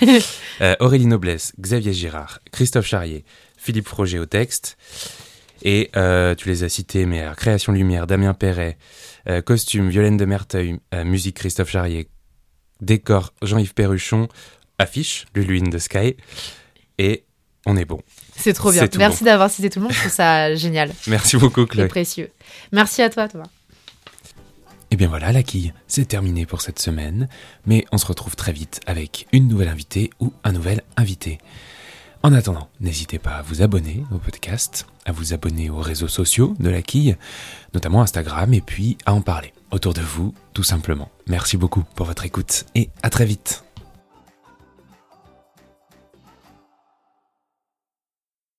Euh, 0.60 0.74
Aurélie 0.80 1.06
Noblesse, 1.06 1.52
Xavier 1.60 1.92
Girard, 1.92 2.40
Christophe 2.50 2.86
Charrier, 2.86 3.24
Philippe 3.56 3.86
Froger 3.86 4.18
au 4.18 4.26
texte. 4.26 4.76
Et 5.62 5.88
euh, 5.96 6.34
tu 6.34 6.48
les 6.48 6.64
as 6.64 6.68
cités, 6.68 7.06
mais 7.06 7.20
alors, 7.20 7.36
Création 7.36 7.72
Lumière, 7.72 8.08
Damien 8.08 8.34
Perret, 8.34 8.76
euh, 9.28 9.40
Costume, 9.40 9.88
Violaine 9.88 10.16
de 10.16 10.24
Merteuil, 10.24 10.80
Musique, 11.04 11.36
Christophe 11.36 11.70
Charrier, 11.70 12.08
Décor, 12.80 13.32
Jean-Yves 13.42 13.74
Perruchon, 13.74 14.28
Affiche, 14.78 15.26
Lulu 15.34 15.60
in 15.60 15.70
the 15.70 15.78
Sky. 15.78 16.16
Et 16.98 17.24
on 17.66 17.76
est 17.76 17.84
bon. 17.84 18.00
C'est 18.36 18.52
trop 18.52 18.72
bien. 18.72 18.82
C'est 18.82 18.96
Merci 18.96 19.24
d'avoir 19.24 19.50
cité 19.50 19.70
tout 19.70 19.78
le 19.78 19.84
monde. 19.84 19.92
Je 19.92 20.00
trouve 20.00 20.12
ça 20.12 20.54
génial 20.54 20.92
Merci 21.06 21.36
beaucoup, 21.36 21.66
Chloé. 21.66 21.86
précieux. 21.88 22.30
Merci 22.72 23.02
à 23.02 23.10
toi, 23.10 23.28
Thomas. 23.28 23.46
Et 24.90 24.96
bien 24.96 25.08
voilà, 25.08 25.32
la 25.32 25.42
quille, 25.42 25.72
c'est 25.86 26.08
terminé 26.08 26.46
pour 26.46 26.62
cette 26.62 26.78
semaine, 26.78 27.28
mais 27.66 27.84
on 27.92 27.98
se 27.98 28.06
retrouve 28.06 28.36
très 28.36 28.52
vite 28.52 28.80
avec 28.86 29.26
une 29.32 29.46
nouvelle 29.48 29.68
invitée 29.68 30.10
ou 30.18 30.32
un 30.44 30.52
nouvel 30.52 30.82
invité. 30.96 31.38
En 32.22 32.32
attendant, 32.32 32.68
n'hésitez 32.80 33.18
pas 33.18 33.36
à 33.36 33.42
vous 33.42 33.62
abonner 33.62 34.02
au 34.12 34.18
podcast, 34.18 34.86
à 35.04 35.12
vous 35.12 35.34
abonner 35.34 35.70
aux 35.70 35.80
réseaux 35.80 36.08
sociaux 36.08 36.54
de 36.58 36.68
la 36.68 36.82
quille, 36.82 37.16
notamment 37.74 38.02
Instagram, 38.02 38.52
et 38.54 38.60
puis 38.60 38.98
à 39.06 39.14
en 39.14 39.20
parler 39.20 39.52
autour 39.70 39.94
de 39.94 40.00
vous, 40.00 40.34
tout 40.52 40.64
simplement. 40.64 41.10
Merci 41.26 41.56
beaucoup 41.56 41.84
pour 41.94 42.06
votre 42.06 42.24
écoute 42.24 42.64
et 42.74 42.90
à 43.02 43.10
très 43.10 43.26
vite. 43.26 43.67